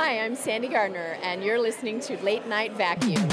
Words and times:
Hi, 0.00 0.20
I'm 0.20 0.36
Sandy 0.36 0.68
Gardner, 0.68 1.18
and 1.24 1.42
you're 1.42 1.58
listening 1.58 1.98
to 2.02 2.16
Late 2.22 2.46
Night 2.46 2.72
Vacuum. 2.74 3.28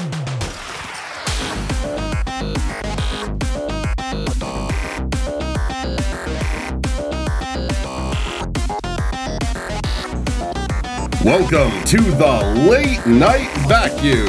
Welcome 11.24 11.84
to 11.84 11.98
the 12.02 12.66
Late 12.68 13.06
Night 13.06 13.48
Vacuum. 13.68 14.26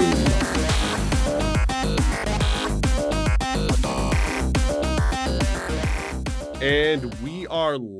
And 6.62 7.17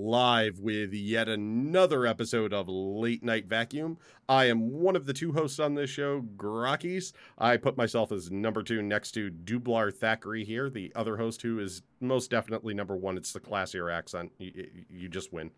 live 0.08 0.62
with 0.62 0.94
yet 0.94 1.28
another 1.28 2.08
episode 2.08 2.54
of 2.54 2.70
Late 2.70 3.22
Night 3.24 3.46
Vacuum. 3.46 3.98
I 4.30 4.46
am 4.46 4.72
one 4.72 4.96
of 4.96 5.06
the 5.06 5.12
two 5.12 5.34
hosts 5.34 5.60
on 5.60 5.76
this 5.76 5.90
show, 5.90 6.22
Grockies. 6.38 7.12
I 7.38 7.58
put 7.58 7.76
myself 7.76 8.14
as 8.14 8.32
number 8.32 8.64
two 8.64 8.82
next 8.82 9.12
to 9.12 9.30
Dublar 9.30 9.94
Thackeray 9.94 10.46
here, 10.46 10.70
the 10.70 10.94
other 10.96 11.18
host 11.18 11.42
who 11.42 11.60
is 11.60 11.82
most 12.00 12.32
definitely 12.32 12.74
number 12.74 12.96
one. 12.96 13.18
It's 13.18 13.34
the 13.34 13.42
classier 13.42 13.94
accent. 13.94 14.32
You, 14.38 14.86
you 14.90 15.10
just 15.10 15.34
win. 15.34 15.52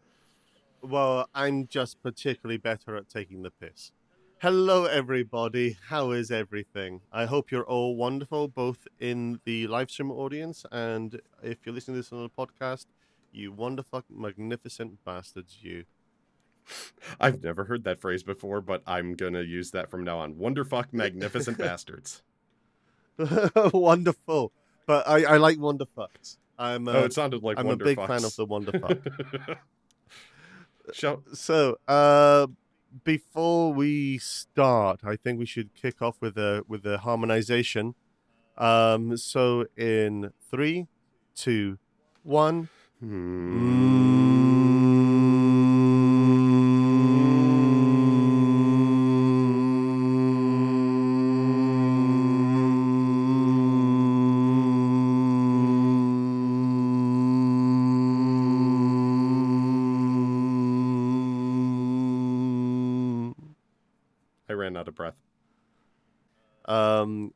Well, 0.81 1.29
I'm 1.35 1.67
just 1.67 2.01
particularly 2.01 2.57
better 2.57 2.95
at 2.95 3.07
taking 3.07 3.43
the 3.43 3.51
piss. 3.51 3.91
Hello, 4.41 4.85
everybody. 4.85 5.77
How 5.89 6.09
is 6.09 6.31
everything? 6.31 7.01
I 7.11 7.25
hope 7.25 7.51
you're 7.51 7.67
all 7.67 7.95
wonderful, 7.95 8.47
both 8.47 8.87
in 8.99 9.41
the 9.45 9.67
live 9.67 9.91
stream 9.91 10.09
audience 10.09 10.65
and 10.71 11.21
if 11.43 11.59
you're 11.65 11.75
listening 11.75 11.97
to 11.97 12.01
this 12.01 12.11
on 12.11 12.23
the 12.23 12.29
podcast, 12.29 12.87
you 13.31 13.51
wonderful, 13.51 14.03
magnificent 14.09 15.03
bastards, 15.05 15.57
you. 15.61 15.85
I've 17.19 17.43
never 17.43 17.65
heard 17.65 17.83
that 17.85 17.99
phrase 17.99 18.23
before, 18.23 18.61
but 18.61 18.83
I'm 18.85 19.15
going 19.15 19.33
to 19.33 19.43
use 19.43 19.71
that 19.71 19.89
from 19.89 20.03
now 20.03 20.19
on. 20.19 20.35
Wonderfuck, 20.35 20.87
magnificent 20.91 21.57
bastards. 21.59 22.23
wonderful. 23.73 24.51
But 24.85 25.07
I, 25.07 25.23
I 25.23 25.37
like 25.37 25.57
wonderfucks. 25.57 26.37
I'm 26.57 26.87
oh, 26.87 27.05
it 27.05 27.13
sounded 27.13 27.41
like 27.41 27.57
I'm 27.57 27.69
a 27.69 27.77
big 27.77 27.97
fan 27.97 28.23
of 28.23 28.35
the 28.35 28.45
wonderfuck. 28.45 29.57
Show. 30.91 31.23
So, 31.33 31.77
uh, 31.87 32.47
before 33.03 33.73
we 33.73 34.17
start, 34.17 35.01
I 35.03 35.15
think 35.15 35.39
we 35.39 35.45
should 35.45 35.73
kick 35.73 36.01
off 36.01 36.17
with 36.19 36.37
a 36.37 36.63
with 36.67 36.85
a 36.85 36.99
harmonization. 36.99 37.95
Um, 38.57 39.15
so 39.15 39.65
in 39.77 40.31
three, 40.51 40.87
two, 41.35 41.77
one. 42.23 42.69
I 43.01 43.05
ran 64.49 64.75
out 64.75 64.89
of 64.89 64.95
breath. 64.95 65.15
Um, 66.65 67.33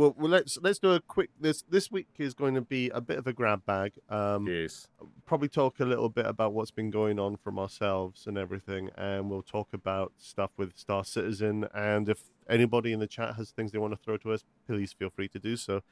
well, 0.00 0.14
well, 0.18 0.30
let's 0.30 0.58
let's 0.62 0.78
do 0.78 0.92
a 0.92 1.00
quick. 1.00 1.30
This 1.38 1.62
this 1.68 1.90
week 1.90 2.08
is 2.18 2.32
going 2.32 2.54
to 2.54 2.62
be 2.62 2.88
a 2.88 3.00
bit 3.00 3.18
of 3.18 3.26
a 3.26 3.32
grab 3.32 3.66
bag. 3.66 3.92
Um, 4.08 4.46
Yes. 4.46 4.88
probably 5.26 5.48
talk 5.48 5.78
a 5.78 5.84
little 5.84 6.08
bit 6.08 6.24
about 6.24 6.54
what's 6.54 6.70
been 6.70 6.90
going 6.90 7.18
on 7.18 7.36
from 7.36 7.58
ourselves 7.58 8.26
and 8.26 8.38
everything, 8.38 8.88
and 8.96 9.28
we'll 9.28 9.42
talk 9.42 9.68
about 9.74 10.12
stuff 10.16 10.52
with 10.56 10.76
Star 10.76 11.04
Citizen. 11.04 11.66
And 11.74 12.08
if 12.08 12.24
anybody 12.48 12.92
in 12.92 12.98
the 12.98 13.06
chat 13.06 13.34
has 13.36 13.50
things 13.50 13.72
they 13.72 13.78
want 13.78 13.92
to 13.92 13.98
throw 14.02 14.16
to 14.18 14.32
us, 14.32 14.42
please 14.66 14.92
feel 14.94 15.10
free 15.10 15.28
to 15.28 15.38
do 15.38 15.56
so. 15.56 15.82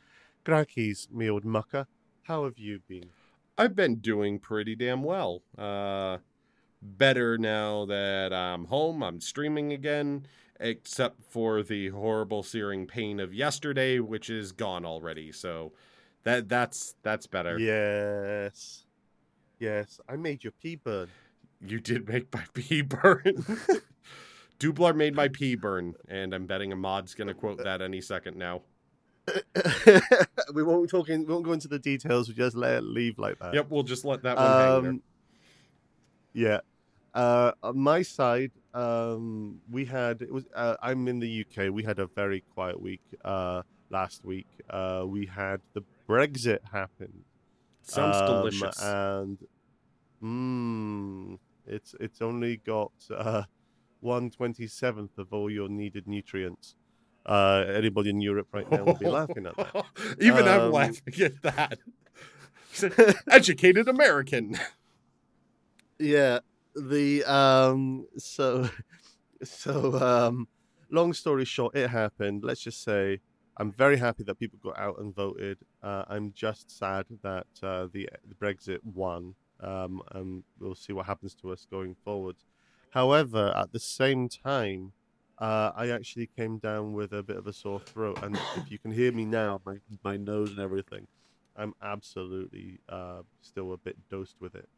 Grakis, 0.45 1.11
me 1.11 1.29
old 1.29 1.45
mucker, 1.45 1.86
how 2.23 2.45
have 2.45 2.58
you 2.58 2.80
been? 2.89 3.11
I've 3.58 3.77
been 3.77 3.97
doing 3.97 4.39
pretty 4.39 4.74
damn 4.74 5.02
well. 5.02 5.42
Uh, 5.58 6.18
better 6.80 7.36
now 7.36 7.85
that 7.86 8.33
I'm 8.33 8.64
home. 8.67 9.02
I'm 9.02 9.20
streaming 9.20 9.73
again, 9.73 10.27
except 10.61 11.23
for 11.24 11.63
the 11.63 11.89
horrible 11.89 12.42
searing 12.42 12.86
pain 12.86 13.20
of 13.20 13.33
yesterday, 13.33 13.98
which 13.98 14.30
is 14.30 14.52
gone 14.52 14.85
already. 14.85 15.33
So 15.33 15.73
that 16.24 16.48
that's 16.48 16.95
that's 17.02 17.27
better. 17.27 17.58
Yes, 17.58 18.85
yes, 19.58 20.01
I 20.08 20.17
made 20.17 20.45
your 20.45 20.52
pee 20.52 20.77
burn. 20.77 21.08
You 21.61 21.80
did 21.80 22.08
make 22.08 22.33
my 22.33 22.45
pee 22.55 22.83
burn. 22.83 23.23
Dublar 24.58 24.95
made 24.95 25.14
my 25.14 25.29
pee 25.29 25.55
burn, 25.55 25.95
and 26.08 26.35
I'm 26.35 26.47
betting 26.47 26.73
a 26.73 26.77
mod's 26.77 27.14
gonna 27.14 27.35
quote 27.35 27.63
that 27.63 27.80
any 27.80 28.01
second 28.01 28.36
now. 28.36 28.63
we 30.55 30.63
won't 30.63 30.83
be 30.83 30.89
talking. 30.89 31.27
We 31.27 31.33
won't 31.33 31.45
go 31.45 31.52
into 31.52 31.68
the 31.68 31.79
details. 31.79 32.29
We 32.29 32.35
just 32.35 32.57
let 32.57 32.74
it 32.77 32.83
leave 32.83 33.18
like 33.18 33.39
that. 33.39 33.55
Yep, 33.55 33.70
we'll 33.70 33.83
just 33.83 34.05
let 34.05 34.23
that 34.23 34.36
one 34.36 34.47
hang 34.47 34.83
there. 34.83 34.91
Um, 34.91 35.02
yeah. 36.33 36.61
Uh, 37.14 37.52
on 37.63 37.79
my 37.79 38.02
side, 38.02 38.52
um, 38.74 39.61
we 39.70 39.84
had 39.84 40.23
it 40.23 40.33
was. 40.33 40.45
Uh, 40.55 40.77
I'm 40.83 41.08
in 41.08 41.18
the 41.20 41.45
UK. 41.45 41.73
We 41.73 41.83
had 41.83 41.98
a 41.98 42.06
very 42.06 42.42
quiet 42.55 42.80
week 42.80 43.02
uh, 43.24 43.62
last 43.90 44.24
week. 44.24 44.46
Uh, 44.68 45.05
we 45.06 45.27
had 45.27 45.61
the 45.74 45.83
Brexit 46.08 46.58
happen. 46.70 47.24
Sounds 47.83 48.17
um, 48.17 48.27
delicious. 48.27 48.83
And 48.83 49.39
mmm, 50.23 51.39
it's 51.67 51.95
it's 52.01 52.20
only 52.20 52.58
got 52.58 52.92
uh, 53.14 53.45
one 54.01 54.30
twenty 54.30 54.67
seventh 54.67 55.17
of 55.18 55.33
all 55.33 55.50
your 55.50 55.68
needed 55.68 56.06
nutrients. 56.06 56.74
Uh, 57.27 57.64
anybody 57.68 58.11
in 58.11 58.20
Europe 58.20 58.48
right 58.52 58.70
now 58.70 58.85
will 58.85 58.95
be 58.95 59.06
laughing 59.06 59.46
at 59.46 59.56
that. 59.56 59.85
Even 60.20 60.48
I'm 60.48 60.61
Um, 60.62 60.73
laughing 60.73 61.14
at 61.23 61.42
that. 61.42 61.79
Educated 63.30 63.89
American. 63.89 64.58
yeah 65.98 66.39
the 66.74 67.24
um 67.24 68.06
so 68.17 68.68
so 69.42 69.95
um 70.01 70.48
long 70.90 71.12
story 71.12 71.45
short 71.45 71.77
it 71.77 71.89
happened. 71.89 72.45
Let's 72.45 72.61
just 72.61 72.83
say 72.83 73.20
i'm 73.61 73.73
very 73.73 73.96
happy 73.96 74.23
that 74.24 74.39
people 74.39 74.58
got 74.62 74.79
out 74.79 74.98
and 75.01 75.14
voted. 75.14 75.58
Uh, 75.83 76.05
i'm 76.08 76.33
just 76.33 76.70
sad 76.77 77.06
that 77.23 77.46
uh, 77.62 77.89
the, 77.92 78.08
the 78.27 78.34
brexit 78.34 78.79
won. 78.84 79.34
Um 79.61 80.02
and 80.12 80.45
we'll 80.61 80.74
see 80.74 80.92
what 80.92 81.06
happens 81.06 81.34
to 81.36 81.51
us 81.51 81.67
going 81.70 81.96
forward 82.05 82.36
however 82.90 83.52
at 83.56 83.73
the 83.73 83.80
same 83.80 84.29
time 84.29 84.92
uh, 85.39 85.70
I 85.77 85.90
actually 85.90 86.29
came 86.36 86.58
down 86.58 86.92
with 86.95 87.12
a 87.12 87.23
bit 87.23 87.36
of 87.36 87.46
a 87.46 87.52
sore 87.52 87.79
throat, 87.79 88.18
and 88.23 88.36
if 88.56 88.70
you 88.70 88.79
can 88.79 88.90
hear 88.90 89.12
me 89.12 89.24
now, 89.24 89.61
my, 89.64 89.77
my 90.02 90.17
nose 90.17 90.50
and 90.50 90.58
everything, 90.58 91.06
I'm 91.56 91.74
absolutely 91.80 92.80
uh, 92.89 93.23
still 93.40 93.73
a 93.73 93.77
bit 93.77 93.96
dosed 94.11 94.36
with 94.40 94.55
it. 94.56 94.68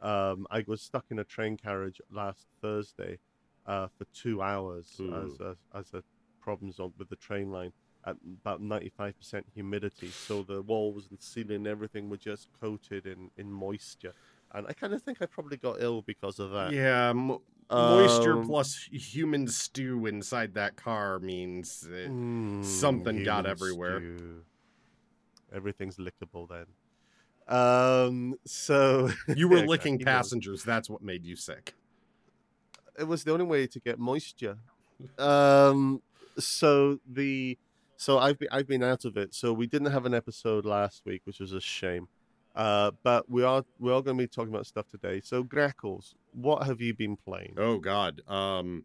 Um, 0.00 0.46
I 0.50 0.64
was 0.66 0.80
stuck 0.82 1.06
in 1.10 1.18
a 1.18 1.24
train 1.24 1.56
carriage 1.56 2.00
last 2.10 2.46
Thursday 2.62 3.18
uh, 3.66 3.88
for 3.96 4.04
two 4.14 4.40
hours 4.42 5.00
as 5.24 5.40
a, 5.40 5.56
as 5.74 5.92
a 5.94 6.02
problems 6.40 6.78
on, 6.78 6.92
with 6.98 7.08
the 7.08 7.16
train 7.16 7.50
line 7.50 7.72
at 8.06 8.16
about 8.40 8.62
95% 8.62 9.42
humidity. 9.52 10.10
So 10.10 10.42
the 10.42 10.62
walls 10.62 11.08
and 11.10 11.20
ceiling 11.20 11.56
and 11.56 11.66
everything 11.66 12.08
were 12.08 12.16
just 12.16 12.48
coated 12.60 13.06
in, 13.06 13.30
in 13.36 13.50
moisture. 13.50 14.14
And 14.54 14.66
I 14.66 14.72
kind 14.72 14.94
of 14.94 15.02
think 15.02 15.20
I 15.20 15.26
probably 15.26 15.56
got 15.58 15.76
ill 15.82 16.00
because 16.02 16.38
of 16.38 16.52
that. 16.52 16.72
Yeah, 16.72 17.12
mo- 17.12 17.42
moisture 17.70 18.38
Um, 18.38 18.46
plus 18.46 18.88
human 18.90 19.46
stew 19.48 20.06
inside 20.06 20.54
that 20.54 20.76
car 20.76 21.18
means 21.18 21.84
Mm, 21.86 22.64
something 22.64 23.24
got 23.24 23.44
everywhere. 23.44 23.98
stew. 24.00 24.44
Everything's 25.52 25.96
lickable 25.96 26.48
then. 26.48 26.66
Um, 27.48 28.34
so 28.44 29.10
you 29.36 29.48
were 29.48 29.58
Yeah, 29.58 29.64
licking 29.66 29.94
exactly. 29.94 30.04
passengers. 30.04 30.62
That's 30.64 30.88
what 30.90 31.02
made 31.02 31.24
you 31.24 31.34
sick. 31.36 31.74
it 32.98 33.04
was 33.04 33.24
the 33.24 33.32
only 33.32 33.46
way 33.46 33.66
to 33.66 33.80
get 33.80 33.98
moisture. 33.98 34.58
Um, 35.18 36.02
so 36.38 36.98
the 37.08 37.56
so 37.96 38.18
I've 38.18 38.38
been 38.38 38.48
I've 38.52 38.66
been 38.68 38.82
out 38.82 39.04
of 39.04 39.16
it. 39.16 39.34
So 39.34 39.52
we 39.52 39.66
didn't 39.66 39.90
have 39.92 40.04
an 40.06 40.14
episode 40.14 40.64
last 40.64 41.02
week, 41.04 41.22
which 41.24 41.40
was 41.40 41.52
a 41.52 41.60
shame. 41.60 42.08
Uh, 42.54 42.90
but 43.04 43.30
we 43.30 43.42
are 43.44 43.64
we 43.78 43.90
are 43.92 44.02
going 44.02 44.16
to 44.18 44.22
be 44.24 44.28
talking 44.28 44.52
about 44.52 44.66
stuff 44.66 44.88
today. 44.88 45.20
So 45.24 45.44
Grackles, 45.44 46.14
what 46.32 46.64
have 46.66 46.80
you 46.80 46.92
been 46.94 47.16
playing? 47.16 47.54
Oh 47.56 47.78
God. 47.78 48.20
Um, 48.28 48.84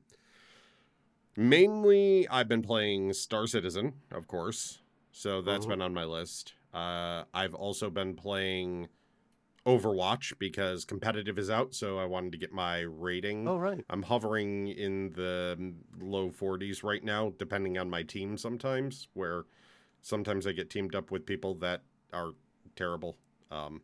mainly 1.35 2.27
I've 2.29 2.47
been 2.47 2.61
playing 2.61 3.13
Star 3.13 3.47
Citizen, 3.47 3.93
of 4.11 4.27
course. 4.27 4.79
So 5.11 5.41
that's 5.41 5.65
Mhm. 5.65 5.69
been 5.69 5.81
on 5.81 5.93
my 5.93 6.05
list. 6.05 6.53
Uh, 6.73 7.23
I've 7.33 7.53
also 7.53 7.89
been 7.89 8.15
playing 8.15 8.87
Overwatch 9.65 10.37
because 10.39 10.85
competitive 10.85 11.37
is 11.37 11.49
out, 11.49 11.73
so 11.73 11.97
I 11.97 12.05
wanted 12.05 12.31
to 12.33 12.37
get 12.37 12.51
my 12.51 12.81
rating. 12.81 13.47
Oh 13.47 13.57
right, 13.57 13.83
I'm 13.89 14.03
hovering 14.03 14.67
in 14.67 15.11
the 15.13 15.73
low 15.99 16.31
40s 16.31 16.83
right 16.83 17.03
now, 17.03 17.33
depending 17.37 17.77
on 17.77 17.89
my 17.89 18.03
team 18.03 18.37
sometimes, 18.37 19.07
where 19.13 19.43
sometimes 20.01 20.45
I 20.47 20.51
get 20.51 20.69
teamed 20.69 20.95
up 20.95 21.11
with 21.11 21.25
people 21.25 21.55
that 21.55 21.83
are 22.11 22.31
terrible. 22.75 23.17
Um, 23.51 23.81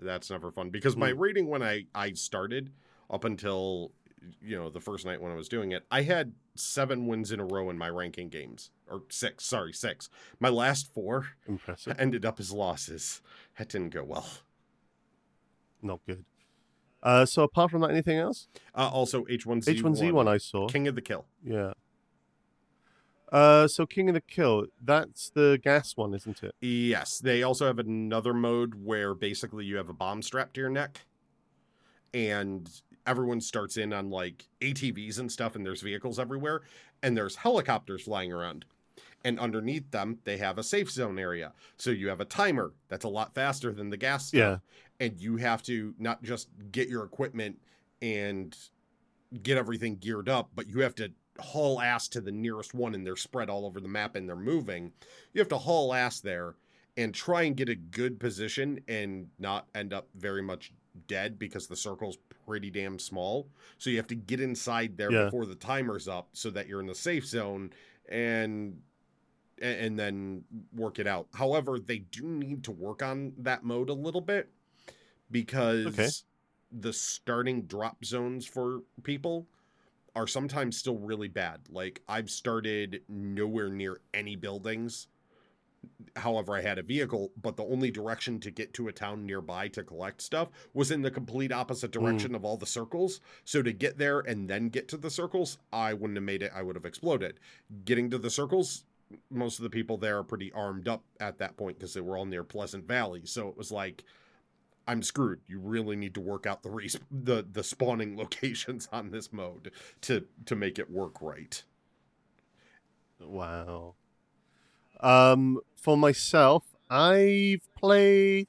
that's 0.00 0.30
never 0.30 0.50
fun 0.50 0.70
because 0.70 0.96
my 0.96 1.10
Hmm. 1.10 1.20
rating 1.20 1.48
when 1.48 1.62
I, 1.62 1.86
I 1.94 2.12
started 2.12 2.72
up 3.10 3.24
until 3.24 3.92
you 4.40 4.56
know, 4.56 4.70
the 4.70 4.80
first 4.80 5.04
night 5.04 5.20
when 5.20 5.32
I 5.32 5.34
was 5.36 5.48
doing 5.48 5.72
it, 5.72 5.84
I 5.90 6.02
had 6.02 6.32
seven 6.54 7.06
wins 7.06 7.32
in 7.32 7.40
a 7.40 7.44
row 7.44 7.70
in 7.70 7.78
my 7.78 7.88
ranking 7.88 8.28
games, 8.28 8.70
or 8.88 9.02
six. 9.08 9.44
Sorry, 9.44 9.72
six. 9.72 10.08
My 10.40 10.48
last 10.48 10.92
four 10.92 11.26
Impressive. 11.46 11.96
ended 11.98 12.24
up 12.24 12.38
as 12.40 12.52
losses. 12.52 13.20
That 13.58 13.68
didn't 13.68 13.90
go 13.90 14.04
well. 14.04 14.26
Not 15.82 16.00
good. 16.06 16.24
Uh, 17.02 17.26
so 17.26 17.42
apart 17.42 17.70
from 17.70 17.80
that, 17.80 17.90
anything 17.90 18.18
else? 18.18 18.48
Uh, 18.74 18.88
also, 18.88 19.24
H1Z1, 19.24 19.64
H1Z1 19.64 20.28
I 20.28 20.38
saw. 20.38 20.68
King 20.68 20.86
of 20.86 20.94
the 20.94 21.00
Kill. 21.00 21.24
Yeah. 21.44 21.72
Uh, 23.32 23.66
so 23.66 23.86
King 23.86 24.08
of 24.10 24.14
the 24.14 24.20
Kill, 24.20 24.66
that's 24.80 25.30
the 25.30 25.58
gas 25.64 25.96
one, 25.96 26.14
isn't 26.14 26.42
it? 26.42 26.54
Yes, 26.60 27.18
they 27.18 27.42
also 27.42 27.66
have 27.66 27.78
another 27.78 28.34
mode 28.34 28.74
where 28.74 29.14
basically 29.14 29.64
you 29.64 29.76
have 29.76 29.88
a 29.88 29.94
bomb 29.94 30.22
strapped 30.22 30.54
to 30.54 30.60
your 30.60 30.70
neck, 30.70 31.00
and 32.14 32.70
everyone 33.06 33.40
starts 33.40 33.76
in 33.76 33.92
on 33.92 34.10
like 34.10 34.46
ATVs 34.60 35.18
and 35.18 35.30
stuff, 35.30 35.56
and 35.56 35.64
there's 35.64 35.82
vehicles 35.82 36.18
everywhere, 36.18 36.62
and 37.02 37.16
there's 37.16 37.36
helicopters 37.36 38.02
flying 38.02 38.32
around. 38.32 38.64
And 39.24 39.38
underneath 39.38 39.90
them, 39.90 40.18
they 40.24 40.36
have 40.38 40.58
a 40.58 40.62
safe 40.62 40.90
zone 40.90 41.18
area. 41.18 41.52
So 41.76 41.90
you 41.90 42.08
have 42.08 42.20
a 42.20 42.24
timer 42.24 42.72
that's 42.88 43.04
a 43.04 43.08
lot 43.08 43.34
faster 43.34 43.72
than 43.72 43.90
the 43.90 43.96
gas 43.96 44.28
stuff. 44.28 44.38
Yeah. 44.38 45.06
And 45.06 45.20
you 45.20 45.36
have 45.36 45.62
to 45.64 45.94
not 45.98 46.22
just 46.22 46.48
get 46.72 46.88
your 46.88 47.04
equipment 47.04 47.58
and 48.00 48.56
get 49.42 49.58
everything 49.58 49.96
geared 49.96 50.28
up, 50.28 50.50
but 50.54 50.68
you 50.68 50.80
have 50.80 50.94
to 50.96 51.12
haul 51.38 51.80
ass 51.80 52.08
to 52.08 52.20
the 52.20 52.32
nearest 52.32 52.74
one 52.74 52.94
and 52.94 53.06
they're 53.06 53.16
spread 53.16 53.48
all 53.48 53.64
over 53.64 53.80
the 53.80 53.88
map 53.88 54.16
and 54.16 54.28
they're 54.28 54.36
moving. 54.36 54.92
You 55.32 55.40
have 55.40 55.48
to 55.48 55.58
haul 55.58 55.94
ass 55.94 56.20
there 56.20 56.56
and 56.96 57.14
try 57.14 57.42
and 57.42 57.56
get 57.56 57.68
a 57.68 57.74
good 57.74 58.20
position 58.20 58.80
and 58.88 59.28
not 59.38 59.66
end 59.74 59.92
up 59.92 60.08
very 60.14 60.42
much 60.42 60.72
dead 61.06 61.38
because 61.38 61.66
the 61.66 61.76
circle's 61.76 62.18
pretty 62.46 62.70
damn 62.70 62.98
small. 62.98 63.48
So 63.78 63.90
you 63.90 63.96
have 63.96 64.06
to 64.08 64.14
get 64.14 64.40
inside 64.40 64.96
there 64.96 65.10
Yeah. 65.12 65.24
before 65.24 65.46
the 65.46 65.54
timer's 65.54 66.08
up 66.08 66.28
so 66.32 66.50
that 66.50 66.66
you're 66.68 66.80
in 66.80 66.86
the 66.86 66.94
safe 66.94 67.26
zone 67.26 67.72
and 68.08 68.80
and 69.60 69.96
then 69.98 70.44
work 70.74 70.98
it 70.98 71.06
out. 71.06 71.28
However, 71.34 71.78
they 71.78 71.98
do 71.98 72.24
need 72.24 72.64
to 72.64 72.72
work 72.72 73.00
on 73.02 73.32
that 73.38 73.62
mode 73.62 73.90
a 73.90 73.94
little 73.94 74.20
bit 74.20 74.50
because 75.30 75.86
Okay. 75.86 76.08
the 76.72 76.92
starting 76.92 77.62
drop 77.62 78.04
zones 78.04 78.44
for 78.46 78.82
people 79.04 79.46
are 80.16 80.26
sometimes 80.26 80.76
still 80.76 80.98
really 80.98 81.28
bad. 81.28 81.60
Like 81.70 82.02
I've 82.08 82.30
started 82.30 83.02
nowhere 83.08 83.70
near 83.70 84.00
any 84.12 84.36
buildings. 84.36 85.06
However, 86.16 86.54
I 86.54 86.60
had 86.60 86.78
a 86.78 86.82
vehicle, 86.82 87.32
but 87.40 87.56
the 87.56 87.64
only 87.64 87.90
direction 87.90 88.38
to 88.40 88.50
get 88.50 88.74
to 88.74 88.88
a 88.88 88.92
town 88.92 89.24
nearby 89.24 89.68
to 89.68 89.82
collect 89.82 90.20
stuff 90.20 90.48
was 90.74 90.90
in 90.90 91.02
the 91.02 91.10
complete 91.10 91.52
opposite 91.52 91.90
mm. 91.90 92.00
direction 92.00 92.34
of 92.34 92.44
all 92.44 92.56
the 92.56 92.66
circles. 92.66 93.20
So 93.44 93.62
to 93.62 93.72
get 93.72 93.98
there 93.98 94.20
and 94.20 94.48
then 94.48 94.68
get 94.68 94.88
to 94.88 94.96
the 94.96 95.10
circles, 95.10 95.58
I 95.72 95.94
wouldn't 95.94 96.16
have 96.16 96.24
made 96.24 96.42
it. 96.42 96.52
I 96.54 96.62
would 96.62 96.76
have 96.76 96.84
exploded. 96.84 97.40
Getting 97.84 98.10
to 98.10 98.18
the 98.18 98.30
circles, 98.30 98.84
most 99.30 99.58
of 99.58 99.62
the 99.62 99.70
people 99.70 99.96
there 99.96 100.18
are 100.18 100.24
pretty 100.24 100.52
armed 100.52 100.88
up 100.88 101.02
at 101.20 101.38
that 101.38 101.56
point 101.56 101.78
because 101.78 101.94
they 101.94 102.00
were 102.00 102.16
all 102.16 102.26
near 102.26 102.44
Pleasant 102.44 102.86
Valley. 102.86 103.22
So 103.24 103.48
it 103.48 103.56
was 103.56 103.72
like, 103.72 104.04
I'm 104.86 105.02
screwed. 105.02 105.40
You 105.46 105.60
really 105.60 105.96
need 105.96 106.14
to 106.14 106.20
work 106.20 106.46
out 106.46 106.62
the 106.62 106.70
res- 106.70 106.98
the 107.10 107.46
the 107.50 107.62
spawning 107.62 108.16
locations 108.18 108.88
on 108.92 109.10
this 109.10 109.32
mode 109.32 109.70
to 110.02 110.24
to 110.46 110.56
make 110.56 110.78
it 110.78 110.90
work 110.90 111.22
right. 111.22 111.62
Wow. 113.20 113.94
Um, 115.02 115.58
for 115.74 115.96
myself, 115.96 116.64
I've 116.88 117.62
played. 117.76 118.46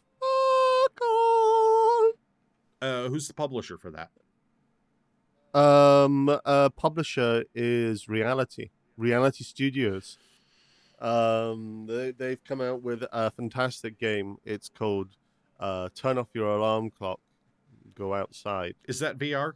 Uh, 2.82 3.08
who's 3.08 3.28
the 3.28 3.34
publisher 3.34 3.78
for 3.78 3.92
that? 3.92 4.10
Um, 5.58 6.30
uh, 6.46 6.70
publisher 6.70 7.46
is 7.56 8.10
Reality, 8.10 8.72
Reality 8.98 9.44
Studios. 9.44 10.18
Um, 11.00 11.86
they 11.88 12.12
they've 12.12 12.44
come 12.44 12.62
out 12.62 12.82
with 12.84 13.04
a 13.12 13.32
fantastic 13.32 14.00
game. 14.00 14.38
It's 14.46 14.70
called 14.70 15.16
uh, 15.60 15.90
"Turn 15.96 16.18
Off 16.18 16.28
Your 16.34 16.58
Alarm 16.58 16.92
Clock, 16.92 17.20
Go 17.96 18.14
Outside." 18.14 18.76
Is 18.88 19.00
that 19.00 19.18
VR? 19.18 19.54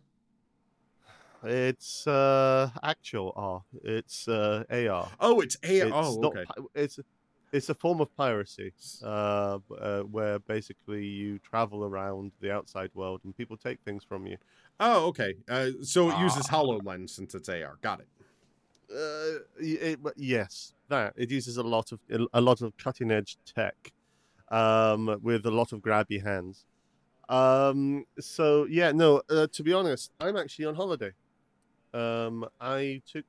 It's 1.44 2.07
uh, 2.07 2.69
actual 2.84 3.34
R. 3.36 3.63
It's 3.84 4.28
uh, 4.28 4.63
AR. 4.69 5.10
Oh, 5.19 5.39
it's 5.42 5.57
A. 5.63 5.80
It's 5.80 5.92
oh, 5.94 6.19
not 6.22 6.36
okay. 6.36 6.45
pi- 6.45 6.63
it's 6.75 7.00
it's 7.54 7.69
a 7.69 7.74
form 7.74 8.01
of 8.01 8.16
piracy 8.16 8.74
uh, 9.04 9.60
uh, 9.80 10.01
where 10.01 10.39
basically 10.39 11.06
you 11.06 11.39
travel 11.39 11.86
around 11.86 12.31
the 12.42 12.51
outside 12.51 12.89
world 12.94 13.22
and 13.24 13.36
people 13.38 13.56
take 13.56 13.80
things 13.86 14.04
from 14.04 14.28
you. 14.28 14.38
Oh, 14.80 15.07
okay. 15.07 15.36
Uh, 15.50 15.69
so 15.81 16.10
it 16.10 16.19
uses 16.19 16.45
Ah. 16.50 16.56
Hololens 16.56 17.12
since 17.12 17.36
it's 17.36 17.50
AR. 17.50 17.78
Got 17.81 18.01
it. 18.01 18.07
Uh, 18.90 19.40
it, 19.60 20.00
yes, 20.16 20.74
that 20.90 21.13
it 21.18 21.30
uses 21.30 21.57
a 21.57 21.63
lot 21.63 21.92
of 21.92 22.00
a 22.33 22.42
lot 22.42 22.62
of 22.62 22.75
cutting 22.78 23.12
edge 23.12 23.38
tech, 23.45 23.92
um, 24.50 25.19
with 25.22 25.45
a 25.45 25.51
lot 25.51 25.72
of 25.72 25.81
grabby 25.81 26.24
hands. 26.24 26.66
Um, 27.30 28.06
so 28.19 28.66
yeah, 28.66 28.92
no. 28.92 29.22
Uh, 29.30 29.48
to 29.51 29.63
be 29.63 29.74
honest, 29.74 30.12
I'm 30.19 30.38
actually 30.38 30.66
on 30.66 30.75
holiday. 30.75 31.12
Um, 31.98 32.46
I 32.62 33.02
took 33.12 33.26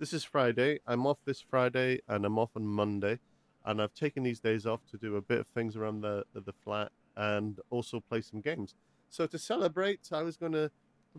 this 0.00 0.12
is 0.12 0.24
Friday. 0.24 0.80
I'm 0.86 1.06
off 1.06 1.18
this 1.24 1.40
Friday, 1.40 2.00
and 2.08 2.24
I'm 2.24 2.38
off 2.38 2.50
on 2.56 2.66
Monday, 2.66 3.20
and 3.64 3.80
I've 3.80 3.94
taken 3.94 4.24
these 4.24 4.40
days 4.40 4.66
off 4.66 4.80
to 4.90 4.96
do 4.96 5.16
a 5.16 5.22
bit 5.22 5.38
of 5.38 5.46
things 5.48 5.76
around 5.76 6.00
the 6.00 6.24
the, 6.34 6.40
the 6.40 6.52
flat 6.52 6.90
and 7.16 7.60
also 7.70 8.00
play 8.00 8.20
some 8.20 8.40
games. 8.40 8.74
So 9.08 9.26
to 9.26 9.38
celebrate, 9.38 10.08
I 10.12 10.22
was 10.22 10.36
gonna 10.36 10.70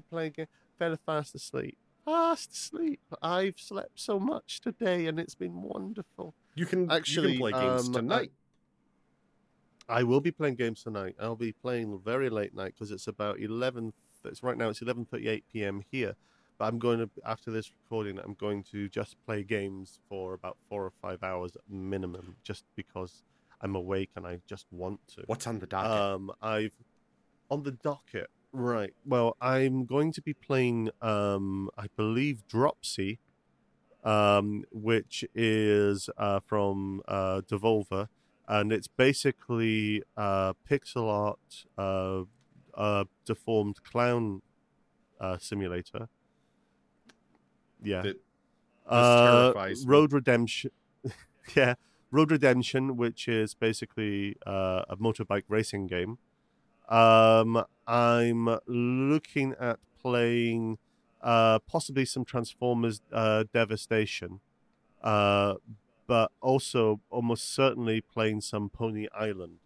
play 0.10 0.28
a 0.28 0.30
game. 0.30 0.48
Fell 0.78 0.98
fast 1.06 1.36
asleep. 1.36 1.78
Fast 2.04 2.52
asleep. 2.52 3.02
I've 3.22 3.60
slept 3.60 4.00
so 4.00 4.20
much 4.20 4.60
today, 4.60 5.08
and 5.08 5.20
it's 5.20 5.36
been 5.36 5.62
wonderful. 5.62 6.36
You 6.56 6.66
can 6.66 6.92
Actually, 6.92 7.34
you 7.34 7.40
can 7.40 7.52
play 7.52 7.62
games 7.62 7.88
um, 7.88 7.94
tonight. 7.94 8.32
I 9.88 10.04
will 10.04 10.22
be 10.22 10.32
playing 10.32 10.56
games 10.56 10.84
tonight. 10.84 11.16
I'll 11.20 11.36
be 11.36 11.54
playing 11.54 12.00
very 12.04 12.30
late 12.30 12.54
night 12.54 12.74
because 12.76 12.92
it's 12.92 13.08
about 13.08 13.40
eleven. 13.40 13.94
It's 14.26 14.44
right 14.44 14.58
now. 14.58 14.68
It's 14.70 14.82
eleven 14.82 15.06
thirty-eight 15.06 15.46
p.m. 15.52 15.82
here. 15.90 16.16
But 16.60 16.66
I'm 16.66 16.78
going 16.78 17.00
to 17.00 17.10
after 17.26 17.52
this 17.52 17.72
recording. 17.84 18.20
I'm 18.20 18.34
going 18.34 18.64
to 18.72 18.90
just 18.90 19.16
play 19.26 19.44
games 19.44 20.00
for 20.10 20.34
about 20.34 20.58
four 20.70 20.84
or 20.84 20.92
five 21.02 21.24
hours 21.24 21.54
minimum, 21.70 22.36
just 22.44 22.66
because 22.76 23.24
I'm 23.62 23.76
awake 23.76 24.10
and 24.18 24.28
I 24.28 24.42
just 24.46 24.66
want 24.70 25.00
to. 25.16 25.24
What's 25.26 25.48
on 25.48 25.60
the 25.60 25.68
docket? 25.68 25.92
Um, 25.92 26.32
I've 26.42 26.74
on 27.50 27.64
the 27.64 27.72
docket. 27.72 28.28
Right. 28.52 28.94
Well, 29.06 29.38
I'm 29.40 29.86
going 29.86 30.12
to 30.12 30.22
be 30.22 30.34
playing. 30.34 30.90
Um, 31.02 31.70
I 31.78 31.88
believe 31.96 32.46
Dropsy, 32.50 33.20
um, 34.04 34.66
which 34.70 35.24
is 35.34 36.10
uh, 36.18 36.42
from 36.46 37.02
uh, 37.08 37.42
Devolver, 37.50 38.10
and 38.50 38.74
it's 38.74 38.88
basically 38.88 40.04
uh, 40.18 40.54
pixel 40.70 41.10
art, 41.10 41.66
uh, 41.78 42.24
uh, 42.74 43.06
deformed 43.26 43.82
clown 43.84 44.42
uh, 45.22 45.38
simulator. 45.38 46.10
Yeah. 47.84 48.02
That- 48.02 48.18
Uh. 48.88 49.54
Road 49.86 50.14
Redemption. 50.14 50.72
yeah, 51.56 51.76
Road 52.12 52.32
Redemption, 52.32 52.98
which 52.98 53.28
is 53.28 53.54
basically 53.54 54.36
uh, 54.46 54.84
a 54.90 54.98
motorbike 54.98 55.44
racing 55.48 55.86
game. 55.88 56.18
Um, 56.90 57.64
I'm 57.86 58.58
looking 58.66 59.54
at 59.60 59.78
playing 60.02 60.80
uh, 61.22 61.60
possibly 61.60 62.06
some 62.06 62.26
Transformers 62.26 63.02
uh, 63.12 63.44
Devastation, 63.54 64.40
uh, 65.04 65.56
but 66.08 66.32
also 66.42 67.00
almost 67.12 67.54
certainly 67.54 68.02
playing 68.02 68.42
some 68.42 68.70
Pony 68.70 69.08
Island, 69.14 69.60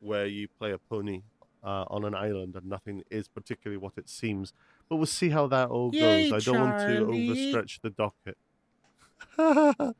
where 0.00 0.26
you 0.26 0.48
play 0.48 0.72
a 0.72 0.78
pony 0.78 1.22
uh, 1.62 1.84
on 1.88 2.04
an 2.04 2.14
island 2.14 2.56
and 2.56 2.66
nothing 2.66 3.04
is 3.10 3.28
particularly 3.28 3.78
what 3.78 3.92
it 3.96 4.08
seems. 4.08 4.52
But 4.94 4.98
we'll 4.98 5.06
see 5.06 5.30
how 5.30 5.48
that 5.48 5.70
all 5.70 5.90
Yay, 5.92 6.30
goes. 6.30 6.48
I 6.48 6.52
don't 6.52 6.60
want 6.60 6.78
to 6.86 7.04
overstretch 7.06 7.80
the 7.80 7.90
docket. 7.90 8.36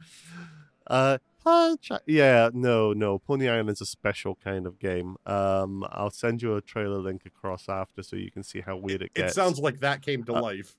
uh, 0.87 1.19
hi, 1.45 1.75
yeah, 2.07 2.51
no, 2.55 2.93
no. 2.93 3.19
Pony 3.19 3.49
Island's 3.49 3.81
a 3.81 3.87
special 3.87 4.37
kind 4.37 4.69
of 4.69 4.79
game. 4.79 5.17
Um, 5.27 5.85
I'll 5.91 6.13
send 6.13 6.43
you 6.43 6.55
a 6.55 6.61
trailer 6.61 6.99
link 6.99 7.23
across 7.27 7.69
after 7.69 8.05
so 8.05 8.15
you 8.15 8.31
can 8.31 8.45
see 8.45 8.61
how 8.61 8.77
weird 8.77 9.03
it 9.03 9.07
it 9.07 9.15
gets. 9.15 9.33
It 9.33 9.35
sounds 9.35 9.59
like 9.59 9.81
that 9.81 10.01
came 10.01 10.23
to 10.27 10.37
uh, 10.37 10.41
life. 10.41 10.77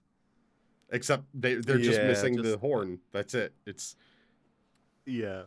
Except 0.93 1.25
they 1.34 1.55
they're 1.55 1.77
just 1.77 2.00
Yeah, 2.00 2.07
missing 2.07 2.41
the 2.41 2.57
horn. 2.57 3.00
That's 3.12 3.34
it. 3.34 3.51
It's 3.65 3.98
Yeah, 5.05 5.41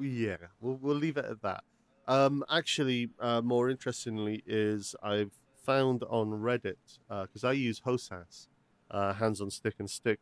yeah. 0.00 0.36
We'll 0.62 0.78
we'll 0.80 0.96
leave 0.96 1.18
it 1.18 1.26
at 1.26 1.42
that. 1.42 1.64
Um, 2.08 2.46
actually, 2.48 3.10
uh, 3.20 3.42
more 3.42 3.68
interestingly, 3.68 4.42
is 4.46 4.96
I've 5.02 5.32
found 5.64 6.02
on 6.08 6.30
Reddit 6.30 6.98
because 7.08 7.44
I 7.44 7.52
use 7.52 7.80
Hosas, 7.80 8.48
uh, 8.90 9.14
hands 9.14 9.40
on 9.40 9.50
stick 9.50 9.74
and 9.78 9.90
stick. 9.90 10.20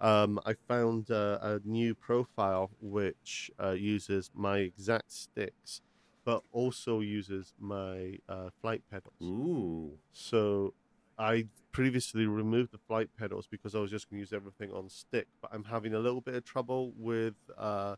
Um, 0.00 0.40
I 0.44 0.54
found 0.66 1.10
uh, 1.10 1.38
a 1.40 1.60
new 1.64 1.94
profile 1.94 2.70
which 2.80 3.50
uh, 3.62 3.70
uses 3.70 4.30
my 4.34 4.58
exact 4.58 5.12
sticks, 5.12 5.80
but 6.24 6.42
also 6.52 7.00
uses 7.00 7.54
my 7.60 8.18
uh, 8.28 8.50
flight 8.60 8.82
pedals. 8.90 9.14
ooh. 9.22 9.92
So, 10.12 10.74
I 11.18 11.46
previously 11.70 12.26
removed 12.26 12.72
the 12.72 12.78
flight 12.78 13.10
pedals 13.16 13.46
because 13.46 13.74
I 13.74 13.78
was 13.78 13.90
just 13.90 14.10
going 14.10 14.18
to 14.18 14.20
use 14.22 14.32
everything 14.32 14.72
on 14.72 14.88
stick, 14.88 15.28
but 15.40 15.50
I'm 15.54 15.64
having 15.64 15.94
a 15.94 16.00
little 16.00 16.20
bit 16.20 16.34
of 16.34 16.44
trouble 16.44 16.92
with 16.96 17.34
uh, 17.56 17.94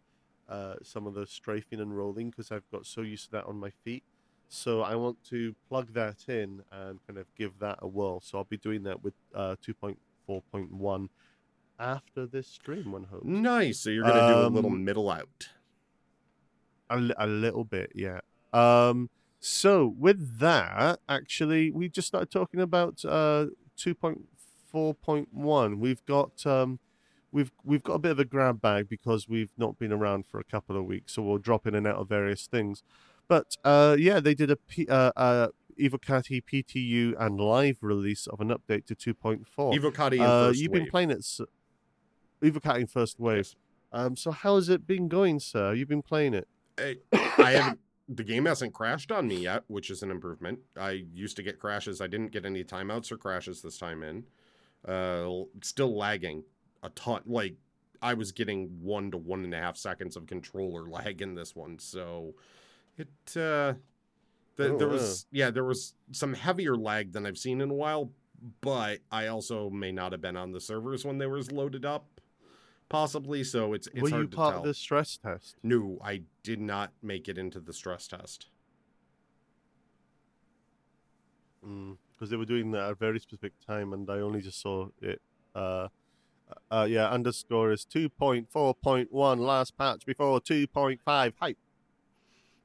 uh, 0.48 0.74
some 0.82 1.06
of 1.06 1.14
the 1.14 1.26
strafing 1.26 1.80
and 1.80 1.96
rolling 1.96 2.30
because 2.30 2.50
I've 2.50 2.68
got 2.70 2.84
so 2.84 3.00
used 3.00 3.26
to 3.26 3.30
that 3.32 3.46
on 3.46 3.56
my 3.56 3.70
feet. 3.82 4.04
So 4.48 4.82
I 4.82 4.94
want 4.94 5.22
to 5.30 5.54
plug 5.68 5.92
that 5.94 6.28
in 6.28 6.62
and 6.70 7.00
kind 7.06 7.18
of 7.18 7.26
give 7.36 7.58
that 7.58 7.78
a 7.82 7.88
whirl. 7.88 8.20
So 8.20 8.38
I'll 8.38 8.44
be 8.44 8.56
doing 8.56 8.84
that 8.84 9.02
with 9.02 9.14
uh, 9.34 9.56
2.4.1 9.66 11.08
after 11.78 12.24
this 12.26 12.46
stream, 12.46 12.92
one 12.92 13.04
hopes. 13.04 13.24
Nice. 13.26 13.80
So 13.80 13.90
you're 13.90 14.04
gonna 14.04 14.32
do 14.32 14.40
a 14.40 14.46
little 14.48 14.70
Um, 14.70 14.84
middle 14.84 15.10
out. 15.10 15.48
A, 16.88 17.10
a 17.18 17.26
little 17.26 17.64
bit, 17.64 17.90
yeah. 17.94 18.20
Um, 18.52 19.10
so 19.40 19.92
with 19.98 20.38
that, 20.38 21.00
actually, 21.08 21.70
we 21.72 21.88
just 21.88 22.06
started 22.06 22.30
talking 22.30 22.60
about 22.60 23.04
uh, 23.04 23.46
2.4.1. 23.76 25.78
We've 25.78 26.04
got 26.06 26.46
um, 26.46 26.78
we've 27.32 27.50
we've 27.64 27.82
got 27.82 27.94
a 27.94 27.98
bit 27.98 28.12
of 28.12 28.18
a 28.20 28.24
grab 28.24 28.60
bag 28.60 28.88
because 28.88 29.28
we've 29.28 29.50
not 29.56 29.78
been 29.78 29.92
around 29.92 30.26
for 30.26 30.38
a 30.38 30.44
couple 30.44 30.76
of 30.76 30.84
weeks, 30.84 31.14
so 31.14 31.22
we'll 31.22 31.38
drop 31.38 31.66
in 31.66 31.74
and 31.74 31.86
out 31.86 31.96
of 31.96 32.08
various 32.08 32.46
things. 32.46 32.82
But 33.28 33.56
uh, 33.64 33.96
yeah, 33.98 34.20
they 34.20 34.34
did 34.34 34.50
a 34.50 34.56
P, 34.56 34.86
uh, 34.88 35.12
uh, 35.16 35.48
Evocati 35.80 36.42
PTU 36.44 37.14
and 37.18 37.40
live 37.40 37.78
release 37.80 38.26
of 38.26 38.40
an 38.40 38.48
update 38.48 38.86
to 38.86 38.94
2.4. 38.94 39.44
Evocati 39.74 40.20
Uh, 40.20 40.48
first 40.48 40.60
you've 40.60 40.72
wave. 40.72 40.82
been 40.82 40.90
playing 40.90 41.10
it. 41.10 41.18
s- 41.18 41.40
Evocati 42.42 42.80
in 42.80 42.86
first 42.86 43.18
wave. 43.18 43.36
Yes. 43.38 43.56
Um, 43.92 44.16
so 44.16 44.30
how 44.30 44.56
has 44.56 44.68
it 44.68 44.86
been 44.86 45.08
going, 45.08 45.40
sir? 45.40 45.72
You've 45.72 45.88
been 45.88 46.02
playing 46.02 46.34
it. 46.34 46.48
I, 46.78 46.96
I 47.38 47.52
haven't. 47.52 47.80
The 48.08 48.24
game 48.24 48.44
hasn't 48.44 48.74
crashed 48.74 49.10
on 49.10 49.26
me 49.28 49.36
yet, 49.36 49.62
which 49.68 49.88
is 49.88 50.02
an 50.02 50.10
improvement. 50.10 50.58
I 50.76 51.04
used 51.14 51.36
to 51.36 51.42
get 51.42 51.58
crashes. 51.58 52.02
I 52.02 52.06
didn't 52.06 52.32
get 52.32 52.44
any 52.44 52.62
timeouts 52.62 53.10
or 53.10 53.16
crashes 53.16 53.62
this 53.62 53.78
time 53.78 54.02
in. 54.02 54.24
Uh, 54.86 55.44
still 55.62 55.96
lagging 55.96 56.44
a 56.82 56.90
ton. 56.90 57.22
Like 57.24 57.54
I 58.02 58.12
was 58.12 58.30
getting 58.32 58.68
one 58.82 59.10
to 59.12 59.16
one 59.16 59.42
and 59.44 59.54
a 59.54 59.58
half 59.58 59.78
seconds 59.78 60.16
of 60.16 60.26
controller 60.26 60.86
lag 60.86 61.22
in 61.22 61.34
this 61.34 61.56
one. 61.56 61.78
So 61.78 62.34
it 62.98 63.36
uh, 63.36 63.74
th- 64.56 64.70
Oh, 64.72 64.78
there 64.78 64.88
was 64.88 65.26
yeah 65.30 65.50
there 65.50 65.64
was 65.64 65.94
some 66.12 66.34
heavier 66.34 66.76
lag 66.76 67.12
than 67.12 67.26
I've 67.26 67.38
seen 67.38 67.60
in 67.60 67.70
a 67.70 67.74
while. 67.74 68.10
But 68.60 68.98
I 69.10 69.28
also 69.28 69.70
may 69.70 69.90
not 69.90 70.12
have 70.12 70.20
been 70.20 70.36
on 70.36 70.52
the 70.52 70.60
servers 70.60 71.02
when 71.02 71.16
they 71.16 71.26
were 71.26 71.40
loaded 71.44 71.86
up, 71.86 72.20
possibly. 72.90 73.42
So 73.42 73.72
it's 73.72 73.86
it's 73.94 74.02
Were 74.02 74.10
hard 74.10 74.22
you 74.22 74.28
to 74.28 74.36
part 74.36 74.52
tell. 74.52 74.58
of 74.60 74.66
the 74.66 74.74
stress 74.74 75.16
test? 75.16 75.56
No, 75.62 75.98
I 76.04 76.22
did 76.42 76.60
not 76.60 76.92
make 77.02 77.26
it 77.28 77.38
into 77.38 77.58
the 77.58 77.72
stress 77.72 78.06
test. 78.06 78.48
Because 81.62 82.28
they 82.28 82.36
were 82.36 82.44
doing 82.44 82.70
that 82.72 82.82
at 82.82 82.90
a 82.92 82.94
very 82.94 83.18
specific 83.18 83.52
time, 83.66 83.92
and 83.94 84.08
I 84.10 84.18
only 84.20 84.42
just 84.42 84.60
saw 84.60 84.88
it. 85.00 85.22
Uh, 85.54 85.88
uh, 86.70 86.86
yeah, 86.88 87.08
underscore 87.08 87.72
is 87.72 87.86
2.4.1 87.86 89.38
last 89.38 89.78
patch 89.78 90.04
before 90.04 90.40
2.5 90.40 91.32
hype. 91.40 91.56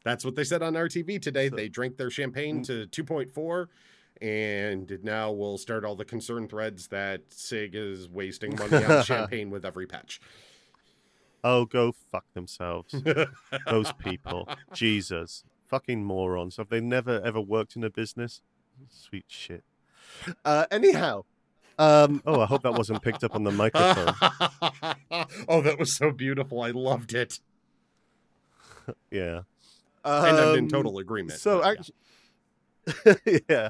That's 0.04 0.24
what 0.24 0.36
they 0.36 0.44
said 0.44 0.62
on 0.62 0.74
RTV 0.74 1.22
today. 1.22 1.50
So- 1.50 1.56
they 1.56 1.70
drank 1.70 1.98
their 1.98 2.10
champagne 2.10 2.64
to 2.64 2.88
2.4 2.88 3.68
and 4.22 5.00
now 5.02 5.32
we'll 5.32 5.58
start 5.58 5.86
all 5.86 5.96
the 5.96 6.06
concern 6.06 6.48
threads 6.48 6.88
that 6.88 7.22
CIG 7.30 7.76
is 7.76 8.10
wasting 8.10 8.56
money 8.56 8.84
on 8.84 9.04
champagne 9.06 9.50
with 9.50 9.66
every 9.66 9.88
patch. 9.88 10.20
Oh, 11.44 11.66
go 11.66 11.94
fuck 12.12 12.26
themselves. 12.34 12.94
Those 13.70 13.94
people. 13.94 14.50
Jesus. 14.74 15.46
Fucking 15.68 16.04
morons. 16.04 16.58
Have 16.58 16.70
they 16.70 16.82
never 16.82 17.22
ever 17.24 17.40
worked 17.40 17.76
in 17.76 17.84
a 17.84 17.90
business? 17.90 18.42
Sweet 18.90 19.26
shit. 19.28 19.64
Uh, 20.44 20.66
anyhow. 20.72 21.24
Um, 21.78 22.22
oh, 22.26 22.42
I 22.42 22.46
hope 22.46 22.64
that 22.64 22.74
wasn't 22.74 23.02
picked 23.02 23.24
up 23.24 23.36
on 23.36 23.44
the 23.46 23.52
microphone. 23.52 24.14
oh, 25.48 25.62
that 25.62 25.78
was 25.80 25.96
so 25.96 26.12
beautiful. 26.12 26.62
I 26.62 26.72
loved 26.72 27.14
it. 27.14 27.40
Yeah. 29.10 29.42
And 30.06 30.38
I'm 30.38 30.58
in 30.58 30.64
Um, 30.66 30.68
total 30.70 30.98
agreement. 31.00 31.40
So 31.40 31.62
but 31.62 31.78
actually, 33.26 33.44
yeah. 33.50 33.70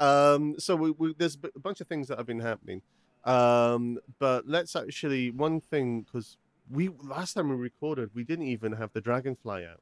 Um, 0.00 0.54
so 0.58 0.76
we, 0.76 0.90
we, 0.92 1.14
there's 1.16 1.36
a 1.54 1.58
bunch 1.58 1.80
of 1.80 1.86
things 1.86 2.08
that 2.08 2.18
have 2.18 2.26
been 2.26 2.40
happening. 2.40 2.82
Um, 3.24 3.98
but 4.18 4.46
let's 4.46 4.76
actually 4.76 5.30
one 5.32 5.60
thing 5.60 6.02
because 6.02 6.36
we 6.70 6.90
last 7.02 7.34
time 7.34 7.48
we 7.48 7.56
recorded 7.56 8.10
we 8.14 8.22
didn't 8.24 8.46
even 8.46 8.72
have 8.72 8.92
the 8.92 9.00
dragonfly 9.00 9.64
out, 9.64 9.80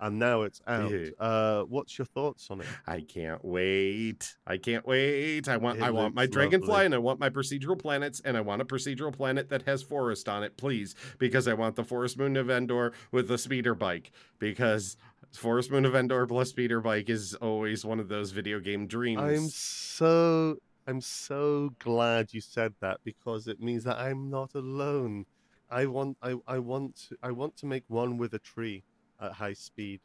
and 0.00 0.18
now 0.18 0.42
it's 0.42 0.60
out. 0.66 0.92
Uh, 1.18 1.62
what's 1.64 1.98
your 1.98 2.06
thoughts 2.06 2.48
on 2.50 2.60
it? 2.60 2.66
I 2.86 3.00
can't 3.00 3.44
wait. 3.44 4.36
I 4.46 4.56
can't 4.56 4.86
wait. 4.86 5.48
I 5.48 5.56
want 5.56 5.78
It 5.78 5.82
I 5.82 5.90
want 5.90 6.14
my 6.14 6.26
dragonfly 6.26 6.68
lovely. 6.68 6.86
and 6.86 6.94
I 6.94 6.98
want 6.98 7.18
my 7.18 7.30
procedural 7.30 7.78
planets 7.78 8.20
and 8.24 8.36
I 8.36 8.40
want 8.40 8.62
a 8.62 8.64
procedural 8.64 9.12
planet 9.12 9.48
that 9.50 9.62
has 9.62 9.82
forest 9.82 10.28
on 10.28 10.42
it, 10.42 10.56
please, 10.56 10.94
because 11.18 11.48
I 11.48 11.54
want 11.54 11.76
the 11.76 11.84
forest 11.84 12.18
moon 12.18 12.36
of 12.36 12.48
Endor 12.50 12.92
with 13.10 13.28
the 13.28 13.38
speeder 13.38 13.74
bike 13.74 14.12
because 14.38 14.96
forest 15.32 15.70
moon 15.70 15.84
of 15.84 15.94
Endor 15.94 16.26
plus 16.26 16.50
speeder 16.50 16.80
bike 16.80 17.10
is 17.10 17.34
always 17.34 17.84
one 17.84 18.00
of 18.00 18.08
those 18.08 18.30
video 18.30 18.60
game 18.60 18.86
dreams. 18.86 19.20
I'm 19.20 19.48
so 19.48 20.58
I'm 20.86 21.00
so 21.00 21.70
glad 21.78 22.32
you 22.32 22.40
said 22.40 22.74
that 22.80 23.00
because 23.04 23.46
it 23.48 23.60
means 23.60 23.84
that 23.84 23.98
I'm 23.98 24.30
not 24.30 24.54
alone. 24.54 25.26
I 25.70 25.84
want 25.86 26.16
I, 26.22 26.36
I 26.46 26.60
want 26.60 26.96
to, 27.08 27.16
I 27.22 27.30
want 27.32 27.56
to 27.58 27.66
make 27.66 27.84
one 27.88 28.16
with 28.16 28.32
a 28.32 28.38
tree 28.38 28.84
at 29.20 29.32
high 29.32 29.52
speed. 29.54 30.00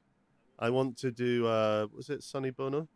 I 0.59 0.69
want 0.69 0.97
to 0.99 1.11
do 1.11 1.47
uh 1.47 1.87
was 1.95 2.09
it 2.09 2.23
Sonny 2.23 2.51
Bono? 2.51 2.87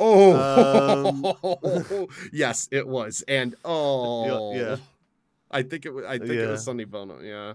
Oh, 0.00 2.06
yes, 2.32 2.68
it 2.70 2.86
was, 2.86 3.24
and 3.26 3.56
oh, 3.64 4.54
yeah. 4.54 4.76
I 5.50 5.62
think 5.62 5.86
it 5.86 5.90
was. 5.90 6.04
I 6.04 6.18
think 6.18 6.30
it 6.30 6.46
was 6.46 6.60
Yeah. 6.60 6.64
Sonny 6.64 6.84
Bono. 6.84 7.20
Yeah, 7.20 7.54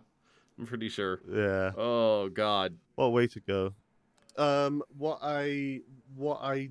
I'm 0.59 0.65
pretty 0.65 0.89
sure. 0.89 1.21
Yeah. 1.29 1.71
Oh 1.77 2.29
God. 2.29 2.75
What 2.95 3.13
way 3.13 3.27
to 3.27 3.39
go. 3.39 3.73
Um 4.37 4.81
what 4.97 5.19
I 5.21 5.81
what 6.15 6.39
I 6.41 6.69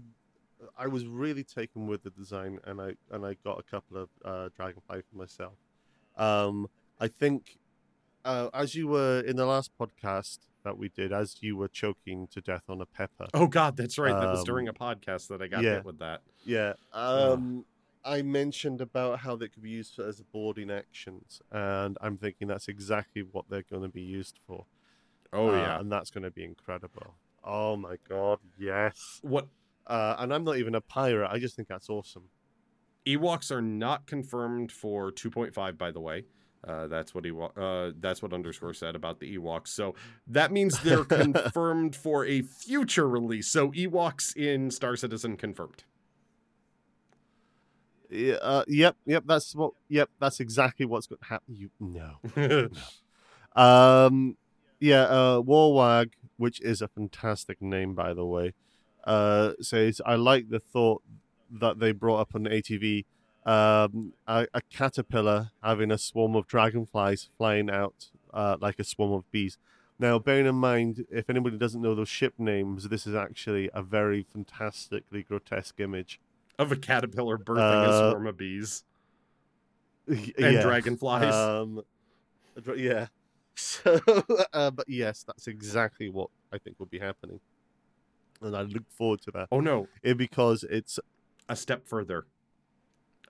I 0.77 0.89
was 0.89 1.07
really 1.07 1.45
taken 1.45 1.87
with 1.87 2.03
the 2.03 2.11
design 2.11 2.59
and 2.65 2.81
I 2.81 2.95
and 3.11 3.25
I 3.25 3.37
got 3.45 3.61
a 3.61 3.63
couple 3.63 3.97
of 3.99 4.09
uh 4.25 4.49
Dragonfly 4.57 5.03
for 5.09 5.17
myself. 5.17 5.55
Um 6.17 6.69
I 7.01 7.07
think 7.09 7.57
uh 8.25 8.51
as 8.53 8.75
you 8.75 8.89
were 8.89 9.21
in 9.21 9.37
the 9.37 9.47
last 9.47 9.71
podcast 9.81 10.39
that 10.64 10.78
we 10.78 10.88
did, 10.88 11.12
as 11.12 11.37
you 11.40 11.57
were 11.57 11.69
choking 11.69 12.26
to 12.28 12.40
death 12.40 12.64
on 12.69 12.81
a 12.81 12.87
pepper. 12.87 13.26
Oh 13.35 13.47
God, 13.47 13.76
that's 13.76 13.99
right. 13.99 14.12
That 14.12 14.31
was 14.31 14.45
during 14.45 14.69
a 14.69 14.71
Um, 14.71 14.76
podcast 14.97 15.28
that 15.28 15.42
I 15.42 15.47
got 15.49 15.62
yeah. 15.62 15.75
hit 15.76 15.85
with 15.85 15.99
that. 15.99 16.23
Yeah. 16.45 16.75
Um 16.92 17.64
I 18.04 18.23
mentioned 18.23 18.81
about 18.81 19.21
how 19.21 19.37
they 19.37 19.47
could 19.47 19.62
be 19.62 19.71
used 19.71 19.97
as 20.00 20.21
boarding 20.33 20.73
actions, 20.73 21.40
and 21.52 21.97
I'm 22.00 22.16
thinking 22.16 22.49
that's 22.49 22.66
exactly 22.66 23.23
what 23.23 23.45
they're 23.49 23.62
going 23.62 23.83
to 23.83 23.88
be 23.88 24.02
used 24.02 24.40
for. 24.45 24.66
Oh 25.33 25.50
Uh, 25.50 25.52
yeah. 25.57 25.78
and 25.81 25.90
that's 25.92 26.11
going 26.11 26.25
to 26.25 26.31
be 26.33 26.42
incredible. 26.45 27.14
Oh 27.45 27.76
my 27.76 27.97
god, 28.09 28.40
yes. 28.59 29.21
What 29.23 29.47
Uh, 29.87 30.16
and 30.19 30.33
I'm 30.35 30.42
not 30.45 30.57
even 30.59 30.75
a 30.75 30.81
pirate. 30.81 31.28
I 31.31 31.38
just 31.38 31.54
think 31.57 31.69
that's 31.69 31.88
awesome. 31.88 32.25
Ewoks 33.07 33.50
are 33.50 33.62
not 33.62 34.07
confirmed 34.07 34.71
for 34.71 35.11
2.5, 35.11 35.76
by 35.76 35.90
the 35.90 36.00
way. 36.00 36.25
Uh, 36.66 36.87
that's 36.87 37.14
what 37.14 37.25
Ewok, 37.25 37.50
uh, 37.57 37.92
that's 37.99 38.23
what 38.23 38.33
underscore 38.33 38.73
said 38.73 38.95
about 38.95 39.19
the 39.19 39.37
Ewoks. 39.37 39.69
So 39.69 39.95
that 40.28 40.52
means 40.52 40.81
they're 40.83 41.04
confirmed 41.04 41.97
for 41.97 42.25
a 42.25 42.42
future 42.42 43.09
release. 43.09 43.49
So 43.49 43.73
Ewoks 43.73 44.37
in 44.37 44.71
Star 44.71 44.95
Citizen 44.95 45.37
confirmed. 45.37 45.85
Yeah, 48.09 48.35
uh, 48.35 48.64
yep, 48.69 48.97
yep. 49.07 49.25
That's 49.26 49.54
what. 49.54 49.73
Yep, 49.88 50.11
that's 50.21 50.38
exactly 50.38 50.85
what's 50.85 51.07
going 51.07 51.21
to 51.21 51.26
happen. 51.26 51.57
You 51.57 51.71
no. 51.81 52.69
Um, 53.54 54.38
yeah. 54.81 55.02
Uh, 55.02 55.42
Warwag, 55.42 56.12
which 56.38 56.61
is 56.62 56.81
a 56.81 56.88
fantastic 56.88 57.61
name 57.61 57.95
by 57.95 58.14
the 58.14 58.25
way, 58.25 58.54
uh, 59.04 59.52
says 59.61 60.00
I 60.07 60.14
like 60.14 60.49
the 60.49 60.59
thought 60.59 61.02
that 61.50 61.78
they 61.78 61.92
brought 61.92 62.21
up 62.21 62.35
on 62.35 62.45
ATV. 62.45 63.04
Um, 63.45 64.13
a, 64.27 64.47
a 64.55 64.61
caterpillar 64.71 65.51
having 65.63 65.91
a 65.91 65.99
swarm 65.99 66.37
of 66.37 66.47
dragonflies 66.47 67.29
flying 67.37 67.69
out 67.71 68.11
uh, 68.33 68.57
like 68.61 68.79
a 68.79 68.85
swarm 68.85 69.13
of 69.13 69.31
bees. 69.33 69.59
Now, 69.99 70.19
bearing 70.19 70.47
in 70.47 70.55
mind, 70.55 71.05
if 71.11 71.29
anybody 71.29 71.57
doesn't 71.59 71.81
know 71.83 71.95
those 71.95 72.09
ship 72.09 72.35
names, 72.39 72.89
this 72.89 73.07
is 73.07 73.15
actually 73.15 73.69
a 73.75 73.83
very 73.83 74.23
fantastically 74.23 75.23
grotesque 75.23 75.79
image. 75.81 76.21
of 76.59 76.71
a 76.73 76.77
caterpillar 76.77 77.37
birthing 77.39 77.83
a 77.85 77.89
Uh, 77.89 78.11
swarm 78.11 78.27
of 78.27 78.37
bees 78.37 78.85
and 80.07 80.27
Yeah. 80.39 80.63
dragonflies. 80.63 81.35
Um, 81.35 81.83
yeah. 82.77 83.09
So, 83.55 84.01
uh, 84.55 84.71
but 84.71 84.89
yes, 84.89 85.25
that's 85.27 85.47
exactly 85.47 86.09
what 86.09 86.31
I 86.51 86.57
think 86.59 86.79
will 86.79 86.87
be 86.87 86.99
happening, 86.99 87.39
and 88.41 88.57
I 88.57 88.63
look 88.63 88.85
forward 88.97 89.21
to 89.23 89.31
that. 89.33 89.49
oh 89.53 89.61
no, 89.61 89.89
It, 90.03 90.17
because 90.17 90.65
it's 90.65 90.99
a 91.51 91.55
step 91.55 91.87
further. 91.87 92.25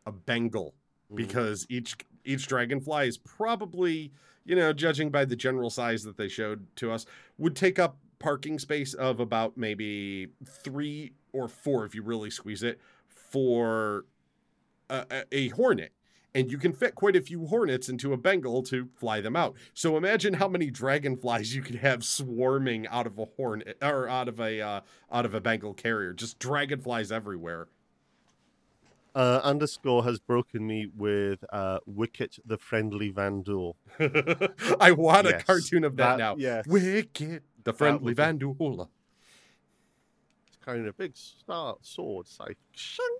A 0.07 0.13
Bengal. 0.13 0.75
Mm. 1.13 1.17
because 1.17 1.67
each 1.69 1.97
each 2.25 2.47
dragonfly 2.47 3.09
is 3.09 3.19
probably 3.19 4.13
you 4.45 4.57
know 4.57 4.73
judging 4.73 5.11
by 5.11 5.25
the 5.25 5.37
general 5.37 5.71
size 5.71 6.03
that 6.05 6.17
they 6.17 6.29
showed 6.29 6.67
to 6.77 6.91
us 6.91 7.07
would 7.39 7.57
take 7.57 7.79
up 7.79 7.99
parking 8.19 8.59
space 8.59 8.95
of 8.95 9.21
about 9.21 9.57
maybe 9.57 10.29
three 10.47 11.13
or 11.33 11.49
four 11.49 11.85
if 11.85 11.95
you 11.95 12.03
really 12.03 12.31
squeeze 12.31 12.63
it 12.63 12.81
for 13.09 14.05
a, 14.89 15.05
a, 15.11 15.25
a 15.33 15.49
hornet. 15.49 15.93
And 16.35 16.51
you 16.51 16.57
can 16.57 16.73
fit 16.73 16.95
quite 16.95 17.15
a 17.15 17.21
few 17.21 17.47
hornets 17.47 17.91
into 17.91 18.15
a 18.15 18.17
Bengal 18.17 18.63
to 18.63 18.89
fly 18.95 19.21
them 19.21 19.37
out. 19.37 19.55
So 19.75 19.99
imagine 19.99 20.33
how 20.33 20.49
many 20.49 20.71
dragonflies 20.71 21.55
you 21.55 21.61
could 21.61 21.75
have 21.75 22.03
swarming 22.05 22.87
out 22.87 23.07
of 23.07 23.19
a 23.19 23.27
hornet 23.37 23.77
or 23.83 24.09
out 24.09 24.29
of 24.29 24.41
a 24.41 24.61
uh, 24.63 24.81
out 25.13 25.27
of 25.27 25.35
a 25.35 25.43
Bengal 25.43 25.75
carrier. 25.75 26.15
Just 26.15 26.39
dragonflies 26.39 27.13
everywhere. 27.13 27.69
Uh, 29.15 29.41
underscore 29.45 30.03
has 30.05 30.19
broken 30.19 30.67
me 30.67 30.87
with 30.97 31.45
uh, 31.53 31.79
Wicket 31.85 32.39
the 32.47 32.57
Friendly 32.57 33.13
Vanduul. 33.13 33.75
I 34.81 34.93
want 34.93 35.27
Yes, 35.27 35.43
a 35.43 35.45
cartoon 35.45 35.85
of 35.85 35.97
that, 35.97 36.13
that- 36.13 36.19
now. 36.19 36.37
yes. 36.39 36.67
Wicket 36.67 37.43
the 37.63 37.75
friendly 37.75 38.05
would 38.15 38.17
be- 38.17 38.23
Vandula. 38.23 38.89
It's 40.49 40.57
carrying 40.65 40.89
a 40.89 40.93
big 40.93 41.15
star 41.17 41.77
sword. 41.83 42.27
It's 42.27 42.41
like, 42.41 42.57
shing. 42.73 43.17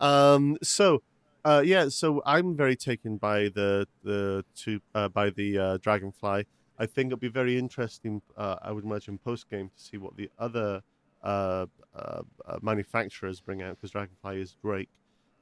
Um. 0.00 0.58
So, 0.62 1.02
uh, 1.44 1.62
yeah. 1.64 1.88
So 1.88 2.20
I'm 2.26 2.56
very 2.56 2.76
taken 2.76 3.16
by 3.16 3.48
the 3.48 3.86
the 4.02 4.44
two 4.56 4.80
uh, 4.94 5.08
by 5.08 5.30
the 5.30 5.58
uh, 5.58 5.76
Dragonfly. 5.78 6.44
I 6.78 6.86
think 6.86 7.06
it'll 7.06 7.18
be 7.18 7.28
very 7.28 7.56
interesting. 7.58 8.20
Uh, 8.36 8.56
I 8.60 8.72
would 8.72 8.84
imagine 8.84 9.18
post 9.18 9.48
game 9.48 9.70
to 9.74 9.82
see 9.82 9.96
what 9.96 10.16
the 10.16 10.30
other 10.38 10.82
uh, 11.22 11.66
uh, 11.94 12.22
uh, 12.44 12.58
manufacturers 12.62 13.40
bring 13.40 13.62
out 13.62 13.76
because 13.76 13.90
Dragonfly 13.92 14.40
is 14.40 14.56
great. 14.62 14.88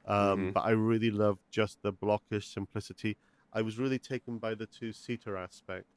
Um, 0.05 0.49
Mhm. 0.49 0.53
But 0.53 0.65
I 0.65 0.71
really 0.71 1.11
love 1.11 1.39
just 1.49 1.81
the 1.81 1.93
blockish 1.93 2.45
simplicity. 2.53 3.17
I 3.53 3.61
was 3.61 3.79
really 3.79 3.99
taken 3.99 4.37
by 4.39 4.55
the 4.55 4.67
two 4.67 4.93
seater 4.93 5.37
aspect. 5.37 5.87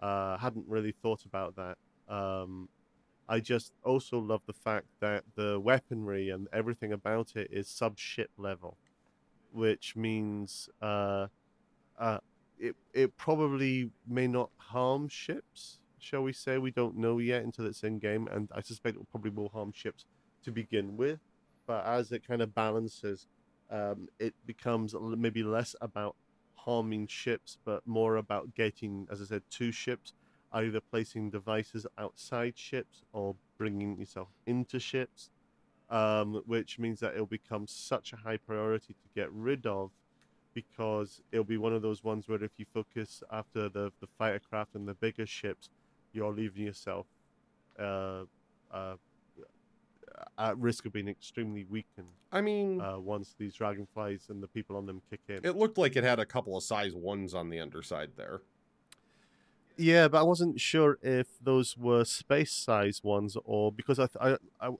Uh, 0.00 0.38
hadn't 0.38 0.66
really 0.68 0.92
thought 0.92 1.24
about 1.24 1.56
that. 1.56 1.78
Um, 2.08 2.68
I 3.28 3.40
just 3.40 3.72
also 3.84 4.18
love 4.18 4.42
the 4.46 4.52
fact 4.54 4.88
that 5.00 5.24
the 5.36 5.60
weaponry 5.60 6.30
and 6.30 6.48
everything 6.52 6.92
about 6.92 7.36
it 7.36 7.48
is 7.52 7.68
sub 7.68 7.98
ship 7.98 8.30
level, 8.38 8.78
which 9.52 9.96
means 9.96 10.68
uh, 10.82 11.28
uh, 11.98 12.20
it 12.58 12.76
it 12.94 13.16
probably 13.16 13.90
may 14.06 14.26
not 14.26 14.50
harm 14.58 15.08
ships. 15.08 15.79
Shall 16.00 16.22
we 16.22 16.32
say? 16.32 16.58
We 16.58 16.70
don't 16.70 16.96
know 16.96 17.18
yet 17.18 17.42
until 17.42 17.66
it's 17.66 17.82
in 17.82 17.98
game, 17.98 18.28
and 18.28 18.48
I 18.54 18.62
suspect 18.62 18.96
it 18.96 18.98
will 18.98 19.06
probably 19.10 19.30
will 19.30 19.50
harm 19.50 19.72
ships 19.72 20.06
to 20.44 20.50
begin 20.50 20.96
with. 20.96 21.20
But 21.66 21.84
as 21.86 22.10
it 22.10 22.26
kind 22.26 22.42
of 22.42 22.54
balances, 22.54 23.26
um, 23.70 24.08
it 24.18 24.34
becomes 24.46 24.94
maybe 24.98 25.42
less 25.42 25.76
about 25.80 26.16
harming 26.54 27.06
ships, 27.06 27.58
but 27.64 27.86
more 27.86 28.16
about 28.16 28.54
getting, 28.54 29.06
as 29.10 29.20
I 29.20 29.24
said, 29.24 29.42
two 29.50 29.72
ships 29.72 30.14
either 30.52 30.80
placing 30.80 31.30
devices 31.30 31.86
outside 31.98 32.58
ships 32.58 33.02
or 33.12 33.36
bringing 33.56 33.96
yourself 33.98 34.28
into 34.46 34.80
ships, 34.80 35.30
um, 35.90 36.42
which 36.46 36.78
means 36.78 37.00
that 37.00 37.14
it'll 37.14 37.26
become 37.26 37.66
such 37.66 38.12
a 38.12 38.16
high 38.16 38.36
priority 38.36 38.94
to 38.94 39.08
get 39.14 39.30
rid 39.32 39.66
of 39.66 39.90
because 40.52 41.20
it'll 41.30 41.44
be 41.44 41.56
one 41.56 41.72
of 41.72 41.82
those 41.82 42.02
ones 42.02 42.28
where 42.28 42.42
if 42.42 42.50
you 42.56 42.66
focus 42.74 43.22
after 43.30 43.68
the, 43.68 43.92
the 44.00 44.08
fighter 44.18 44.40
craft 44.40 44.74
and 44.74 44.88
the 44.88 44.94
bigger 44.94 45.26
ships, 45.26 45.70
you're 46.12 46.32
leaving 46.32 46.64
yourself 46.64 47.06
uh, 47.78 48.24
uh, 48.72 48.96
at 50.38 50.58
risk 50.58 50.86
of 50.86 50.92
being 50.92 51.08
extremely 51.08 51.64
weakened 51.64 52.08
I 52.32 52.40
mean, 52.40 52.80
uh, 52.80 52.98
once 52.98 53.34
these 53.38 53.54
dragonflies 53.54 54.26
and 54.28 54.42
the 54.42 54.48
people 54.48 54.76
on 54.76 54.86
them 54.86 55.02
kick 55.10 55.20
in. 55.28 55.40
it 55.44 55.56
looked 55.56 55.78
like 55.78 55.96
it 55.96 56.04
had 56.04 56.18
a 56.18 56.26
couple 56.26 56.56
of 56.56 56.62
size 56.62 56.94
ones 56.94 57.34
on 57.34 57.50
the 57.50 57.60
underside 57.60 58.10
there. 58.16 58.42
Yeah, 59.76 60.08
but 60.08 60.18
I 60.18 60.22
wasn't 60.22 60.60
sure 60.60 60.98
if 61.02 61.26
those 61.42 61.76
were 61.76 62.04
space 62.04 62.52
size 62.52 63.02
ones 63.02 63.36
or 63.44 63.72
because 63.72 63.98
I, 63.98 64.06
th- 64.06 64.38
I, 64.60 64.66
I, 64.66 64.70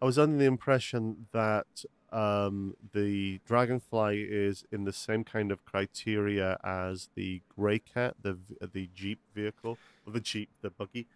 I 0.00 0.04
was 0.04 0.18
under 0.18 0.38
the 0.38 0.46
impression 0.46 1.26
that 1.32 1.66
um, 2.12 2.74
the 2.92 3.40
Dragonfly 3.46 4.22
is 4.22 4.64
in 4.72 4.84
the 4.84 4.92
same 4.92 5.24
kind 5.24 5.52
of 5.52 5.64
criteria 5.64 6.58
as 6.64 7.10
the 7.14 7.42
Grey 7.54 7.80
Cat, 7.80 8.14
the 8.22 8.38
the 8.60 8.88
Jeep 8.94 9.18
vehicle, 9.34 9.72
or 9.72 9.76
the 10.12 10.20
Jeep, 10.20 10.50
the 10.62 10.70
buggy, 10.70 11.06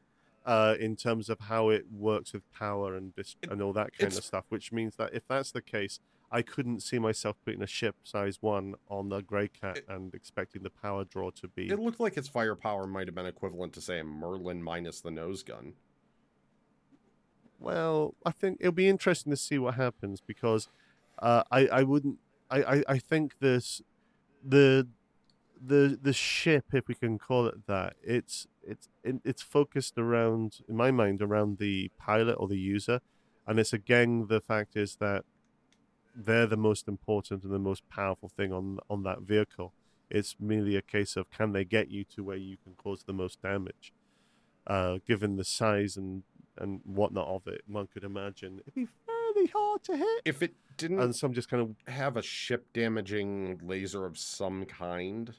uh, 0.46 0.74
in 0.81 0.96
terms 0.96 1.29
of 1.29 1.40
how 1.40 1.68
it 1.68 1.87
works 1.92 2.33
with 2.33 2.50
power 2.53 2.94
and 2.94 3.14
dis- 3.14 3.37
It- 3.42 3.50
and 3.50 3.61
all 3.62 3.72
that 3.74 3.96
kind 3.96 4.12
of 4.12 4.24
stuff. 4.24 4.44
Which 4.48 4.72
means 4.72 4.96
that 4.96 5.14
if 5.14 5.26
that's 5.29 5.50
the 5.53 5.62
case, 5.62 6.00
I 6.33 6.42
couldn't 6.42 6.81
see 6.81 6.98
myself 6.98 7.37
putting 7.44 7.61
a 7.62 7.66
ship 7.66 7.96
size 8.05 8.40
one 8.40 8.76
on 8.88 9.09
the 9.09 9.20
Grey 9.20 9.48
Cat 9.48 9.79
It- 9.79 9.85
and 9.88 10.14
expecting 10.14 10.62
the 10.62 10.70
power 10.70 11.05
draw 11.05 11.31
to 11.31 11.48
be. 11.48 11.68
It 11.68 11.79
looked 11.79 11.98
like 12.00 12.16
its 12.16 12.29
firepower 12.29 12.87
might 12.87 13.09
have 13.09 13.14
been 13.14 13.26
equivalent 13.26 13.72
to, 13.74 13.81
say, 13.81 13.98
a 13.98 14.05
Merlin 14.05 14.62
minus 14.62 15.00
the 15.00 15.11
nose 15.11 15.42
gun. 15.42 15.74
Well, 17.59 18.14
I 18.24 18.31
think 18.31 18.57
it'll 18.61 18.72
be 18.72 18.88
interesting 18.88 19.31
to 19.31 19.37
see 19.37 19.59
what 19.59 19.74
happens 19.74 20.20
because 20.20 20.68
uh, 21.18 21.42
I 21.50 21.66
I 21.66 21.83
wouldn't 21.83 22.18
I, 22.50 22.62
I, 22.62 22.85
I 22.88 22.98
think 22.98 23.38
this 23.40 23.83
the 24.42 24.88
the 25.64 25.99
the 26.01 26.12
ship 26.12 26.66
if 26.73 26.88
we 26.88 26.94
can 26.94 27.18
call 27.18 27.46
it 27.46 27.66
that 27.66 27.94
it's 28.03 28.46
it's 28.62 28.88
it's 29.05 29.42
focused 29.42 29.99
around 29.99 30.59
in 30.68 30.77
my 30.77 30.90
mind 30.90 31.20
around 31.20 31.59
the 31.59 31.90
pilot 31.99 32.35
or 32.35 32.49
the 32.49 32.59
user. 32.59 33.01
And 33.46 33.59
it's 33.59 33.73
again 33.73 34.27
the 34.29 34.40
fact 34.40 34.77
is 34.77 34.96
that 34.96 35.25
they're 36.14 36.46
the 36.46 36.57
most 36.57 36.88
important 36.88 37.44
and 37.44 37.53
the 37.53 37.59
most 37.59 37.88
powerful 37.88 38.29
thing 38.29 38.53
on 38.53 38.79
on 38.88 39.03
that 39.03 39.20
vehicle. 39.23 39.73
It's 40.09 40.37
merely 40.40 40.77
a 40.77 40.83
case 40.83 41.16
of 41.16 41.31
can 41.31 41.53
they 41.53 41.64
get 41.64 41.88
you 41.88 42.05
to 42.16 42.25
where 42.25 42.37
you 42.37 42.57
can 42.62 42.75
cause 42.75 43.05
the 43.05 43.12
most 43.12 43.40
damage? 43.42 43.92
Uh, 44.66 44.99
given 45.07 45.37
the 45.37 45.44
size 45.44 45.96
and 45.96 46.23
and 46.59 46.81
whatnot 46.85 47.29
of 47.29 47.46
it, 47.46 47.62
one 47.66 47.87
could 47.87 48.05
imagine 48.05 48.61
it'd 48.61 48.75
be 48.75 48.88
fairly 49.07 49.46
hard 49.49 49.83
to 49.85 49.96
hit. 49.96 50.23
If 50.25 50.42
it 50.42 50.55
didn't 50.77 51.01
And 51.01 51.14
some 51.14 51.33
just 51.33 51.49
kind 51.49 51.62
of 51.62 51.92
have 51.92 52.16
a 52.16 52.23
ship 52.23 52.66
damaging 52.73 53.61
laser 53.62 54.05
of 54.07 54.18
some 54.18 54.64
kind, 54.64 55.35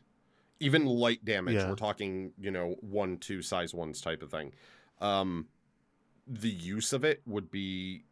even 0.61 0.85
light 0.85 1.25
damage, 1.25 1.55
Yeah. 1.55 1.69
we're 1.69 1.75
talking, 1.75 2.33
you 2.39 2.51
know, 2.51 2.75
one, 2.81 3.17
two 3.17 3.41
size 3.41 3.73
ones 3.73 3.99
type 4.01 4.21
of 4.21 4.31
thing. 4.31 4.53
Um, 4.99 5.47
the 6.27 6.49
use 6.49 6.93
of 6.93 7.03
it 7.03 7.21
would 7.25 7.51
be 7.51 8.05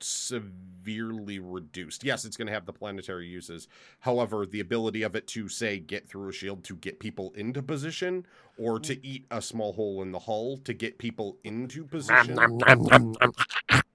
severely 0.00 1.40
reduced. 1.40 2.04
Yes, 2.04 2.24
it's 2.24 2.36
going 2.36 2.46
to 2.46 2.52
have 2.52 2.66
the 2.66 2.72
planetary 2.72 3.26
uses. 3.26 3.66
However, 4.00 4.46
the 4.46 4.60
ability 4.60 5.02
of 5.02 5.16
it 5.16 5.26
to 5.28 5.48
say 5.48 5.80
get 5.80 6.08
through 6.08 6.28
a 6.28 6.32
shield 6.32 6.62
to 6.64 6.76
get 6.76 7.00
people 7.00 7.32
into 7.34 7.62
position 7.62 8.24
or 8.56 8.78
Mm. 8.78 8.82
to 8.84 9.06
eat 9.06 9.26
a 9.30 9.42
small 9.42 9.72
hole 9.72 10.00
in 10.02 10.12
the 10.12 10.20
hull 10.20 10.58
to 10.58 10.72
get 10.72 10.98
people 10.98 11.38
into 11.42 11.84
position 11.84 12.36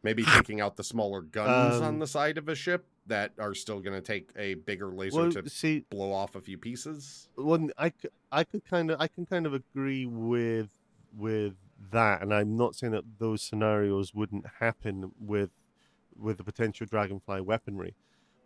maybe 0.01 0.23
taking 0.25 0.59
out 0.59 0.75
the 0.75 0.83
smaller 0.83 1.21
guns 1.21 1.75
on 1.81 1.93
Um, 1.93 1.99
the 1.99 2.07
side 2.07 2.37
of 2.37 2.49
a 2.49 2.55
ship 2.55 2.85
that 3.07 3.33
are 3.37 3.53
still 3.53 3.79
going 3.79 3.99
to 3.99 4.01
take 4.01 4.29
a 4.37 4.53
bigger 4.53 4.89
laser 4.89 5.21
well, 5.21 5.31
to 5.31 5.49
see, 5.49 5.85
blow 5.89 6.11
off 6.11 6.35
a 6.35 6.41
few 6.41 6.57
pieces. 6.57 7.27
Well, 7.37 7.67
I, 7.77 7.91
I, 8.31 8.43
could 8.43 8.65
kind 8.65 8.91
of 8.91 9.01
I 9.01 9.07
can 9.07 9.25
kind 9.25 9.45
of 9.45 9.53
agree 9.53 10.05
with 10.05 10.69
with 11.15 11.55
that, 11.91 12.21
and 12.21 12.33
I'm 12.33 12.55
not 12.55 12.75
saying 12.75 12.93
that 12.93 13.03
those 13.19 13.41
scenarios 13.41 14.13
wouldn't 14.13 14.45
happen 14.59 15.11
with 15.19 15.51
with 16.17 16.37
the 16.37 16.43
potential 16.43 16.85
dragonfly 16.85 17.41
weaponry. 17.41 17.95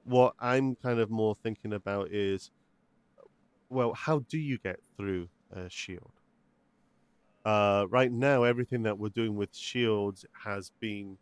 What 0.04 0.34
I'm 0.40 0.76
kind 0.76 1.00
of 1.00 1.10
more 1.10 1.36
thinking 1.36 1.74
about 1.74 2.12
is, 2.12 2.50
well, 3.70 3.94
how 3.94 4.20
do 4.20 4.38
you 4.38 4.58
get 4.58 4.80
through 4.96 5.28
a 5.52 5.70
shield? 5.70 6.14
Uh, 7.46 7.86
right 7.90 8.12
now, 8.12 8.44
everything 8.44 8.84
that 8.84 8.98
we're 8.98 9.10
doing 9.10 9.36
with 9.36 9.56
shields 9.56 10.26
has 10.44 10.72
been 10.80 11.18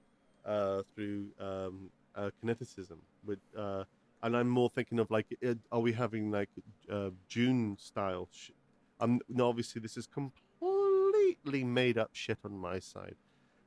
uh, 0.45 0.82
through 0.95 1.28
um, 1.39 1.89
uh, 2.15 2.30
kineticism. 2.43 2.98
With 3.25 3.39
uh, 3.57 3.83
and 4.23 4.35
I'm 4.35 4.49
more 4.49 4.69
thinking 4.69 4.99
of 4.99 5.11
like, 5.11 5.27
it, 5.41 5.59
are 5.71 5.79
we 5.79 5.93
having 5.93 6.31
like 6.31 6.49
uh, 6.91 7.09
Dune 7.29 7.77
style? 7.79 8.29
Sh- 8.31 8.51
um, 8.99 9.19
no, 9.29 9.49
obviously 9.49 9.81
this 9.81 9.97
is 9.97 10.07
completely 10.07 11.63
made 11.63 11.97
up 11.97 12.09
shit 12.13 12.39
on 12.43 12.57
my 12.57 12.79
side, 12.79 13.15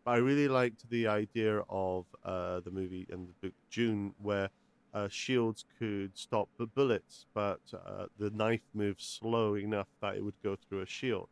but 0.04 0.12
I 0.12 0.16
really 0.18 0.48
liked 0.48 0.88
the 0.90 1.06
idea 1.06 1.60
of 1.68 2.06
uh, 2.24 2.60
the 2.60 2.70
movie 2.70 3.06
and 3.10 3.28
the 3.28 3.34
book 3.48 3.54
Dune, 3.70 4.14
where 4.18 4.50
uh, 4.94 5.08
shields 5.08 5.64
could 5.78 6.16
stop 6.16 6.48
the 6.58 6.66
bullets, 6.66 7.26
but 7.34 7.60
uh, 7.74 8.06
the 8.18 8.30
knife 8.30 8.62
moves 8.74 9.04
slow 9.20 9.54
enough 9.54 9.88
that 10.00 10.16
it 10.16 10.24
would 10.24 10.40
go 10.42 10.56
through 10.56 10.80
a 10.82 10.86
shield. 10.86 11.28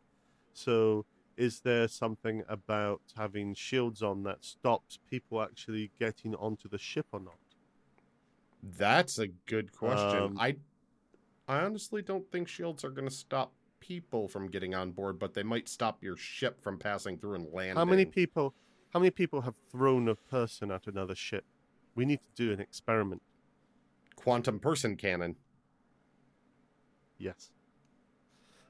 So, 0.53 1.05
is 1.37 1.61
there 1.61 1.87
something 1.87 2.43
about 2.49 3.01
having 3.15 3.53
shields 3.55 4.01
on 4.03 4.23
that 4.23 4.43
stops 4.43 4.99
people 5.09 5.41
actually 5.41 5.91
getting 5.99 6.35
onto 6.35 6.67
the 6.69 6.79
ship 6.79 7.07
or 7.13 7.19
not? 7.21 7.39
That's 8.63 9.19
a 9.19 9.27
good 9.27 9.71
question. 9.71 10.21
Um, 10.21 10.37
I 10.39 10.55
I 11.47 11.61
honestly 11.61 12.01
don't 12.01 12.29
think 12.31 12.47
shields 12.47 12.83
are 12.83 12.89
going 12.89 13.07
to 13.07 13.13
stop 13.13 13.53
people 13.79 14.27
from 14.27 14.49
getting 14.49 14.75
on 14.75 14.91
board, 14.91 15.19
but 15.19 15.33
they 15.33 15.43
might 15.43 15.69
stop 15.69 16.03
your 16.03 16.17
ship 16.17 16.61
from 16.61 16.77
passing 16.77 17.17
through 17.17 17.35
and 17.35 17.47
landing. 17.53 17.77
How 17.77 17.85
many 17.85 18.05
people? 18.05 18.53
How 18.93 18.99
many 18.99 19.11
people 19.11 19.41
have 19.41 19.55
thrown 19.71 20.07
a 20.07 20.15
person 20.15 20.71
at 20.71 20.87
another 20.87 21.15
ship? 21.15 21.45
We 21.95 22.05
need 22.05 22.19
to 22.19 22.45
do 22.45 22.53
an 22.53 22.59
experiment. 22.59 23.21
Quantum 24.15 24.59
person 24.59 24.95
cannon. 24.95 25.35
Yes. 27.17 27.51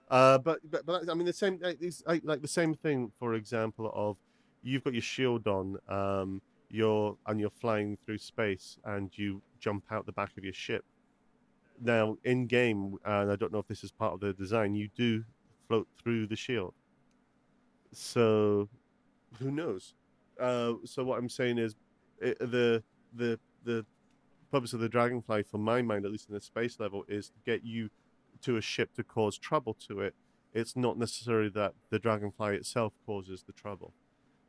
Uh, 0.10 0.38
but, 0.38 0.60
but 0.70 0.86
but 0.86 1.10
I 1.10 1.14
mean 1.14 1.26
the 1.26 1.34
same 1.34 1.60
like, 1.62 2.22
like 2.24 2.42
the 2.42 2.48
same 2.48 2.74
thing. 2.74 3.12
For 3.20 3.34
example, 3.34 3.92
of 3.94 4.18
you've 4.64 4.84
got 4.84 4.94
your 4.94 5.02
shield 5.02 5.48
on, 5.48 5.78
um, 5.90 6.42
you're 6.70 7.18
and 7.26 7.40
you're 7.40 7.50
flying 7.50 7.98
through 8.06 8.18
space, 8.20 8.78
and 8.86 9.12
you 9.18 9.42
jump 9.60 9.84
out 9.92 10.06
the 10.06 10.12
back 10.12 10.32
of 10.38 10.44
your 10.44 10.54
ship. 10.54 10.86
Now, 11.82 12.18
in 12.24 12.48
game, 12.48 12.96
and 13.06 13.32
I 13.32 13.36
don't 13.36 13.52
know 13.52 13.60
if 13.60 13.68
this 13.68 13.84
is 13.84 13.92
part 13.92 14.14
of 14.14 14.20
the 14.20 14.34
design, 14.34 14.74
you 14.74 14.90
do 14.96 15.24
float 15.68 15.88
through 16.02 16.28
the 16.28 16.36
shield. 16.36 16.74
So, 17.92 18.70
who 19.40 19.52
knows? 19.52 19.94
Uh, 20.40 20.74
so 20.86 21.04
what 21.04 21.20
I'm 21.20 21.30
saying 21.30 21.58
is, 21.58 21.76
it, 22.20 22.40
the 22.40 22.84
the 23.14 23.40
the 23.64 23.86
purpose 24.52 24.74
of 24.74 24.80
the 24.80 24.90
dragonfly, 24.90 25.44
for 25.44 25.58
my 25.58 25.82
mind, 25.82 26.06
at 26.06 26.12
least 26.12 26.30
in 26.30 26.36
the 26.36 26.42
space 26.42 26.80
level, 26.80 27.04
is 27.08 27.30
to 27.30 27.40
get 27.46 27.64
you 27.64 27.90
to 28.42 28.58
a 28.58 28.62
ship 28.62 28.94
to 28.96 29.04
cause 29.04 29.38
trouble 29.38 29.76
to 29.88 30.00
it. 30.02 30.16
It's 30.54 30.76
not 30.76 30.98
necessarily 30.98 31.50
that 31.50 31.74
the 31.90 32.00
dragonfly 32.00 32.56
itself 32.56 32.94
causes 33.06 33.44
the 33.44 33.54
trouble. 33.54 33.94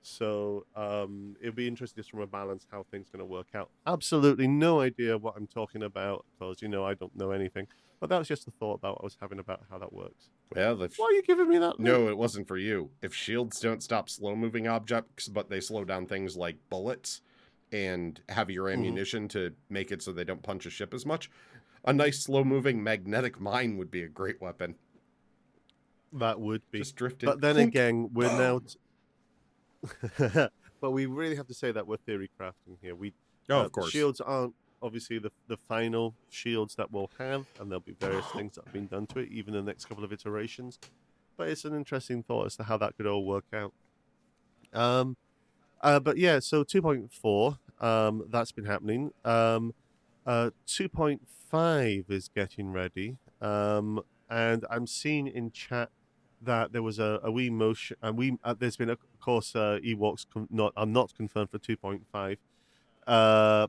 So 0.03 0.65
um, 0.77 1.37
it'll 1.41 1.55
be 1.55 1.69
interesting 1.69 2.01
just 2.01 2.11
from 2.11 2.21
a 2.21 2.27
balance 2.27 2.67
how 2.71 2.85
things 2.91 3.09
going 3.11 3.21
to 3.21 3.25
work 3.27 3.49
out. 3.55 3.71
Absolutely 3.87 4.47
no 4.49 4.81
idea 4.81 5.19
what 5.19 5.35
I'm 5.37 5.47
talking 5.47 5.83
about 5.83 6.25
because 6.39 6.63
you 6.63 6.69
know 6.69 6.85
I 6.85 6.95
don't 6.95 7.15
know 7.17 7.31
anything. 7.33 7.67
But 8.01 8.11
that 8.11 8.19
was 8.19 8.29
just 8.29 8.47
a 8.47 8.53
thought 8.53 8.75
about 8.75 8.95
what 8.95 9.03
I 9.03 9.07
was 9.07 9.17
having 9.21 9.39
about 9.41 9.63
how 9.71 9.79
that 9.79 9.93
works. 9.93 10.31
Well, 10.55 10.81
if 10.83 10.97
Why 10.99 11.07
are 11.07 11.13
you 11.13 11.23
giving 11.23 11.49
me 11.49 11.59
that? 11.59 11.71
look? 11.71 11.81
no, 11.81 12.09
it 12.09 12.17
wasn't 12.17 12.47
for 12.49 12.57
you. 12.57 12.91
If 13.03 13.13
shields 13.15 13.61
don't 13.61 13.83
stop 13.83 14.09
slow 14.09 14.35
moving 14.37 14.69
objects, 14.69 15.29
but 15.29 15.51
they 15.51 15.61
slow 15.61 15.85
down 15.85 16.07
things 16.07 16.37
like 16.37 16.57
bullets 16.71 17.21
and 17.73 18.21
heavier 18.29 18.63
Mm-hmm. 18.63 18.73
ammunition 18.81 19.29
to 19.29 19.53
make 19.69 19.91
it 19.91 20.01
so 20.01 20.13
they 20.13 20.25
don't 20.25 20.43
punch 20.43 20.65
a 20.65 20.71
ship 20.71 20.95
as 20.95 21.05
much, 21.05 21.29
a 21.85 21.93
nice 21.93 22.21
slow 22.23 22.45
moving 22.45 22.83
magnetic 22.83 23.41
mine 23.41 23.77
would 23.77 23.91
be 23.91 24.03
a 24.05 24.09
great 24.09 24.41
weapon. 24.41 24.77
that 26.13 26.41
would 26.41 26.63
be. 26.71 26.79
Just 26.79 26.97
drifted. 26.97 27.27
But 27.27 27.41
then 27.41 27.57
clink. 27.57 27.71
again, 27.71 28.11
we're 28.13 28.33
now. 28.39 28.61
T- 28.61 28.77
but 30.81 30.91
we 30.91 31.07
really 31.07 31.37
have 31.37 31.47
to 31.47 31.55
say 31.55 31.73
that 31.73 31.87
we're 31.87 31.97
theory 31.97 32.31
crafting 32.41 32.77
here. 32.81 32.95
We 32.95 33.13
oh, 33.51 33.61
uh, 33.61 33.65
of 33.65 33.73
course. 33.73 33.91
shields 33.91 34.21
aren't 34.21 34.55
obviously 34.83 35.19
the 35.19 35.31
the 35.49 35.57
final 35.57 36.15
shields 36.29 36.75
that 36.77 36.93
we'll 36.93 37.11
have, 37.19 37.47
and 37.61 37.71
there'll 37.71 37.81
be 37.81 37.97
various 37.99 38.27
things 38.35 38.55
that 38.57 38.65
have 38.65 38.73
been 38.73 38.87
done 38.87 39.07
to 39.09 39.21
it, 39.21 39.29
even 39.31 39.55
the 39.55 39.63
next 39.63 39.87
couple 39.87 40.05
of 40.05 40.13
iterations. 40.13 40.79
But 41.37 41.49
it's 41.49 41.65
an 41.65 41.75
interesting 41.75 42.23
thought 42.23 42.47
as 42.47 42.57
to 42.57 42.65
how 42.65 42.77
that 42.79 42.97
could 42.97 43.07
all 43.07 43.25
work 43.25 43.45
out. 43.53 43.73
Um, 44.73 45.17
uh, 45.81 46.01
but 46.01 46.17
yeah, 46.19 46.41
so 46.41 46.65
2.4, 46.65 47.59
um, 47.81 48.25
that's 48.29 48.51
been 48.51 48.65
happening. 48.65 49.13
Um, 49.25 49.73
uh, 50.27 50.51
2.5 50.67 52.11
is 52.11 52.29
getting 52.29 52.73
ready. 52.73 53.19
Um, 53.41 54.03
and 54.29 54.65
I'm 54.69 54.87
seeing 54.87 55.29
in 55.29 55.53
chat 55.53 55.91
that 56.43 56.73
there 56.73 56.83
was 56.83 56.99
a, 56.99 57.21
a 57.23 57.31
wee 57.31 57.51
motion, 57.51 57.97
and 58.03 58.17
we 58.17 58.37
uh, 58.45 58.55
there's 58.59 58.77
been, 58.77 58.91
of 58.91 58.99
course, 59.21 59.55
uh, 59.55 59.79
Ewoks 59.85 60.27
con- 60.33 60.49
not 60.51 60.73
are 60.77 60.87
not 60.87 61.15
confirmed 61.15 61.51
for 61.51 61.59
2.5. 61.59 62.37
Uh, 63.07 63.67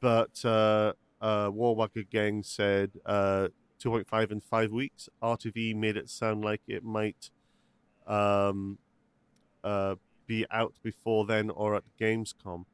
but 0.00 0.44
uh, 0.44 0.92
uh, 1.20 1.50
Warwagger 1.50 2.08
Gang 2.08 2.42
said 2.42 2.92
uh, 3.06 3.48
2.5 3.82 4.32
in 4.32 4.40
five 4.40 4.72
weeks. 4.72 5.08
RTV 5.22 5.74
made 5.76 5.96
it 5.96 6.08
sound 6.08 6.44
like 6.44 6.62
it 6.66 6.84
might 6.84 7.30
um, 8.06 8.78
uh, 9.62 9.94
be 10.26 10.46
out 10.50 10.74
before 10.82 11.26
then 11.26 11.50
or 11.50 11.74
at 11.76 11.84
Gamescom. 12.00 12.64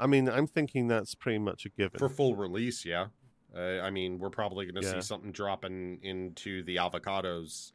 I 0.00 0.06
mean, 0.06 0.28
I'm 0.28 0.46
thinking 0.48 0.88
that's 0.88 1.14
pretty 1.14 1.38
much 1.38 1.64
a 1.64 1.68
given. 1.68 1.98
For 1.98 2.08
full 2.08 2.34
release, 2.34 2.84
yeah. 2.84 3.06
Uh, 3.54 3.80
I 3.80 3.90
mean, 3.90 4.18
we're 4.18 4.30
probably 4.30 4.66
going 4.66 4.82
to 4.82 4.88
Yeah. 4.88 4.94
see 4.94 5.06
something 5.06 5.30
dropping 5.30 6.00
into 6.02 6.62
the 6.64 6.76
avocados 6.76 7.72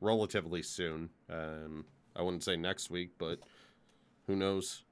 relatively 0.00 0.62
soon. 0.62 1.10
Um, 1.28 1.84
I 2.18 2.22
wouldn't 2.22 2.42
say 2.42 2.56
next 2.56 2.90
week, 2.90 3.12
but 3.16 3.38
who 4.26 4.34
knows? 4.36 4.82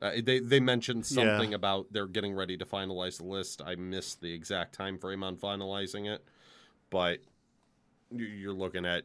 Uh, 0.00 0.12
they 0.24 0.40
they 0.40 0.58
mentioned 0.58 1.04
Yeah. 1.10 1.14
something 1.36 1.54
about 1.54 1.92
they're 1.92 2.06
getting 2.08 2.34
ready 2.34 2.56
to 2.56 2.64
finalize 2.64 3.18
the 3.18 3.24
list. 3.26 3.60
I 3.64 3.76
missed 3.76 4.20
the 4.20 4.32
exact 4.32 4.74
time 4.74 4.98
frame 4.98 5.22
on 5.22 5.36
finalizing 5.36 6.12
it, 6.12 6.24
but 6.90 7.20
you- 8.10 8.24
you're 8.26 8.54
looking 8.54 8.84
at 8.86 9.04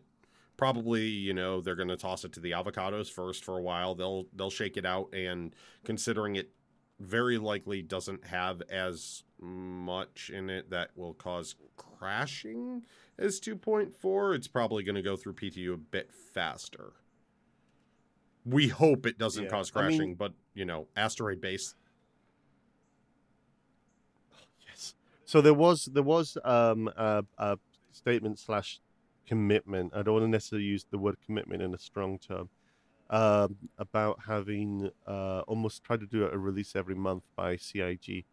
probably 0.55 1.05
you 1.07 1.33
know 1.33 1.61
they're 1.61 1.75
going 1.75 1.87
to 1.89 1.97
toss 1.97 2.25
it 2.25 2.31
to 2.33 2.39
the 2.39 2.51
avocados 2.51 3.11
first 3.11 3.43
for 3.43 3.57
a 3.57 3.61
while. 3.61 3.93
They'll 3.93 4.25
they'll 4.33 4.49
shake 4.49 4.77
it 4.77 4.85
out, 4.85 5.13
and 5.13 5.53
considering 5.83 6.35
it 6.37 6.51
very 6.99 7.37
likely 7.37 7.83
doesn't 7.83 8.25
have 8.25 8.63
as 8.63 9.23
much 9.39 10.31
in 10.31 10.49
it 10.49 10.71
that 10.71 10.97
will 10.97 11.13
cause 11.13 11.55
crashing 11.75 12.83
as 13.19 13.39
2.4. 13.39 14.33
It's 14.33 14.47
probably 14.47 14.81
going 14.83 14.95
to 14.95 15.03
go 15.03 15.15
through 15.15 15.33
PTU 15.33 15.73
a 15.73 15.77
bit 15.77 16.11
faster. 16.11 16.93
We 18.47 18.67
hope 18.69 19.05
it 19.05 19.17
doesn't 19.17 19.45
Yeah, 19.45 19.49
cause 19.49 19.71
I 19.75 19.81
mean- 19.81 19.97
crashing, 19.97 20.15
but 20.15 20.33
you 20.53 20.65
know, 20.65 20.87
asteroid 20.95 21.41
base. 21.41 21.75
Yes. 24.67 24.95
So 25.25 25.41
there 25.41 25.53
was 25.53 25.85
there 25.85 26.03
was 26.03 26.37
um, 26.43 26.87
a, 26.95 27.25
a 27.37 27.57
statement 27.91 28.39
slash 28.39 28.79
commitment. 29.27 29.93
I 29.95 30.01
don't 30.01 30.13
want 30.13 30.23
to 30.25 30.29
necessarily 30.29 30.65
use 30.65 30.85
the 30.89 30.97
word 30.97 31.17
commitment 31.25 31.61
in 31.61 31.73
a 31.73 31.77
strong 31.77 32.17
term. 32.19 32.49
Um, 33.09 33.55
about 33.77 34.19
having 34.27 34.89
uh, 35.07 35.39
almost 35.47 35.81
tried 35.81 36.01
to 36.01 36.05
do 36.05 36.25
a 36.25 36.37
release 36.37 36.75
every 36.75 36.95
month 36.95 37.23
by 37.37 37.55
CIG, 37.55 38.25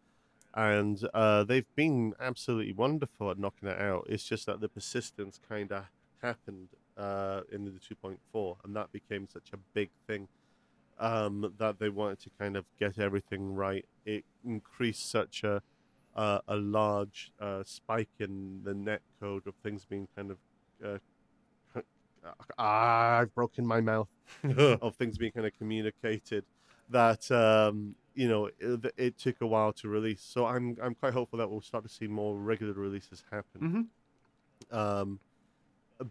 and 0.53 1.01
uh, 1.13 1.45
they've 1.45 1.73
been 1.77 2.13
absolutely 2.19 2.73
wonderful 2.73 3.31
at 3.31 3.39
knocking 3.39 3.69
it 3.69 3.79
out. 3.79 4.05
It's 4.09 4.25
just 4.25 4.47
that 4.47 4.59
the 4.59 4.67
persistence 4.67 5.39
kind 5.47 5.71
of 5.71 5.85
happened 6.21 6.67
uh, 6.97 7.41
in 7.51 7.65
the 7.65 7.71
2.4, 7.71 8.57
and 8.63 8.75
that 8.75 8.91
became 8.91 9.27
such 9.31 9.51
a 9.53 9.57
big 9.73 9.89
thing 10.07 10.27
um, 10.99 11.53
that 11.57 11.79
they 11.79 11.89
wanted 11.89 12.19
to 12.21 12.29
kind 12.39 12.55
of 12.55 12.65
get 12.79 12.99
everything 12.99 13.53
right. 13.53 13.85
It 14.05 14.23
increased 14.45 15.09
such 15.09 15.43
a 15.43 15.61
uh, 16.15 16.39
a 16.47 16.55
large 16.55 17.31
uh, 17.41 17.61
spike 17.65 18.07
in 18.19 18.61
the 18.63 18.73
net 18.73 19.01
code 19.19 19.45
of 19.47 19.53
things 19.63 19.85
being 19.85 20.07
kind 20.15 20.31
of 20.31 20.37
uh, 20.83 20.97
ah, 22.57 23.19
I've 23.19 23.33
broken 23.35 23.65
my 23.65 23.81
mouth 23.81 24.07
of 24.57 24.95
things 24.95 25.17
being 25.17 25.31
kind 25.31 25.45
of 25.45 25.57
communicated 25.57 26.45
that 26.89 27.29
um, 27.31 27.95
you 28.13 28.27
know 28.27 28.49
it, 28.59 28.93
it 28.97 29.17
took 29.17 29.41
a 29.41 29.47
while 29.47 29.73
to 29.73 29.87
release. 29.87 30.21
So 30.21 30.45
I'm 30.45 30.77
I'm 30.81 30.95
quite 30.95 31.13
hopeful 31.13 31.39
that 31.39 31.49
we'll 31.49 31.61
start 31.61 31.83
to 31.83 31.89
see 31.89 32.07
more 32.07 32.35
regular 32.35 32.73
releases 32.73 33.23
happen. 33.31 33.89
Mhm. 34.71 34.77
Um, 34.77 35.19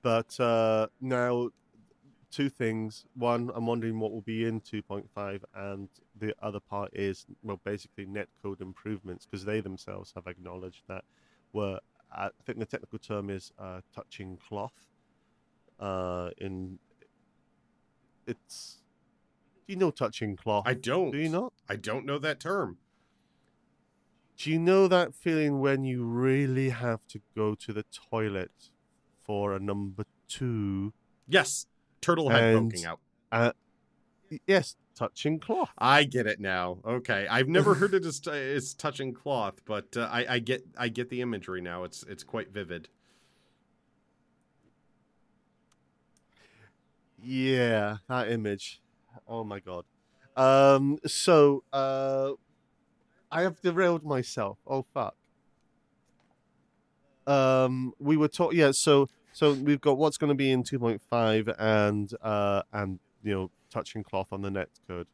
but 0.02 0.38
uh, 0.40 0.88
now, 1.00 1.50
two 2.30 2.48
things. 2.48 3.04
One, 3.14 3.50
I'm 3.54 3.66
wondering 3.66 3.98
what 4.00 4.12
will 4.12 4.22
be 4.22 4.44
in 4.44 4.60
2.5, 4.60 5.42
and 5.54 5.88
the 6.18 6.34
other 6.42 6.60
part 6.60 6.90
is 6.94 7.26
well, 7.42 7.60
basically 7.64 8.06
netcode 8.06 8.60
improvements 8.60 9.26
because 9.26 9.44
they 9.44 9.60
themselves 9.60 10.12
have 10.14 10.26
acknowledged 10.26 10.82
that 10.88 11.04
were 11.52 11.78
I 12.12 12.30
think 12.46 12.58
the 12.58 12.66
technical 12.66 12.98
term 12.98 13.30
is 13.30 13.52
uh, 13.58 13.80
touching 13.94 14.38
cloth. 14.48 14.72
Uh, 15.80 16.30
in 16.38 16.78
it's 18.26 18.78
do 19.66 19.72
you 19.72 19.78
know 19.78 19.90
touching 19.90 20.36
cloth? 20.36 20.64
I 20.66 20.74
don't. 20.74 21.10
do 21.10 21.18
you 21.18 21.28
not? 21.28 21.52
I 21.68 21.76
don't 21.76 22.06
know 22.06 22.18
that 22.18 22.40
term. 22.40 22.78
Do 24.36 24.50
you 24.50 24.58
know 24.58 24.88
that 24.88 25.14
feeling 25.14 25.60
when 25.60 25.84
you 25.84 26.04
really 26.04 26.70
have 26.70 27.06
to 27.08 27.20
go 27.36 27.54
to 27.54 27.72
the 27.72 27.84
toilet 28.10 28.70
for 29.24 29.54
a 29.54 29.58
number 29.60 30.04
two? 30.28 30.92
Yes, 31.26 31.66
turtle 32.00 32.28
head 32.30 32.54
And- 32.56 32.70
poking 32.70 32.86
out. 32.86 33.00
Y- 34.30 34.40
Yes, 34.46 34.76
touching 34.94 35.38
cloth. 35.38 35.70
I 35.78 36.04
get 36.04 36.26
it 36.26 36.40
now. 36.40 36.78
Okay, 36.84 37.26
I've 37.28 37.48
never 37.48 37.74
heard 37.74 37.94
it 37.94 38.04
as, 38.06 38.20
t- 38.20 38.30
as 38.30 38.72
touching 38.74 39.12
cloth, 39.12 39.60
but 39.64 39.96
uh, 39.96 40.08
I, 40.10 40.34
I 40.34 40.38
get 40.38 40.64
I 40.78 40.88
get 40.88 41.10
the 41.10 41.20
imagery 41.20 41.60
now. 41.60 41.84
It's 41.84 42.02
it's 42.04 42.24
quite 42.24 42.50
vivid. 42.50 42.88
Yeah, 47.22 47.98
that 48.08 48.30
image. 48.30 48.80
Oh 49.28 49.44
my 49.44 49.60
god. 49.60 49.84
Um. 50.36 50.98
So, 51.06 51.62
uh, 51.72 52.32
I 53.30 53.42
have 53.42 53.60
derailed 53.62 54.04
myself. 54.04 54.58
Oh 54.66 54.84
fuck. 54.92 55.14
Um. 57.26 57.92
We 57.98 58.16
were 58.16 58.28
talking. 58.28 58.58
Yeah. 58.58 58.70
So. 58.72 59.08
So 59.32 59.52
we've 59.52 59.80
got 59.80 59.98
what's 59.98 60.16
going 60.16 60.28
to 60.28 60.36
be 60.36 60.52
in 60.52 60.62
2.5 60.62 61.56
and 61.58 62.08
uh 62.22 62.62
and 62.72 63.00
you 63.24 63.34
know 63.34 63.50
touching 63.68 64.04
cloth 64.04 64.28
on 64.32 64.42
the 64.42 64.50
net 64.52 64.68
code. 64.86 65.08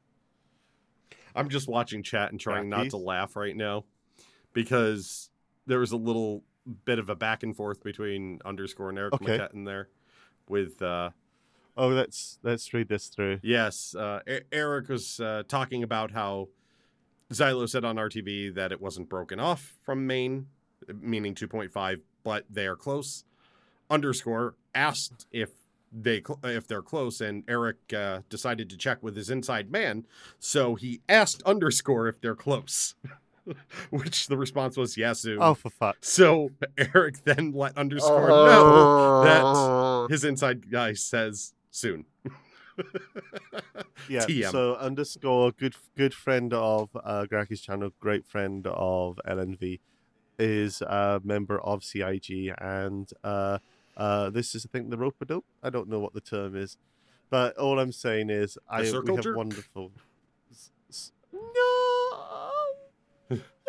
I'm 1.35 1.49
just 1.49 1.69
watching 1.69 2.03
chat 2.03 2.31
and 2.31 2.39
trying 2.39 2.69
not 2.69 2.91
to 2.91 2.99
laugh 2.99 3.35
right 3.35 3.57
now 3.57 3.85
because 4.53 5.31
there 5.67 5.79
was 5.79 5.93
a 5.93 5.97
little 5.97 6.43
bit 6.85 6.99
of 6.99 7.09
a 7.09 7.15
back 7.15 7.43
and 7.43 7.57
forth 7.57 7.83
between 7.83 8.41
underscore 8.45 8.91
and 8.91 8.99
Eric 8.99 9.15
Okay. 9.15 9.39
Maquette 9.39 9.55
in 9.55 9.65
there 9.65 9.89
with 10.51 10.83
uh 10.83 11.11
Oh, 11.77 11.89
let's 11.89 12.39
let's 12.43 12.75
read 12.75 12.89
this 12.89 13.07
through. 13.07 13.39
yes, 13.43 13.95
uh 13.95 14.21
E- 14.29 14.41
Eric 14.53 14.91
was 14.91 15.19
uh, 15.19 15.45
talking 15.49 15.83
about 15.83 16.11
how 16.11 16.49
Zyloh 17.33 17.71
said 17.71 17.87
on 17.87 17.97
RTV 17.97 18.55
that 18.57 18.71
it 18.71 18.83
wasn't 18.83 19.09
broken 19.09 19.41
off 19.41 19.79
from 19.83 20.07
main, 20.07 20.49
meaning 21.01 21.35
2.5, 21.35 22.01
but 22.25 22.45
they 22.51 22.67
are 22.67 22.77
close. 22.77 23.25
Underscore 23.89 24.55
asked 24.75 25.27
if 25.33 25.51
they 25.93 26.23
if 26.45 26.67
they're 26.67 26.83
close, 26.83 27.21
and 27.21 27.43
Eric 27.49 27.77
uh, 27.95 28.21
decided 28.29 28.71
to 28.71 28.77
check 28.77 29.03
with 29.03 29.17
his 29.17 29.31
inside 29.31 29.71
man, 29.71 30.07
so 30.39 30.75
he 30.77 31.01
asked 31.09 31.43
underscore 31.43 32.07
if 32.07 32.21
they're 32.21 32.37
close. 32.37 32.95
Which 33.91 34.29
the 34.29 34.37
response 34.37 34.77
was, 34.77 34.97
yeah, 34.97 35.15
soon. 35.15 35.39
Oh, 35.41 35.55
for 35.55 35.71
fuck. 35.71 35.97
So 36.03 36.51
Eric 36.95 37.25
then 37.25 37.53
let 37.53 37.77
underscore 37.77 38.29
know 38.29 39.25
that 39.25 40.13
his 40.13 40.25
inside 40.25 40.71
guy 40.71 40.93
says 40.93 41.55
soon. 41.71 42.05
Yeah. 44.09 44.21
TM. 44.27 44.51
So 44.53 44.77
underscore 44.77 45.53
good 45.53 45.75
good 45.97 46.15
friend 46.15 46.53
of 46.55 46.91
uh, 47.03 47.25
Graki's 47.25 47.61
channel, 47.61 47.91
great 47.99 48.27
friend 48.27 48.67
of 48.67 49.19
LNV, 49.27 49.81
is 50.41 50.81
a 50.83 51.21
member 51.23 51.61
of 51.61 51.85
CIG, 51.85 52.53
and 52.59 53.11
uh, 53.23 53.59
uh, 53.97 54.31
this 54.31 54.55
is 54.55 54.67
I 54.67 54.69
think 54.73 54.91
the 54.91 54.97
rope 54.97 55.17
a 55.21 55.25
dope. 55.25 55.45
I 55.63 55.71
don't 55.71 55.89
know 55.89 56.01
what 56.01 56.15
the 56.15 56.21
term 56.21 56.57
is, 56.57 56.79
but 57.29 57.57
all 57.57 57.79
I'm 57.79 57.93
saying 57.93 58.31
is 58.31 58.59
I 58.69 58.81
we 58.81 58.87
have 58.87 59.21
jerk? 59.21 59.37
wonderful. 59.37 59.93
No. 61.33 62.51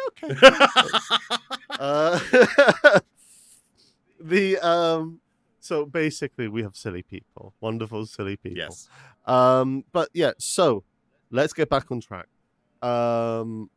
Okay. 0.08 0.34
uh, 1.70 2.20
the 4.20 4.58
um. 4.60 5.20
So 5.60 5.86
basically, 5.86 6.48
we 6.48 6.64
have 6.64 6.76
silly 6.76 7.04
people, 7.04 7.54
wonderful 7.62 8.06
silly 8.08 8.36
people. 8.36 8.58
yes. 8.58 8.88
Um, 9.28 9.84
but 9.92 10.10
yeah, 10.14 10.32
so 10.40 10.84
let's 11.30 11.54
get 11.54 11.70
back 11.70 11.92
on 11.92 12.02
track. 12.02 12.26
Um, 12.82 13.70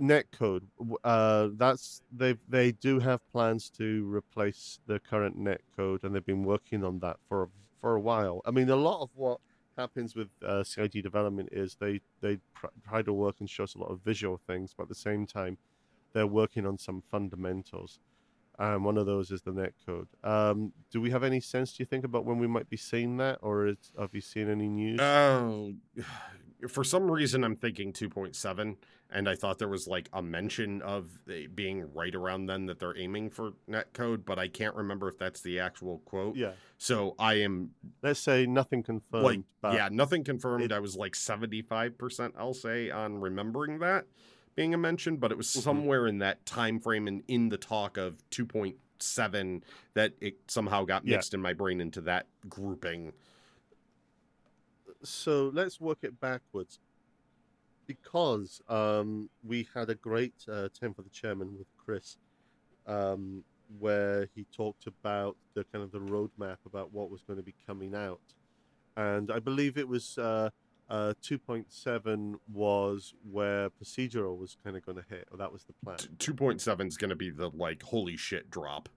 netcode. 0.00 0.62
Uh, 1.04 1.48
that's 1.56 2.02
they 2.12 2.36
they 2.48 2.72
do 2.72 2.98
have 2.98 3.20
plans 3.32 3.70
to 3.70 4.06
replace 4.12 4.80
the 4.86 4.98
current 4.98 5.38
netcode, 5.38 6.04
and 6.04 6.14
they've 6.14 6.24
been 6.26 6.44
working 6.44 6.84
on 6.84 6.98
that 7.00 7.16
for 7.28 7.48
for 7.80 7.94
a 7.96 8.00
while. 8.00 8.40
I 8.44 8.50
mean, 8.50 8.68
a 8.68 8.76
lot 8.76 9.02
of 9.02 9.10
what 9.14 9.38
happens 9.76 10.14
with 10.14 10.28
uh, 10.46 10.62
CIG 10.62 11.02
development 11.02 11.48
is 11.52 11.76
they 11.80 12.00
they 12.20 12.38
pr- 12.54 12.66
try 12.86 13.02
to 13.02 13.12
work 13.12 13.36
and 13.40 13.48
show 13.48 13.64
us 13.64 13.74
a 13.74 13.78
lot 13.78 13.90
of 13.90 14.00
visual 14.00 14.40
things, 14.46 14.74
but 14.76 14.84
at 14.84 14.88
the 14.88 14.94
same 14.94 15.26
time, 15.26 15.58
they're 16.12 16.26
working 16.26 16.66
on 16.66 16.78
some 16.78 17.02
fundamentals. 17.10 18.00
And 18.58 18.84
one 18.84 18.98
of 18.98 19.06
those 19.06 19.30
is 19.30 19.40
the 19.42 19.50
netcode. 19.50 20.06
Um, 20.22 20.72
do 20.90 21.00
we 21.00 21.10
have 21.10 21.24
any 21.24 21.40
sense, 21.40 21.72
do 21.72 21.82
you 21.82 21.86
think, 21.86 22.04
about 22.04 22.26
when 22.26 22.38
we 22.38 22.46
might 22.46 22.68
be 22.68 22.76
seeing 22.76 23.16
that, 23.16 23.38
or 23.40 23.66
is, 23.66 23.76
have 23.98 24.10
you 24.12 24.20
seen 24.20 24.48
any 24.50 24.68
news? 24.68 25.00
Oh, 25.00 25.72
for 26.68 26.84
some 26.84 27.10
reason, 27.10 27.44
I'm 27.44 27.56
thinking 27.56 27.92
2.7, 27.92 28.76
and 29.10 29.28
I 29.28 29.34
thought 29.34 29.58
there 29.58 29.68
was 29.68 29.86
like 29.86 30.08
a 30.12 30.22
mention 30.22 30.80
of 30.82 31.18
being 31.54 31.92
right 31.92 32.14
around 32.14 32.46
then 32.46 32.66
that 32.66 32.78
they're 32.78 32.96
aiming 32.96 33.30
for 33.30 33.52
netcode, 33.68 34.24
but 34.24 34.38
I 34.38 34.48
can't 34.48 34.74
remember 34.74 35.08
if 35.08 35.18
that's 35.18 35.40
the 35.40 35.58
actual 35.60 35.98
quote. 36.04 36.36
yeah, 36.36 36.52
So 36.78 37.14
I 37.18 37.34
am 37.34 37.70
let's 38.02 38.20
say 38.20 38.46
nothing 38.46 38.82
confirmed. 38.82 39.44
like, 39.62 39.74
yeah, 39.74 39.88
nothing 39.90 40.24
confirmed. 40.24 40.64
it- 40.64 40.72
I 40.72 40.78
was 40.78 40.96
like 40.96 41.14
75%, 41.14 42.34
I'll 42.38 42.54
say, 42.54 42.90
on 42.90 43.20
remembering 43.20 43.78
that 43.80 44.06
being 44.54 44.74
a 44.74 44.78
mention, 44.78 45.16
but 45.16 45.32
it 45.32 45.36
was 45.38 45.48
Mhm. 45.48 45.62
somewhere 45.62 46.06
in 46.06 46.18
that 46.18 46.44
time 46.46 46.78
frame 46.78 47.08
and 47.08 47.22
in 47.28 47.48
the 47.48 47.56
talk 47.58 47.96
of 47.96 48.18
2.7 48.30 49.62
that 49.94 50.12
it 50.20 50.36
somehow 50.48 50.84
got 50.84 51.06
Yeah. 51.06 51.16
mixed 51.16 51.34
in 51.34 51.40
my 51.40 51.52
brain 51.54 51.80
into 51.80 52.00
that 52.02 52.26
grouping. 52.48 53.12
So 55.02 55.50
let's 55.54 55.80
work 55.80 55.98
it 56.02 56.18
backwards 56.20 56.78
because 57.86 58.60
um, 58.68 59.28
we 59.44 59.66
had 59.74 59.90
a 59.90 59.94
great 59.94 60.34
uh, 60.50 60.68
time 60.78 60.94
for 60.94 61.02
the 61.02 61.10
chairman 61.10 61.56
with 61.58 61.66
Chris, 61.76 62.16
um, 62.86 63.42
where 63.78 64.28
he 64.34 64.46
talked 64.56 64.86
about 64.86 65.36
the 65.54 65.64
kind 65.72 65.82
of 65.84 65.90
the 65.92 65.98
roadmap 65.98 66.58
about 66.66 66.92
what 66.92 67.10
was 67.10 67.22
going 67.22 67.38
to 67.38 67.42
be 67.42 67.54
coming 67.66 67.94
out, 67.94 68.20
and 68.96 69.30
I 69.30 69.38
believe 69.40 69.76
it 69.76 69.88
was 69.88 70.16
uh, 70.18 70.50
uh, 70.88 71.14
2.7 71.22 72.34
was 72.52 73.14
where 73.30 73.70
procedural 73.70 74.36
was 74.38 74.56
kind 74.62 74.76
of 74.76 74.84
going 74.86 74.98
to 74.98 75.04
hit, 75.08 75.26
or 75.32 75.38
that 75.38 75.52
was 75.52 75.64
the 75.64 75.72
plan. 75.84 75.96
2.7 76.18 76.86
is 76.86 76.96
going 76.96 77.10
to 77.10 77.16
be 77.16 77.30
the 77.30 77.50
like 77.50 77.82
holy 77.82 78.16
shit 78.16 78.50
drop. 78.50 78.88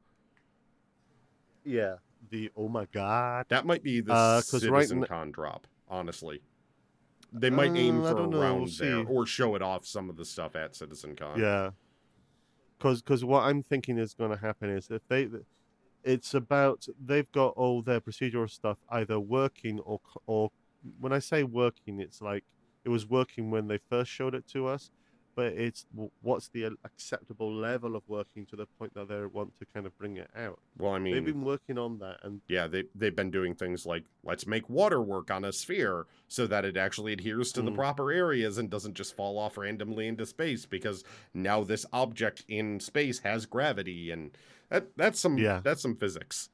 Yeah, 1.63 1.95
the 2.29 2.51
oh 2.55 2.67
my 2.69 2.85
god. 2.91 3.45
That 3.49 3.65
might 3.65 3.81
be 3.81 4.01
the 4.01 4.13
Uh, 4.13 4.35
right 4.35 4.43
Citizen 4.43 4.99
n- 4.99 5.07
Con 5.07 5.31
drop, 5.31 5.65
honestly. 5.87 6.41
They 7.33 7.49
might 7.49 7.75
aim 7.75 8.01
Uh, 8.01 8.05
I 8.05 8.09
for 8.11 8.17
don't 8.17 8.29
know, 8.29 8.55
we'll 8.55 8.67
there 8.67 9.05
or 9.05 9.25
show 9.25 9.55
it 9.55 9.61
off 9.61 9.85
some 9.85 10.09
of 10.09 10.15
the 10.15 10.25
stuff 10.25 10.55
at 10.55 10.75
Citizen 10.75 11.15
Con. 11.15 11.39
Yeah, 11.39 11.71
because 12.77 13.01
cause 13.01 13.25
what 13.25 13.43
I'm 13.43 13.61
thinking 13.63 13.97
is 13.97 14.13
going 14.13 14.31
to 14.31 14.37
happen 14.37 14.69
is 14.69 14.89
if 14.89 15.01
they, 15.07 15.27
it's 16.03 16.33
about 16.33 16.87
they've 17.03 17.29
got 17.31 17.49
all 17.57 17.81
their 17.81 17.99
procedural 17.99 18.49
stuff 18.49 18.77
either 18.89 19.19
working 19.19 19.79
or 19.79 19.99
or 20.27 20.51
when 20.99 21.11
I 21.11 21.19
say 21.19 21.43
working, 21.43 21.99
it's 21.99 22.21
like 22.21 22.43
it 22.83 22.89
was 22.89 23.07
working 23.07 23.51
when 23.51 23.67
they 23.67 23.79
first 23.89 24.11
showed 24.11 24.35
it 24.35 24.47
to 24.49 24.67
us, 24.67 24.91
but 25.35 25.47
it's 25.53 25.85
what's 26.21 26.47
the 26.47 26.71
acceptable 26.85 27.53
level 27.53 27.95
of 27.95 28.03
working 28.07 28.45
to 28.47 28.55
the 28.55 28.65
point 28.79 28.93
that 28.93 29.09
they 29.09 29.25
want 29.25 29.51
to 29.59 29.65
kind 29.73 29.85
of 29.85 29.97
bring 29.97 30.15
it 30.17 30.29
out. 30.35 30.59
Well, 30.77 30.93
I 30.93 30.99
mean, 30.99 31.13
They've 31.13 31.25
been 31.25 31.43
working 31.43 31.77
on 31.77 31.99
that, 31.99 32.19
and 32.23 32.41
yeah, 32.47 32.67
they 32.67 32.85
they've 32.95 33.15
been 33.15 33.31
doing 33.31 33.53
things 33.53 33.85
like 33.85 34.05
let's 34.23 34.47
make 34.47 34.69
water 34.69 35.01
work 35.01 35.29
on 35.29 35.43
a 35.45 35.51
sphere 35.51 36.05
so 36.27 36.47
that 36.47 36.63
it 36.65 36.77
actually 36.77 37.13
adheres 37.13 37.51
to 37.53 37.61
the 37.61 37.71
Mm. 37.71 37.75
proper 37.75 38.11
areas 38.11 38.57
and 38.57 38.69
doesn't 38.69 38.93
just 38.95 39.15
fall 39.15 39.37
off 39.37 39.57
randomly 39.57 40.07
into 40.07 40.25
space 40.25 40.65
because 40.65 41.03
now 41.33 41.63
this 41.63 41.85
object 41.91 42.43
in 42.47 42.79
space 42.79 43.19
has 43.19 43.45
gravity 43.45 44.11
and 44.11 44.31
that 44.69 44.95
that's 44.95 45.19
some 45.19 45.37
Yeah. 45.37 45.61
that's 45.63 45.81
some 45.81 45.95
physics. 45.95 46.49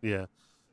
Yeah. 0.00 0.26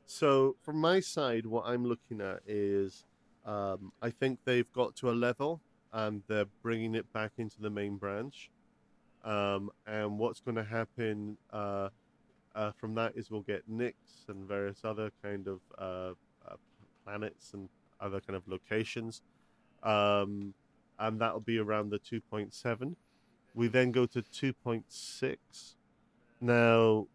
So 0.06 0.56
from 0.62 0.76
my 0.80 1.00
side, 1.00 1.46
what 1.46 1.64
I'm 1.66 1.84
looking 1.86 2.20
at 2.20 2.40
is, 2.46 3.04
um, 3.44 3.92
I 4.02 4.10
think 4.10 4.40
they've 4.44 4.70
got 4.72 4.96
to 4.96 5.10
a 5.10 5.12
level 5.12 5.60
and 5.92 6.22
they're 6.28 6.46
bringing 6.62 6.94
it 6.94 7.10
back 7.12 7.32
into 7.38 7.60
the 7.60 7.70
main 7.70 7.96
branch. 7.96 8.50
Um, 9.24 9.70
and 9.86 10.18
what's 10.18 10.40
going 10.40 10.56
to 10.56 10.64
happen 10.64 11.36
uh, 11.52 11.90
uh, 12.54 12.72
from 12.72 12.94
that 12.94 13.12
is 13.16 13.30
we'll 13.30 13.42
get 13.42 13.70
Nyx 13.70 13.94
and 14.28 14.46
various 14.46 14.80
other 14.84 15.10
kind 15.22 15.46
of 15.46 15.60
uh, 15.78 16.14
uh, 16.50 16.56
planets 17.04 17.52
and 17.52 17.68
other 18.00 18.20
kind 18.20 18.36
of 18.36 18.46
locations. 18.48 19.22
Um, 19.82 20.54
and 20.98 21.20
that'll 21.20 21.40
be 21.40 21.58
around 21.58 21.90
the 21.90 21.98
2.7. 21.98 22.94
We 23.54 23.68
then 23.68 23.90
go 23.90 24.06
to 24.06 24.22
2.6. 24.22 25.36
Now, 26.40 27.06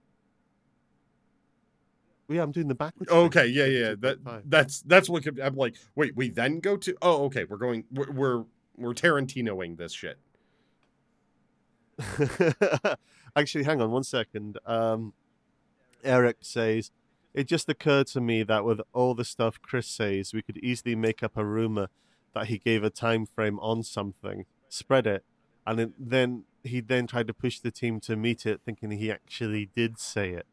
yeah, 2.27 2.41
I'm 2.41 2.51
doing 2.51 2.67
the 2.67 2.75
backwards. 2.75 3.11
thing. 3.11 3.19
Okay, 3.19 3.45
yeah, 3.47 3.65
yeah. 3.65 3.95
That 3.99 4.17
that's 4.49 4.81
that's 4.81 5.09
what 5.09 5.23
I'm 5.41 5.55
like. 5.55 5.75
Wait, 5.95 6.15
we 6.15 6.29
then 6.29 6.59
go 6.59 6.75
to. 6.77 6.95
Oh, 7.01 7.25
okay. 7.25 7.43
We're 7.43 7.57
going. 7.57 7.83
We're 7.91 8.11
we're, 8.11 8.43
we're 8.77 8.93
Tarantinoing 8.93 9.77
this 9.77 9.93
shit. 9.93 10.17
Actually, 13.35 13.63
hang 13.63 13.81
on 13.81 13.91
one 13.91 14.03
second. 14.03 14.57
Um, 14.65 15.13
Eric 16.03 16.37
says, 16.41 16.91
It 17.33 17.47
just 17.47 17.69
occurred 17.69 18.07
to 18.07 18.21
me 18.21 18.43
that 18.43 18.65
with 18.65 18.81
all 18.93 19.13
the 19.13 19.25
stuff 19.25 19.61
Chris 19.61 19.87
says, 19.87 20.33
we 20.33 20.41
could 20.41 20.57
easily 20.57 20.95
make 20.95 21.23
up 21.23 21.37
a 21.37 21.45
rumor 21.45 21.87
that 22.33 22.47
he 22.47 22.57
gave 22.57 22.83
a 22.83 22.89
time 22.89 23.25
frame 23.25 23.59
on 23.59 23.83
something, 23.83 24.45
spread 24.69 25.07
it, 25.07 25.23
and 25.65 25.93
then 25.97 26.43
he 26.63 26.81
then 26.81 27.07
tried 27.07 27.27
to 27.27 27.33
push 27.33 27.59
the 27.59 27.71
team 27.71 27.99
to 28.01 28.15
meet 28.15 28.45
it, 28.45 28.61
thinking 28.65 28.91
he 28.91 29.11
actually 29.11 29.69
did 29.73 29.99
say 29.99 30.31
it. 30.31 30.45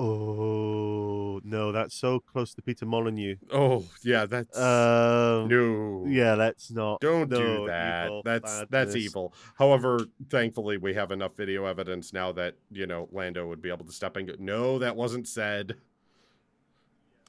Oh 0.00 1.40
no, 1.42 1.72
that's 1.72 1.94
so 1.94 2.20
close 2.20 2.54
to 2.54 2.62
Peter 2.62 2.86
Molyneux. 2.86 3.36
Oh, 3.52 3.84
yeah. 4.04 4.26
That's 4.26 4.56
Um, 4.56 5.48
no. 5.48 6.04
yeah, 6.06 6.34
let's 6.34 6.70
not. 6.70 7.00
Don't 7.00 7.28
do 7.28 7.66
that. 7.66 8.06
evil 8.06 8.22
that's 8.24 8.64
that's 8.70 8.94
evil. 8.94 9.34
However, 9.58 10.00
thankfully 10.30 10.76
we 10.76 10.94
have 10.94 11.10
enough 11.10 11.36
video 11.36 11.64
evidence 11.64 12.12
now 12.12 12.30
that, 12.32 12.54
you 12.70 12.86
know, 12.86 13.08
Lando 13.12 13.46
would 13.48 13.60
be 13.60 13.70
able 13.70 13.86
to 13.86 13.92
step 13.92 14.16
in 14.16 14.28
and 14.28 14.38
go, 14.38 14.44
No, 14.44 14.78
that 14.78 14.94
wasn't 14.94 15.26
said. 15.26 15.74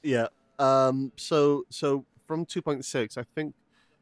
Yeah. 0.02 0.28
Um. 0.58 1.12
So 1.16 1.64
so 1.70 2.04
from 2.26 2.44
two 2.44 2.62
point 2.62 2.84
six, 2.84 3.16
I 3.18 3.24
think 3.24 3.54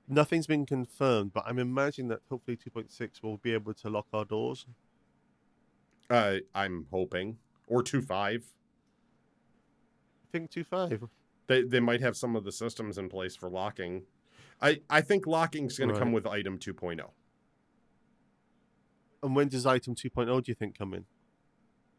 nothing's 0.08 0.46
been 0.46 0.66
confirmed, 0.66 1.32
but 1.32 1.44
I'm 1.46 1.58
imagining 1.58 2.08
that 2.08 2.20
hopefully 2.28 2.56
two 2.56 2.70
point 2.70 2.92
six 2.92 3.22
will 3.22 3.38
be 3.38 3.54
able 3.54 3.72
to 3.74 3.88
lock 3.88 4.06
our 4.12 4.24
doors. 4.26 4.66
Uh 6.10 6.36
I'm 6.54 6.86
hoping. 6.90 7.38
Or 7.66 7.82
two 7.82 8.02
five. 8.02 8.44
I 10.28 10.38
think 10.38 10.50
two 10.50 10.64
five. 10.64 11.04
They 11.46 11.62
they 11.62 11.80
might 11.80 12.00
have 12.00 12.16
some 12.16 12.36
of 12.36 12.44
the 12.44 12.52
systems 12.52 12.98
in 12.98 13.08
place 13.08 13.34
for 13.34 13.48
locking. 13.48 14.02
I, 14.60 14.80
I 14.90 15.00
think 15.00 15.26
locking's 15.26 15.78
gonna 15.78 15.98
come 15.98 16.12
with 16.12 16.26
item 16.26 16.54
oh. 16.54 16.72
2.0. 16.72 17.00
And 19.22 19.34
when 19.36 19.48
does 19.48 19.66
item 19.66 19.94
2.0 19.94 20.26
do 20.44 20.50
you 20.50 20.54
think 20.54 20.76
come 20.78 20.94
in? 20.94 21.04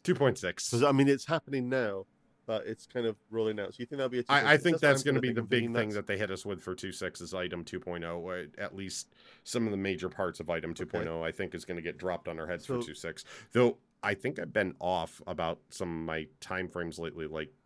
2.6. 0.04 0.42
Because 0.42 0.84
I 0.84 0.92
mean, 0.92 1.08
it's 1.08 1.26
happening 1.26 1.68
now, 1.70 2.06
but 2.46 2.66
it's 2.66 2.86
kind 2.86 3.06
of 3.06 3.16
rolling 3.30 3.60
out. 3.60 3.74
So 3.74 3.78
you 3.80 3.86
think 3.86 3.98
that'll 3.98 4.10
be 4.10 4.20
a 4.20 4.24
2.6? 4.24 4.26
I, 4.30 4.54
I 4.54 4.58
think 4.58 4.76
what 4.76 4.82
that's 4.82 5.04
going 5.04 5.16
to 5.16 5.22
be 5.22 5.32
the 5.32 5.42
big 5.42 5.64
thing 5.64 5.74
that's- 5.74 5.96
that 5.96 6.08
they 6.08 6.18
hit 6.18 6.32
us 6.32 6.46
with 6.46 6.62
for 6.62 6.76
2.6 6.76 7.22
is 7.22 7.34
item 7.34 7.64
2.0. 7.66 8.20
Or 8.20 8.46
at 8.58 8.76
least 8.76 9.10
some 9.44 9.66
of 9.66 9.72
the 9.72 9.78
major 9.78 10.10
parts 10.10 10.40
of 10.40 10.50
item 10.50 10.74
2.0, 10.74 11.22
I 11.24 11.32
think, 11.32 11.54
is 11.56 11.66
going 11.66 11.78
to 11.78 11.84
get 11.84 11.98
dropped 11.98 12.28
on 12.28 12.40
our 12.40 12.48
heads 12.48 12.66
So- 12.68 12.82
for 12.82 12.92
2.6. 12.92 13.24
Though 13.52 13.78
I 14.02 14.14
think 14.14 14.40
I've 14.40 14.54
been 14.54 14.76
off 14.80 15.22
about 15.28 15.60
some 15.70 15.90
of 15.90 16.06
my 16.06 16.28
time 16.40 16.70
frames 16.70 17.00
lately. 17.00 17.28
Like 17.28 17.50
I- 17.50 17.59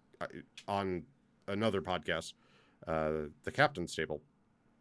on 0.67 1.03
another 1.47 1.81
podcast, 1.81 2.33
uh, 2.87 3.27
the 3.43 3.51
Captain's 3.51 3.95
Table, 3.95 4.21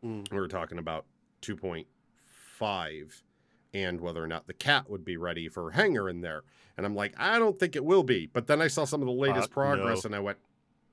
Mm. 0.05 0.31
we 0.33 0.39
were 0.39 0.49
talking 0.49 0.79
about 0.79 1.07
2.5 1.43 3.23
and 3.75 4.01
whether 4.01 4.23
or 4.23 4.27
not 4.27 4.47
the 4.47 4.53
cat 4.53 4.91
would 4.91 5.05
be 5.05 5.17
ready 5.17 5.49
for 5.49 5.71
hangar 5.71 6.09
in 6.09 6.21
there. 6.21 6.43
And 6.77 6.85
I'm 6.85 6.95
like, 6.95 7.15
I 7.17 7.39
don't 7.39 7.59
think 7.59 7.77
it 7.77 7.85
will 7.85 8.03
be. 8.03 8.27
But 8.27 8.47
then 8.47 8.61
I 8.61 8.67
saw 8.69 8.85
some 8.85 9.01
of 9.01 9.07
the 9.07 9.13
latest 9.13 9.51
Uh, 9.51 9.55
progress 9.55 10.05
no. 10.05 10.09
and 10.09 10.15
I 10.17 10.21
went, 10.21 10.39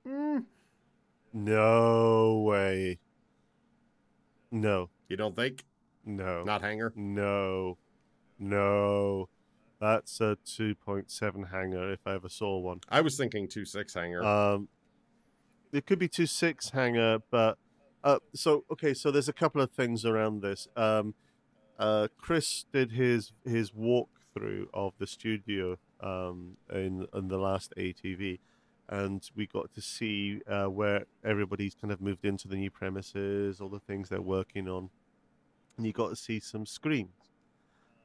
mm, 0.06 0.44
No 1.32 2.40
way. 2.40 2.98
No, 4.50 4.90
you 5.08 5.16
don't 5.16 5.36
think? 5.36 5.64
no, 6.04 6.42
Not 6.44 6.62
hangar? 6.62 6.92
no, 6.96 7.76
no. 8.38 9.28
That's 9.80 10.20
a 10.20 10.36
2.7 10.46 11.50
hangar 11.50 11.90
if 11.92 12.00
I 12.06 12.14
ever 12.14 12.28
saw 12.28 12.58
one. 12.58 12.80
I 12.88 13.00
was 13.00 13.16
thinking 13.16 13.48
2.6 13.48 13.94
hangar. 13.94 14.22
Um, 14.22 14.68
it 15.72 15.86
could 15.86 15.98
be 15.98 16.08
two 16.08 16.26
six 16.26 16.70
hangar, 16.70 17.18
but 17.30 17.58
uh, 18.02 18.18
so 18.34 18.64
okay. 18.70 18.94
So 18.94 19.10
there's 19.10 19.28
a 19.28 19.32
couple 19.32 19.60
of 19.60 19.70
things 19.70 20.04
around 20.04 20.42
this. 20.42 20.68
Um, 20.76 21.14
uh, 21.78 22.08
Chris 22.18 22.64
did 22.72 22.92
his 22.92 23.32
his 23.44 23.70
walkthrough 23.70 24.66
of 24.74 24.94
the 24.98 25.06
studio 25.06 25.76
um, 26.00 26.56
in 26.72 27.06
in 27.14 27.28
the 27.28 27.38
last 27.38 27.72
ATV, 27.76 28.38
and 28.88 29.28
we 29.36 29.46
got 29.46 29.72
to 29.74 29.80
see 29.80 30.40
uh, 30.48 30.66
where 30.66 31.04
everybody's 31.24 31.74
kind 31.74 31.92
of 31.92 32.00
moved 32.00 32.24
into 32.24 32.48
the 32.48 32.56
new 32.56 32.70
premises, 32.70 33.60
all 33.60 33.68
the 33.68 33.80
things 33.80 34.08
they're 34.08 34.20
working 34.20 34.68
on, 34.68 34.90
and 35.76 35.86
you 35.86 35.92
got 35.92 36.08
to 36.08 36.16
see 36.16 36.40
some 36.40 36.66
screens. 36.66 37.19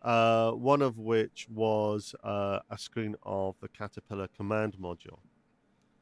Uh, 0.05 0.51
one 0.51 0.83
of 0.83 0.99
which 0.99 1.47
was 1.49 2.13
uh, 2.23 2.59
a 2.69 2.77
screen 2.77 3.15
of 3.23 3.55
the 3.59 3.67
Caterpillar 3.67 4.27
command 4.37 4.75
module. 4.79 5.17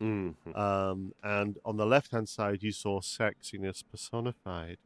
Mhm. 0.01 0.35
Um, 0.57 1.13
and 1.23 1.57
on 1.63 1.77
the 1.77 1.85
left 1.85 2.11
hand 2.11 2.27
side, 2.27 2.63
you 2.63 2.73
saw 2.73 2.99
sexiness 2.99 3.81
personified. 3.89 4.77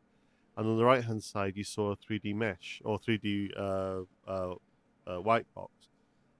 And 0.55 0.67
on 0.67 0.77
the 0.77 0.85
right 0.85 1.03
hand 1.03 1.23
side, 1.23 1.57
you 1.57 1.63
saw 1.63 1.91
a 1.91 1.95
3D 1.95 2.33
mesh 2.35 2.79
or 2.85 2.99
3D 2.99 3.51
uh, 3.57 4.01
uh, 4.27 4.55
uh, 5.07 5.17
white 5.21 5.51
box, 5.55 5.71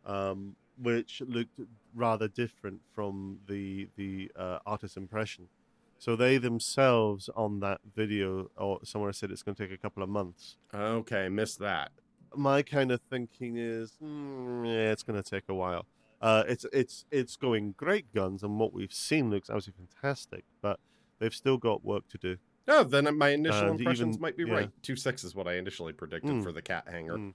um, 0.06 0.56
which 0.78 1.22
looked 1.22 1.60
rather 1.96 2.28
different 2.28 2.82
from 2.94 3.40
the, 3.48 3.90
the 3.96 4.32
uh, 4.36 4.60
artist's 4.68 4.98
impression. 4.98 5.50
So 5.98 6.16
they 6.16 6.38
themselves 6.38 7.28
on 7.36 7.60
that 7.62 7.82
video, 7.96 8.52
or 8.56 8.80
somewhere 8.84 9.14
said 9.14 9.32
it's 9.32 9.42
going 9.42 9.56
to 9.56 9.64
take 9.68 9.74
a 9.74 9.82
couple 9.82 10.04
of 10.04 10.10
months. 10.10 10.58
Okay, 10.72 11.28
missed 11.28 11.58
that. 11.60 11.92
My 12.36 12.62
kind 12.62 12.92
of 12.92 13.02
thinking 13.10 13.58
is, 13.58 13.94
mm, 14.04 14.66
yeah, 14.66 14.92
it's 14.92 15.04
going 15.04 15.22
to 15.22 15.28
take 15.28 15.44
a 15.50 15.54
while. 15.56 15.86
Uh, 16.22 16.44
it's 16.48 16.66
it's 16.74 17.06
it's 17.12 17.36
going 17.36 17.74
great 17.78 18.12
guns, 18.14 18.42
and 18.44 18.60
what 18.60 18.74
we've 18.74 18.92
seen 18.94 19.30
looks 19.30 19.50
absolutely 19.50 19.86
fantastic. 20.02 20.44
But 20.62 20.80
they've 21.20 21.34
still 21.34 21.58
got 21.58 21.86
work 21.86 22.08
to 22.10 22.18
do. 22.18 22.38
Oh, 22.68 22.84
then 22.84 23.16
my 23.18 23.30
initial 23.30 23.70
And 23.70 23.80
impressions 23.80 24.16
even- 24.16 24.22
might 24.22 24.36
be 24.36 24.44
yeah. 24.46 24.54
right. 24.54 24.70
2.6 24.84 25.24
is 25.24 25.34
what 25.36 25.48
I 25.48 25.54
initially 25.54 25.94
predicted 25.94 26.32
Mm. 26.32 26.44
for 26.44 26.52
the 26.52 26.62
cat 26.62 26.86
hangar. 26.90 27.18
Mm. 27.18 27.34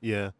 Yeah. 0.00 0.30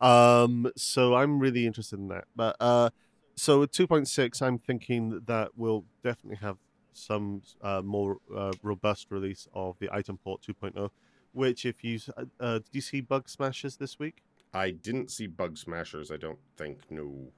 Um. 0.00 0.70
So 0.76 1.14
I'm 1.14 1.38
really 1.38 1.66
interested 1.66 1.98
in 1.98 2.08
that. 2.08 2.24
But 2.36 2.56
uh, 2.60 2.90
so 3.36 3.60
with 3.60 3.72
2.6, 3.72 4.42
I'm 4.42 4.58
thinking 4.58 5.20
that 5.26 5.50
we'll 5.56 5.84
definitely 6.02 6.38
have 6.38 6.58
some 6.92 7.42
uh, 7.62 7.80
more 7.82 8.18
uh, 8.36 8.52
robust 8.62 9.06
release 9.10 9.46
of 9.54 9.76
the 9.78 9.88
item 9.92 10.18
port 10.18 10.42
2.0. 10.42 10.90
Which, 11.32 11.64
if 11.64 11.84
you 11.84 11.98
uh, 12.16 12.24
uh, 12.40 12.58
did 12.58 12.72
you 12.72 12.80
see 12.80 13.00
Bug 13.00 13.28
Smashers 13.28 13.76
this 13.76 13.98
week? 13.98 14.22
I 14.52 14.70
didn't 14.70 15.10
see 15.10 15.26
Bug 15.26 15.56
Smashers, 15.56 16.10
I 16.10 16.16
don't 16.16 16.38
think. 16.56 16.90
No. 16.90 17.32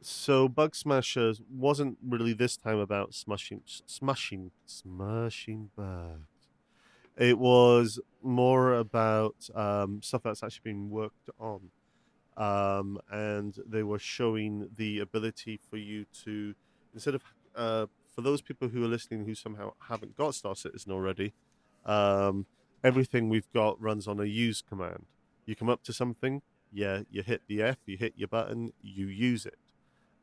So 0.00 0.48
Bug 0.48 0.74
Smashers 0.74 1.40
wasn't 1.50 1.98
really 2.06 2.32
this 2.32 2.56
time 2.56 2.78
about 2.78 3.12
smushing, 3.12 3.60
smushing, 3.86 4.50
smushing 4.66 5.68
bugs. 5.76 6.50
It 7.16 7.38
was 7.38 8.00
more 8.22 8.74
about 8.74 9.48
um, 9.54 10.02
stuff 10.02 10.22
that's 10.24 10.42
actually 10.42 10.72
been 10.72 10.90
worked 10.90 11.30
on, 11.38 11.70
um, 12.36 12.98
and 13.10 13.56
they 13.66 13.82
were 13.82 13.98
showing 13.98 14.68
the 14.76 15.00
ability 15.00 15.60
for 15.70 15.76
you 15.76 16.06
to 16.24 16.54
instead 16.92 17.14
of 17.14 17.22
uh, 17.54 17.86
for 18.14 18.22
those 18.22 18.40
people 18.42 18.68
who 18.68 18.84
are 18.84 18.88
listening 18.88 19.24
who 19.24 19.34
somehow 19.34 19.72
haven't 19.88 20.16
got 20.16 20.34
Star 20.34 20.56
Citizen 20.56 20.92
already, 20.92 21.32
um, 21.86 22.46
everything 22.84 23.28
we've 23.28 23.50
got 23.52 23.80
runs 23.80 24.06
on 24.06 24.20
a 24.20 24.24
use 24.24 24.62
command. 24.62 25.06
You 25.46 25.56
come 25.56 25.68
up 25.68 25.82
to 25.84 25.92
something, 25.92 26.42
yeah, 26.72 27.00
you 27.10 27.22
hit 27.22 27.42
the 27.48 27.62
F, 27.62 27.78
you 27.86 27.96
hit 27.96 28.12
your 28.16 28.28
button, 28.28 28.72
you 28.82 29.06
use 29.06 29.46
it 29.46 29.58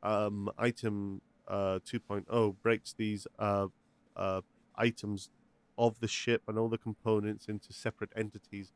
um, 0.03 0.49
item 0.57 1.21
uh, 1.47 1.79
2.0 1.85 2.55
breaks 2.61 2.93
these 2.93 3.27
uh, 3.39 3.67
uh, 4.15 4.41
items 4.75 5.29
of 5.77 5.99
the 5.99 6.07
ship 6.07 6.43
and 6.47 6.57
all 6.57 6.69
the 6.69 6.77
components 6.77 7.47
into 7.47 7.73
separate 7.73 8.11
entities 8.15 8.73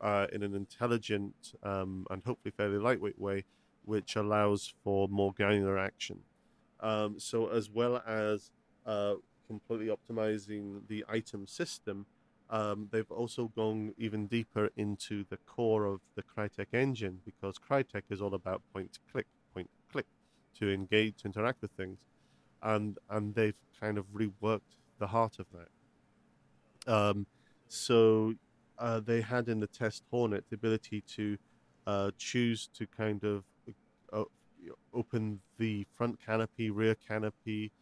uh, 0.00 0.26
in 0.32 0.42
an 0.42 0.54
intelligent 0.54 1.54
um, 1.62 2.06
and 2.10 2.22
hopefully 2.24 2.52
fairly 2.56 2.78
lightweight 2.78 3.18
way, 3.18 3.44
which 3.84 4.16
allows 4.16 4.74
for 4.82 5.08
more 5.08 5.32
granular 5.32 5.78
action. 5.78 6.20
Um, 6.80 7.18
so, 7.18 7.48
as 7.48 7.70
well 7.70 8.02
as 8.06 8.50
uh, 8.84 9.14
completely 9.46 9.86
optimizing 9.86 10.86
the 10.88 11.04
item 11.08 11.46
system, 11.46 12.04
um, 12.50 12.88
they've 12.92 13.10
also 13.10 13.50
gone 13.56 13.94
even 13.96 14.26
deeper 14.26 14.70
into 14.76 15.24
the 15.30 15.38
core 15.38 15.86
of 15.86 16.00
the 16.14 16.22
Crytek 16.22 16.72
engine 16.72 17.20
because 17.24 17.58
Crytek 17.58 18.02
is 18.10 18.20
all 18.20 18.34
about 18.34 18.62
point 18.72 18.98
click, 19.10 19.26
point 19.54 19.70
click 19.90 20.06
to 20.58 20.72
engage, 20.72 21.22
to 21.22 21.26
interact 21.26 21.62
with 21.62 21.70
things, 21.72 21.98
and 22.62 22.98
and 23.10 23.34
they've 23.34 23.58
kind 23.80 23.98
of 23.98 24.04
reworked 24.12 24.60
the 24.98 25.06
heart 25.06 25.38
of 25.38 25.46
that. 25.52 26.92
Um, 26.92 27.26
so 27.68 28.34
uh, 28.78 29.00
they 29.00 29.20
had 29.20 29.48
in 29.48 29.60
the 29.60 29.66
test 29.66 30.04
Hornet 30.10 30.44
the 30.50 30.56
ability 30.56 31.02
to 31.16 31.38
uh, 31.86 32.10
choose 32.18 32.68
to 32.74 32.86
kind 32.86 33.24
of 33.24 33.44
uh, 34.12 34.24
open 34.92 35.40
the 35.58 35.86
front 35.96 36.18
canopy, 36.24 36.70
rear 36.70 36.94
canopy, 36.94 37.72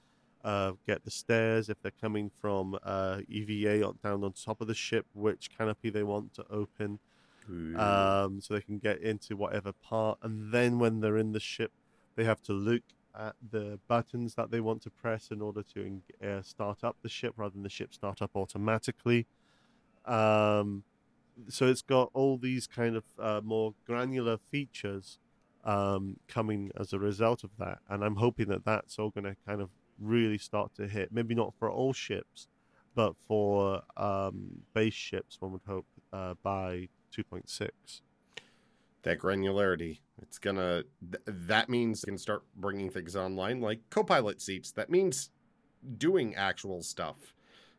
uh, 0.44 0.72
get 0.86 1.04
the 1.04 1.10
stairs 1.10 1.68
if 1.68 1.80
they're 1.82 1.92
coming 2.00 2.30
from 2.30 2.78
uh, 2.82 3.20
EVA 3.28 3.86
on, 3.86 3.98
down 4.02 4.24
on 4.24 4.32
top 4.32 4.60
of 4.60 4.66
the 4.66 4.74
ship, 4.74 5.06
which 5.14 5.50
canopy 5.56 5.90
they 5.90 6.02
want 6.02 6.34
to 6.34 6.44
open 6.50 6.98
um, 7.76 8.40
so 8.40 8.54
they 8.54 8.60
can 8.60 8.78
get 8.78 9.00
into 9.00 9.36
whatever 9.36 9.72
part. 9.72 10.18
And 10.22 10.52
then 10.52 10.78
when 10.78 11.00
they're 11.00 11.16
in 11.16 11.32
the 11.32 11.40
ship, 11.40 11.72
they 12.16 12.24
have 12.24 12.42
to 12.42 12.52
look 12.52 12.82
at 13.18 13.34
the 13.50 13.78
buttons 13.88 14.34
that 14.34 14.50
they 14.50 14.60
want 14.60 14.82
to 14.82 14.90
press 14.90 15.30
in 15.30 15.42
order 15.42 15.62
to 15.74 16.00
uh, 16.24 16.42
start 16.42 16.82
up 16.82 16.96
the 17.02 17.08
ship 17.08 17.34
rather 17.36 17.52
than 17.52 17.62
the 17.62 17.68
ship 17.68 17.92
start 17.92 18.22
up 18.22 18.30
automatically. 18.34 19.26
Um, 20.06 20.84
so 21.48 21.66
it's 21.66 21.82
got 21.82 22.10
all 22.14 22.38
these 22.38 22.66
kind 22.66 22.96
of 22.96 23.04
uh, 23.18 23.40
more 23.42 23.74
granular 23.86 24.38
features 24.50 25.18
um, 25.64 26.16
coming 26.28 26.70
as 26.78 26.92
a 26.92 26.98
result 26.98 27.44
of 27.44 27.50
that. 27.58 27.78
And 27.88 28.04
I'm 28.04 28.16
hoping 28.16 28.48
that 28.48 28.64
that's 28.64 28.98
all 28.98 29.10
going 29.10 29.24
to 29.24 29.36
kind 29.46 29.60
of 29.60 29.70
really 30.02 30.38
start 30.38 30.74
to 30.76 30.86
hit. 30.86 31.12
Maybe 31.12 31.34
not 31.34 31.54
for 31.58 31.70
all 31.70 31.92
ships, 31.92 32.48
but 32.94 33.14
for 33.28 33.82
um, 33.96 34.62
base 34.74 34.94
ships, 34.94 35.36
one 35.40 35.52
would 35.52 35.62
hope 35.66 35.86
uh, 36.12 36.34
by 36.42 36.88
2.6. 37.16 37.70
that 39.02 39.18
granularity. 39.18 40.00
It's 40.20 40.38
gonna. 40.38 40.84
Th- 41.10 41.22
that 41.26 41.68
means 41.68 42.02
you 42.06 42.12
can 42.12 42.18
start 42.18 42.42
bringing 42.56 42.90
things 42.90 43.16
online 43.16 43.60
like 43.60 43.80
co-pilot 43.90 44.40
seats. 44.40 44.70
That 44.72 44.90
means 44.90 45.30
doing 45.98 46.34
actual 46.36 46.82
stuff, 46.82 47.34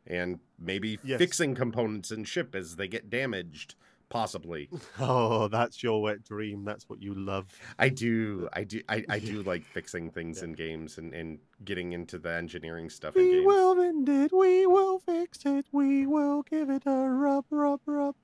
and 0.06 0.40
maybe 0.60 1.00
Yes. 1.04 1.20
fixing 1.20 1.56
components 1.56 2.12
in 2.12 2.26
ship 2.26 2.54
as 2.56 2.76
they 2.76 2.88
get 2.88 3.10
damaged. 3.10 3.76
Possibly. 4.13 4.69
Oh, 4.99 5.47
that's 5.47 5.82
your 5.82 6.04
wet 6.04 6.23
dream. 6.23 6.63
That's 6.63 6.88
what 6.88 7.02
you 7.02 7.15
love. 7.15 7.52
I 7.80 7.89
do. 7.89 8.47
I 8.54 8.63
do. 8.63 8.80
I, 8.88 9.04
I 9.10 9.17
do 9.17 9.41
like 9.52 9.65
fixing 9.65 10.12
things 10.12 10.43
in 10.43 10.54
games 10.54 10.99
and, 10.99 11.15
and 11.15 11.39
getting 11.65 11.93
into 11.93 12.19
the 12.19 12.32
engineering 12.32 12.91
stuff 12.91 13.17
in 13.17 13.23
We 13.23 13.41
will 13.43 13.73
mend 13.73 14.08
it. 14.08 14.32
We 14.32 14.67
will 14.67 14.99
fix 14.99 15.39
it. 15.45 15.65
We 15.71 16.06
will 16.06 16.44
give 16.44 16.69
it 16.69 16.83
a 16.85 17.10
rub, 17.10 17.46
rub, 17.50 17.81
rub. 17.88 18.15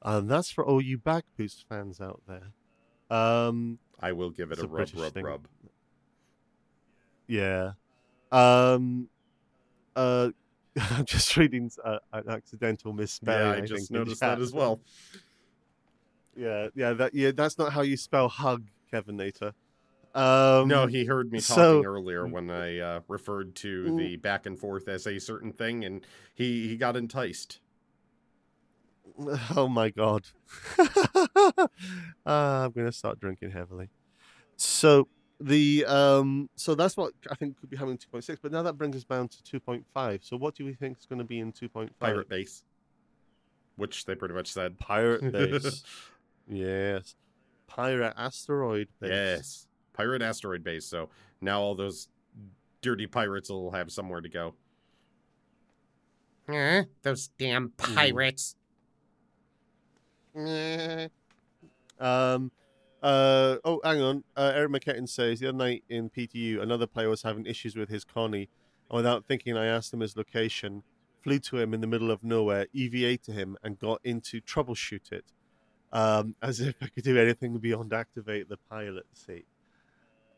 And 0.00 0.30
that's 0.30 0.50
for 0.50 0.64
all 0.64 0.80
you 0.80 0.96
Back 0.96 1.24
Boost 1.36 1.66
fans 1.68 2.00
out 2.00 2.22
there. 2.26 2.52
Um, 3.10 3.78
I 4.00 4.12
will 4.12 4.30
give 4.30 4.52
it 4.52 4.58
a 4.58 4.62
a 4.62 4.64
rub, 4.64 4.72
British 4.72 4.98
rub, 4.98 5.12
thing. 5.12 5.24
rub. 5.24 5.48
yeah. 7.26 7.72
Um, 8.32 9.08
uh, 9.94 10.30
I'm 10.90 11.04
just 11.04 11.36
reading 11.36 11.70
uh, 11.84 11.98
an 12.12 12.28
accidental 12.28 12.94
misspelling. 12.94 13.42
Yeah, 13.42 13.50
I 13.52 13.56
think, 13.56 13.68
just 13.68 13.90
noticed 13.90 14.20
that 14.20 14.40
as 14.40 14.52
well. 14.52 14.80
Yeah, 16.36 16.68
yeah, 16.74 16.92
that 16.92 17.14
yeah, 17.14 17.30
that's 17.34 17.58
not 17.58 17.72
how 17.72 17.80
you 17.82 17.96
spell 17.96 18.28
hug, 18.28 18.68
Kevin 18.90 19.16
Nater. 19.16 19.52
Um, 20.14 20.68
no, 20.68 20.86
he 20.86 21.04
heard 21.04 21.30
me 21.30 21.40
talking 21.40 21.54
so- 21.62 21.82
earlier 21.84 22.26
when 22.26 22.50
I 22.50 22.78
uh, 22.78 23.00
referred 23.08 23.54
to 23.56 23.84
Mm. 23.84 23.96
the 23.98 24.16
back 24.16 24.46
and 24.46 24.58
forth 24.58 24.88
as 24.88 25.06
a 25.06 25.18
certain 25.18 25.52
thing, 25.52 25.84
and 25.84 26.04
he 26.34 26.68
he 26.68 26.76
got 26.76 26.96
enticed. 26.96 27.60
Oh 29.56 29.68
my 29.68 29.90
god. 29.90 30.24
uh, 30.78 31.66
I'm 32.26 32.72
gonna 32.72 32.92
start 32.92 33.20
drinking 33.20 33.50
heavily. 33.52 33.88
So 34.56 35.08
the 35.40 35.84
um 35.86 36.48
so 36.56 36.74
that's 36.74 36.96
what 36.96 37.12
I 37.30 37.34
think 37.34 37.58
could 37.60 37.68
be 37.70 37.76
having 37.76 37.98
2.6, 37.98 38.38
but 38.42 38.52
now 38.52 38.62
that 38.62 38.78
brings 38.78 38.96
us 38.96 39.04
down 39.04 39.28
to 39.28 39.60
2.5. 39.60 40.24
So 40.24 40.36
what 40.36 40.54
do 40.54 40.64
we 40.64 40.72
think 40.74 40.98
is 40.98 41.06
going 41.06 41.18
to 41.18 41.24
be 41.24 41.40
in 41.40 41.52
2.5? 41.52 41.90
Pirate 42.00 42.28
base. 42.28 42.64
which 43.76 44.06
they 44.06 44.14
pretty 44.14 44.32
much 44.34 44.50
said. 44.50 44.78
Pirate 44.78 45.30
base. 45.32 45.82
yes. 46.48 47.14
Pirate 47.66 48.14
asteroid 48.16 48.88
base. 49.00 49.10
Yes, 49.10 49.66
pirate 49.92 50.22
asteroid 50.22 50.62
base. 50.62 50.86
So 50.86 51.08
now 51.40 51.60
all 51.60 51.74
those 51.74 52.08
dirty 52.80 53.06
pirates 53.06 53.50
will 53.50 53.72
have 53.72 53.90
somewhere 53.90 54.20
to 54.20 54.28
go. 54.28 54.54
Eh, 56.48 56.84
those 57.02 57.28
damn 57.38 57.70
pirates. 57.70 58.56
Eh. 60.36 61.08
Um. 61.98 62.52
Uh. 63.02 63.56
Oh, 63.64 63.80
hang 63.82 64.00
on. 64.00 64.24
Uh, 64.36 64.52
Eric 64.54 64.70
McKetton 64.70 65.08
says 65.08 65.40
the 65.40 65.48
other 65.48 65.58
night 65.58 65.84
in 65.88 66.08
PTU, 66.10 66.60
another 66.60 66.86
player 66.86 67.08
was 67.08 67.22
having 67.22 67.46
issues 67.46 67.74
with 67.74 67.88
his 67.88 68.04
Connie. 68.04 68.48
And 68.90 68.96
without 68.96 69.26
thinking, 69.26 69.56
I 69.56 69.66
asked 69.66 69.92
him 69.92 70.00
his 70.00 70.16
location, 70.16 70.84
flew 71.22 71.40
to 71.40 71.58
him 71.58 71.74
in 71.74 71.80
the 71.80 71.86
middle 71.86 72.10
of 72.10 72.22
nowhere, 72.22 72.66
EVA 72.72 73.16
to 73.24 73.32
him, 73.32 73.56
and 73.62 73.78
got 73.78 74.00
into 74.04 74.40
troubleshoot 74.40 75.10
it. 75.10 75.24
Um, 75.92 76.34
as 76.42 76.60
if 76.60 76.76
I 76.82 76.88
could 76.88 77.04
do 77.04 77.18
anything 77.18 77.58
beyond 77.58 77.92
activate 77.92 78.48
the 78.48 78.58
pilot 78.70 79.06
seat. 79.12 79.46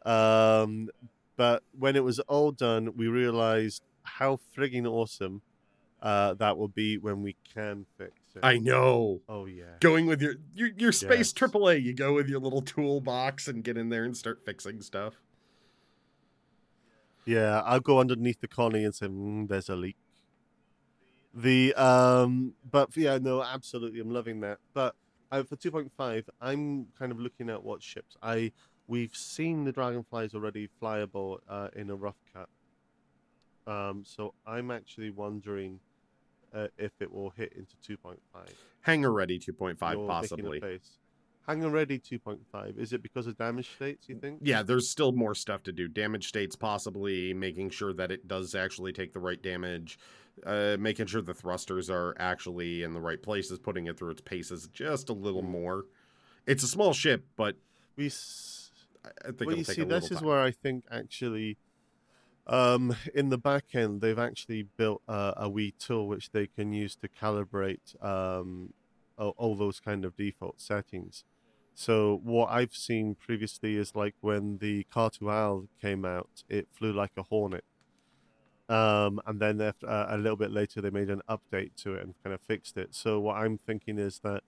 Um, 0.04 0.88
but 1.36 1.62
when 1.78 1.96
it 1.96 2.04
was 2.04 2.18
all 2.20 2.52
done, 2.52 2.96
we 2.96 3.08
realized 3.08 3.82
how 4.02 4.38
frigging 4.56 4.86
awesome 4.86 5.42
uh, 6.00 6.34
that 6.34 6.56
will 6.56 6.68
be 6.68 6.96
when 6.96 7.22
we 7.22 7.36
can 7.54 7.86
fix 7.96 8.12
it. 8.36 8.40
I 8.42 8.58
know. 8.58 9.20
Oh 9.28 9.46
yeah. 9.46 9.64
Going 9.80 10.06
with 10.06 10.22
your 10.22 10.34
your, 10.54 10.68
your 10.76 10.92
space 10.92 11.32
Yes. 11.40 11.50
AAA, 11.50 11.82
you 11.82 11.94
go 11.94 12.14
with 12.14 12.28
your 12.28 12.40
little 12.40 12.62
toolbox 12.62 13.48
and 13.48 13.64
get 13.64 13.76
in 13.76 13.88
there 13.88 14.04
and 14.04 14.16
start 14.16 14.44
fixing 14.44 14.80
stuff. 14.80 15.14
Yeah, 17.24 17.60
I'll 17.60 17.80
go 17.80 17.98
underneath 18.00 18.40
the 18.40 18.48
Connie 18.48 18.84
and 18.84 18.94
say, 18.94 19.06
mm, 19.06 19.48
"There's 19.48 19.68
a 19.68 19.76
leak." 19.76 19.96
The 21.34 21.74
um, 21.74 22.54
but 22.70 22.96
yeah, 22.96 23.18
no, 23.18 23.42
absolutely, 23.42 24.00
I'm 24.00 24.10
loving 24.10 24.40
that. 24.40 24.58
But 24.72 24.94
uh, 25.30 25.42
for 25.42 25.56
2.5, 25.56 26.24
I'm 26.40 26.86
kind 26.98 27.12
of 27.12 27.20
looking 27.20 27.50
at 27.50 27.62
what 27.62 27.82
ships. 27.82 28.16
I 28.22 28.52
we've 28.86 29.14
seen 29.14 29.64
the 29.64 29.72
dragonflies 29.72 30.34
already 30.34 30.68
flyable 30.82 31.38
uh, 31.48 31.68
in 31.76 31.90
a 31.90 31.94
rough 31.94 32.16
cut. 32.32 32.48
Um, 33.66 34.02
so 34.06 34.34
I'm 34.46 34.70
actually 34.70 35.10
wondering 35.10 35.78
uh, 36.54 36.68
if 36.78 36.92
it 37.00 37.12
will 37.12 37.30
hit 37.30 37.52
into 37.52 37.98
2.5. 37.98 38.16
Hangar 38.80 39.12
ready 39.12 39.38
2.5 39.38 39.92
You're 39.92 40.06
possibly. 40.06 40.60
Face. 41.48 41.62
Hangar 41.62 41.70
ready 41.70 41.98
2.5. 41.98 42.78
Is 42.78 42.92
it 42.92 43.02
because 43.02 43.26
of 43.26 43.36
damage 43.36 43.70
states? 43.74 44.08
You 44.08 44.16
think? 44.16 44.40
Yeah, 44.42 44.62
there's 44.62 44.88
still 44.88 45.12
more 45.12 45.34
stuff 45.34 45.62
to 45.64 45.72
do. 45.72 45.88
Damage 45.88 46.28
states 46.28 46.56
possibly 46.56 47.34
making 47.34 47.70
sure 47.70 47.92
that 47.94 48.10
it 48.10 48.28
does 48.28 48.54
actually 48.54 48.92
take 48.92 49.12
the 49.12 49.20
right 49.20 49.42
damage, 49.42 49.98
uh, 50.46 50.76
making 50.78 51.06
sure 51.06 51.22
the 51.22 51.34
thrusters 51.34 51.90
are 51.90 52.14
actually 52.18 52.82
in 52.82 52.92
the 52.92 53.00
right 53.00 53.22
places, 53.22 53.58
putting 53.58 53.86
it 53.86 53.98
through 53.98 54.10
its 54.10 54.20
paces 54.22 54.68
just 54.72 55.08
a 55.08 55.12
little 55.14 55.42
Hmm. 55.42 55.50
more. 55.50 55.84
It's 56.46 56.62
a 56.62 56.68
small 56.68 56.92
ship, 56.92 57.24
but 57.36 57.56
We. 57.96 58.06
S- 58.06 58.70
I 59.24 59.28
think 59.32 59.46
well, 59.46 59.56
you 59.56 59.64
see, 59.64 59.84
this 59.84 60.10
is 60.10 60.18
time. 60.18 60.26
where 60.28 60.40
I 60.40 60.50
think 60.50 60.84
actually, 60.90 61.56
um, 62.46 62.94
in 63.14 63.28
the 63.30 63.38
back 63.38 63.74
end, 63.74 64.00
they've 64.00 64.18
actually 64.18 64.62
built 64.62 65.02
uh, 65.08 65.32
a 65.36 65.48
wee 65.48 65.72
tool 65.78 66.08
which 66.08 66.30
they 66.30 66.46
can 66.46 66.72
use 66.72 66.94
to 66.96 67.08
calibrate 67.08 68.00
um, 68.04 68.72
all, 69.16 69.34
all 69.36 69.54
those 69.56 69.80
kind 69.80 70.04
of 70.04 70.16
default 70.16 70.60
settings. 70.60 71.24
So 71.78 72.20
what 72.24 72.50
I've 72.50 72.74
seen 72.74 73.14
previously 73.14 73.76
is 73.76 73.94
like 73.94 74.16
when 74.20 74.58
the 74.58 74.84
Cartual 74.92 75.68
came 75.80 76.04
out, 76.04 76.42
it 76.48 76.66
flew 76.72 76.92
like 76.92 77.12
a 77.16 77.22
hornet. 77.22 77.62
Um, 78.68 79.20
and 79.24 79.38
then 79.38 79.60
after, 79.60 79.88
uh, 79.88 80.06
a 80.10 80.18
little 80.18 80.36
bit 80.36 80.50
later, 80.50 80.80
they 80.80 80.90
made 80.90 81.08
an 81.08 81.22
update 81.30 81.76
to 81.84 81.94
it 81.94 82.02
and 82.02 82.14
kind 82.24 82.34
of 82.34 82.40
fixed 82.40 82.76
it. 82.76 82.96
So 82.96 83.20
what 83.20 83.36
I'm 83.36 83.56
thinking 83.56 83.96
is 83.96 84.18
that 84.24 84.42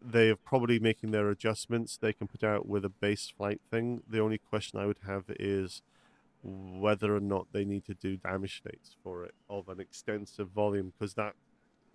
they 0.00 0.30
are 0.30 0.36
probably 0.36 0.78
making 0.78 1.10
their 1.10 1.30
adjustments. 1.30 1.98
They 2.00 2.12
can 2.12 2.28
put 2.28 2.44
out 2.44 2.68
with 2.68 2.84
a 2.84 2.90
base 2.90 3.28
flight 3.36 3.60
thing. 3.68 4.04
The 4.08 4.20
only 4.20 4.38
question 4.38 4.78
I 4.78 4.86
would 4.86 5.00
have 5.04 5.24
is 5.40 5.82
whether 6.44 7.16
or 7.16 7.20
not 7.20 7.48
they 7.50 7.64
need 7.64 7.84
to 7.86 7.94
do 7.94 8.18
damage 8.18 8.58
states 8.58 8.94
for 9.02 9.24
it 9.24 9.34
of 9.50 9.68
an 9.68 9.80
extensive 9.80 10.50
volume, 10.50 10.92
because 10.96 11.14
that 11.14 11.34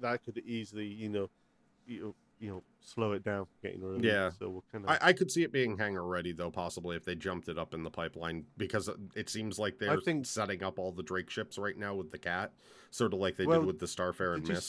that 0.01 0.25
could 0.25 0.39
easily, 0.39 0.87
you 0.87 1.07
know, 1.07 1.29
you 1.87 2.01
know, 2.01 2.15
you 2.41 2.49
know, 2.49 2.63
slow 2.81 3.11
it 3.13 3.23
down 3.23 3.45
from 3.45 3.53
getting 3.61 3.81
released. 3.83 4.03
Yeah. 4.03 4.31
So 4.31 4.49
we'll 4.49 4.63
kind 4.71 4.83
of. 4.83 4.89
I, 4.91 4.97
I 5.09 5.13
could 5.13 5.29
see 5.31 5.43
it 5.43 5.51
being 5.53 5.77
hangar 5.77 6.03
ready 6.03 6.31
though, 6.33 6.49
possibly 6.51 6.95
if 6.97 7.05
they 7.05 7.15
jumped 7.15 7.47
it 7.47 7.57
up 7.59 7.73
in 7.75 7.83
the 7.83 7.89
pipeline, 7.91 8.45
because 8.57 8.89
it- 9.15 9.29
seems 9.29 9.59
like 9.59 9.77
they're 9.77 9.91
I 9.93 9.97
think- 10.03 10.25
setting 10.25 10.63
up 10.63 10.79
all 10.79 10.91
the 10.91 11.03
Drake 11.03 11.29
ships 11.29 11.57
right 11.59 11.77
now 11.77 11.93
with 11.95 12.11
the 12.11 12.17
cat, 12.17 12.51
sort 12.89 13.13
of 13.13 13.19
like 13.19 13.37
they 13.37 13.45
Well, 13.45 13.59
did 13.61 13.67
with 13.67 13.79
the 13.79 13.85
Starfare 13.85 14.33
and 14.33 14.43
did 14.43 14.55
you. 14.57 14.61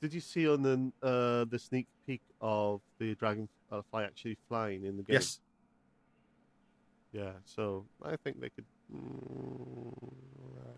Did 0.00 0.12
you 0.14 0.20
see 0.20 0.48
on 0.48 0.62
the 0.62 0.92
uh, 1.06 1.44
the 1.44 1.58
sneak 1.60 1.86
peek 2.04 2.22
of 2.40 2.80
the 2.98 3.14
dragonfly 3.14 3.48
actually 4.04 4.36
flying 4.48 4.84
in 4.84 4.96
the 4.96 5.04
game? 5.04 5.14
Yes, 5.14 5.38
Yeah. 7.12 7.30
So 7.44 7.86
I 8.02 8.16
think 8.16 8.40
they 8.40 8.48
could. 8.50 8.64
Mm, 8.92 10.12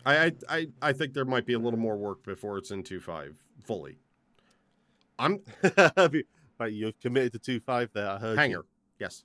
I, 0.05 0.25
I 0.27 0.31
I 0.47 0.67
I 0.83 0.93
think 0.93 1.13
there 1.13 1.25
might 1.25 1.47
be 1.47 1.53
a 1.53 1.59
little 1.59 1.79
more 1.79 1.97
work 1.97 2.23
before 2.23 2.59
it's 2.59 2.69
in 2.69 2.83
two 2.83 2.99
five 2.99 3.43
fully. 3.63 3.97
I'm 5.17 5.39
right, 6.59 6.71
you've 6.71 6.99
committed 6.99 7.33
to 7.33 7.39
two 7.39 7.59
five 7.59 7.89
there. 7.93 8.09
I 8.09 8.17
heard 8.17 8.31
you. 8.33 8.37
hangar, 8.39 8.65
yes. 8.99 9.23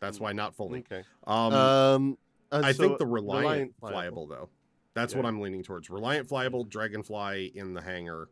That's 0.00 0.18
why 0.18 0.32
not 0.32 0.54
fully. 0.54 0.80
Okay. 0.80 1.04
Um, 1.26 1.52
Um, 1.52 2.18
and 2.50 2.66
I 2.66 2.72
so 2.72 2.82
think 2.82 2.98
the 2.98 3.06
Reliant, 3.06 3.72
flyable. 3.80 3.92
flyable 3.92 4.28
though. 4.28 4.48
That's 4.94 5.14
what 5.14 5.24
I'm 5.24 5.40
leaning 5.40 5.62
towards. 5.62 5.88
Reliant 5.88 6.28
flyable, 6.28 6.68
Dragonfly 6.68 7.52
in 7.54 7.72
the 7.72 7.80
hangar. 7.80 8.28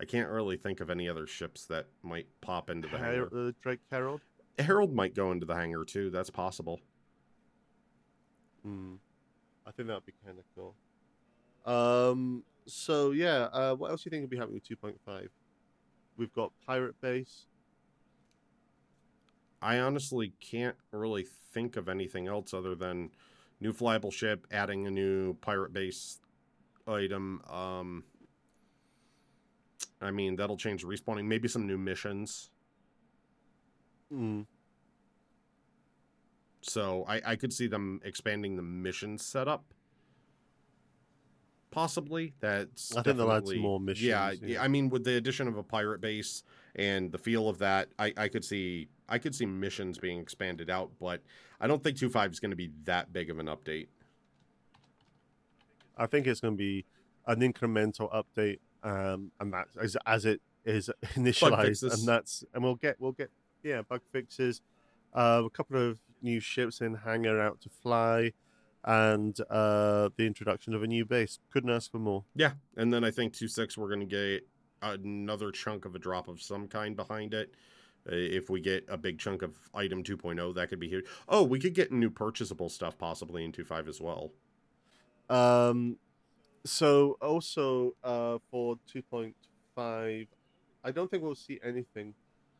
I 0.00 0.04
can't 0.04 0.28
really 0.28 0.56
think 0.56 0.80
of 0.80 0.90
any 0.90 1.08
other 1.08 1.26
ships 1.28 1.66
that 1.66 1.86
might 2.02 2.26
pop 2.40 2.70
into 2.70 2.88
the 2.88 2.98
hangar. 2.98 3.28
Uh, 3.32 3.52
Drake 3.60 3.78
Herald. 3.90 4.20
Herald 4.58 4.92
might 4.94 5.14
go 5.14 5.30
into 5.32 5.46
the 5.46 5.54
hangar 5.54 5.84
too. 5.84 6.10
That's 6.10 6.30
possible. 6.30 6.80
Hmm. 8.64 8.94
I 9.66 9.70
think 9.70 9.88
that'd 9.88 10.04
be 10.06 10.12
kind 10.24 10.38
of 10.38 10.44
cool. 10.56 10.74
Um. 11.64 12.42
So 12.66 13.10
yeah. 13.12 13.48
Uh, 13.52 13.74
what 13.74 13.90
else 13.90 14.02
do 14.02 14.08
you 14.08 14.10
think 14.10 14.22
will 14.22 14.28
be 14.28 14.36
happening 14.36 14.54
with 14.54 14.64
two 14.66 14.76
point 14.76 14.98
five? 15.04 15.30
We've 16.16 16.32
got 16.32 16.52
Pirate 16.66 17.00
Base. 17.00 17.46
I 19.60 19.78
honestly 19.78 20.32
can't 20.40 20.76
really 20.90 21.24
think 21.52 21.76
of 21.76 21.88
anything 21.88 22.26
else 22.26 22.52
other 22.52 22.74
than 22.74 23.10
new 23.60 23.72
flyable 23.72 24.12
ship, 24.12 24.46
adding 24.50 24.86
a 24.88 24.90
new 24.90 25.34
pirate 25.34 25.72
base 25.72 26.18
item. 26.86 27.40
Um, 27.48 28.04
I 30.00 30.10
mean, 30.10 30.34
that'll 30.34 30.56
change 30.56 30.84
respawning. 30.84 31.26
Maybe 31.26 31.46
some 31.46 31.66
new 31.66 31.78
missions. 31.78 32.50
Hmm. 34.10 34.42
So 36.62 37.04
I, 37.06 37.20
I 37.24 37.36
could 37.36 37.52
see 37.52 37.68
them 37.68 38.00
expanding 38.04 38.56
the 38.56 38.62
mission 38.62 39.16
setup. 39.16 39.64
Possibly. 41.72 42.34
That's 42.40 42.94
I 42.94 43.02
think 43.02 43.16
they'll 43.16 43.32
add 43.32 43.38
some 43.38 43.44
definitely- 43.46 43.58
more 43.62 43.80
missions, 43.80 44.06
yeah. 44.06 44.32
yeah. 44.42 44.62
I 44.62 44.68
mean, 44.68 44.90
with 44.90 45.04
the 45.04 45.16
addition 45.16 45.48
of 45.48 45.56
a 45.56 45.62
pirate 45.62 46.00
base 46.00 46.44
and 46.76 47.10
the 47.10 47.18
feel 47.18 47.48
of 47.48 47.58
that, 47.58 47.88
I, 47.98 48.12
I 48.16 48.28
could 48.28 48.44
see 48.44 48.88
I 49.08 49.18
could 49.18 49.34
see 49.34 49.46
missions 49.46 49.98
being 49.98 50.20
expanded 50.20 50.70
out, 50.70 50.90
but 51.00 51.22
I 51.60 51.66
don't 51.66 51.82
think 51.82 51.98
two 51.98 52.10
five 52.10 52.30
is 52.30 52.40
going 52.40 52.50
to 52.50 52.56
be 52.56 52.70
that 52.84 53.12
big 53.12 53.30
of 53.30 53.38
an 53.38 53.46
update. 53.46 53.88
I 55.96 56.06
think 56.06 56.26
it's 56.26 56.40
going 56.40 56.54
to 56.54 56.58
be 56.58 56.84
an 57.26 57.40
incremental 57.40 58.12
update, 58.12 58.58
um, 58.82 59.30
and 59.40 59.52
that's 59.52 59.76
as, 59.76 59.96
as 60.06 60.24
it 60.24 60.40
is 60.64 60.90
initialized, 61.14 61.90
and 61.90 62.06
that's 62.06 62.44
and 62.54 62.62
we'll 62.62 62.76
get 62.76 62.96
we'll 63.00 63.12
get 63.12 63.30
yeah 63.62 63.82
bug 63.82 64.02
fixes, 64.12 64.60
uh, 65.14 65.42
a 65.44 65.50
couple 65.50 65.76
of 65.76 65.98
new 66.20 66.38
ships 66.38 66.80
in 66.80 66.94
hangar 66.94 67.40
out 67.40 67.60
to 67.62 67.68
fly, 67.68 68.32
and 68.84 69.38
uh, 69.50 70.08
the 70.16 70.26
introduction 70.26 70.74
of 70.74 70.82
a 70.82 70.86
new 70.86 71.04
base. 71.04 71.38
Couldn't 71.50 71.70
ask 71.70 71.90
for 71.90 71.98
more. 71.98 72.24
Yeah, 72.34 72.52
and 72.76 72.92
then 72.92 73.04
I 73.04 73.10
think 73.10 73.32
two 73.32 73.48
six 73.48 73.76
we're 73.76 73.88
going 73.88 74.00
to 74.00 74.06
get 74.06 74.46
another 74.82 75.50
chunk 75.50 75.84
of 75.84 75.94
a 75.94 75.98
drop 75.98 76.28
of 76.28 76.42
some 76.42 76.68
kind 76.68 76.96
behind 76.96 77.34
it. 77.34 77.54
If 78.04 78.50
we 78.50 78.60
get 78.60 78.84
a 78.88 78.96
big 78.96 79.20
chunk 79.20 79.42
of 79.42 79.56
item 79.72 80.02
2.0, 80.02 80.56
that 80.56 80.68
could 80.68 80.80
be 80.80 80.88
huge. 80.88 81.04
Oh, 81.28 81.44
we 81.44 81.60
could 81.60 81.72
get 81.72 81.92
new 81.92 82.10
purchasable 82.10 82.68
stuff 82.68 82.98
possibly 82.98 83.44
in 83.44 83.52
2.5 83.52 83.88
as 83.88 84.00
well. 84.00 84.32
Um, 85.30 85.98
so 86.64 87.16
also 87.20 87.94
uh, 88.02 88.38
for 88.50 88.76
two 88.86 89.02
point 89.02 89.34
five, 89.74 90.26
I 90.84 90.90
don't 90.90 91.10
think 91.10 91.22
we'll 91.22 91.34
see 91.34 91.60
anything. 91.64 92.14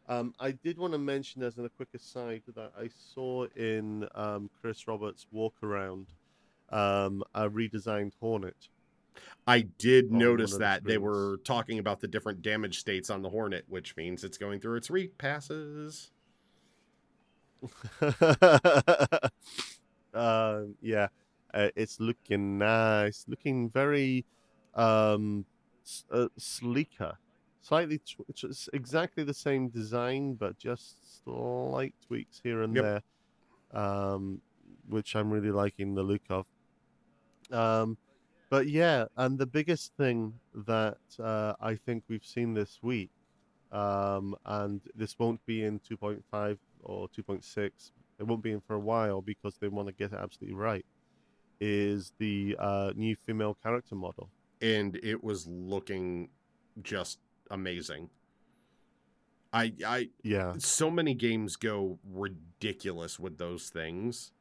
Um, 0.09 0.35
I 0.41 0.51
did 0.53 0.79
want 0.79 0.93
to 0.93 0.99
mention 0.99 1.43
as 1.43 1.59
a 1.59 1.69
quick 1.69 1.89
aside 1.95 2.43
that 2.55 2.73
I 2.79 2.89
saw 3.15 3.47
in 3.57 4.07
um, 4.15 4.51
Chris 4.61 4.87
Roberts' 4.89 5.27
walk 5.31 5.55
around 5.63 6.09
um, 6.71 7.23
a 7.35 7.49
redesigned 7.49 8.13
Hornet. 8.21 8.69
I 9.47 9.61
did 9.79 10.11
notice 10.11 10.53
of 10.53 10.59
the 10.59 10.65
that 10.65 10.85
they 10.85 10.99
were 10.99 11.39
talking 11.45 11.79
about 11.79 12.01
the 12.01 12.09
different 12.09 12.43
damage 12.43 12.79
states 12.79 13.11
on 13.11 13.23
the 13.23 13.31
Hornet, 13.31 13.65
which 13.69 13.97
means 13.97 14.25
it's 14.25 14.39
going 14.39 14.61
through 14.61 14.77
its 14.77 14.91
reap 14.91 15.19
passes. 15.19 16.11
um, 20.15 20.75
yeah, 20.81 21.09
uh, 21.55 21.69
it's 21.77 22.01
looking 22.01 22.59
nice, 22.59 23.25
looking 23.29 23.71
very 23.71 24.25
um, 24.75 25.45
s- 25.85 26.05
uh, 26.11 26.29
sleeker, 26.39 27.19
slightly. 27.63 28.01
It's 28.29 28.69
exactly 28.73 29.25
the 29.25 29.35
same 29.35 29.69
design, 29.69 30.35
but 30.35 30.59
just 30.59 31.23
slight 31.25 31.95
tweaks 32.07 32.41
here 32.43 32.63
and 32.63 32.75
Yep. 32.77 32.85
there, 32.85 33.81
um, 33.81 34.41
which 34.89 35.17
I'm 35.17 35.31
really 35.31 35.51
liking 35.51 35.95
the 35.95 36.03
look 36.03 36.23
of. 36.29 36.47
Um, 37.51 37.97
but 38.51 38.67
yeah, 38.69 39.07
and 39.17 39.39
the 39.39 39.47
biggest 39.47 39.95
thing 39.97 40.35
that 40.55 40.99
uh, 41.19 41.55
I 41.61 41.77
think 41.77 42.05
we've 42.09 42.25
seen 42.25 42.53
this 42.55 42.79
week, 42.83 43.11
um, 43.71 44.37
and 44.45 44.81
this 44.95 45.19
won't 45.19 45.45
be 45.47 45.65
in 45.65 45.81
2.5 45.81 46.59
or 46.83 47.09
2.6. 47.09 47.93
It 48.19 48.25
won't 48.27 48.43
be 48.43 48.53
in 48.53 48.61
for 48.61 48.75
a 48.75 48.81
while 48.81 49.23
because 49.23 49.57
they 49.57 49.69
want 49.69 49.89
to 49.89 49.95
get 49.95 50.13
it 50.13 50.19
absolutely 50.19 50.55
right. 50.57 50.85
Is 51.61 52.13
the 52.19 52.57
uh, 52.59 52.93
new 52.97 53.17
female 53.17 53.55
character 53.63 53.95
model? 53.95 54.29
and 54.61 54.95
it 55.03 55.25
was 55.25 55.49
looking 55.49 56.29
just 56.85 57.19
amazing. 57.53 58.11
I 59.53 59.73
I 59.87 60.09
Yeah, 60.23 60.55
so 60.59 60.91
many 60.91 61.15
games 61.15 61.57
go 61.57 61.99
ridiculous 62.11 63.21
with 63.21 63.39
those 63.39 63.69
things 63.69 64.33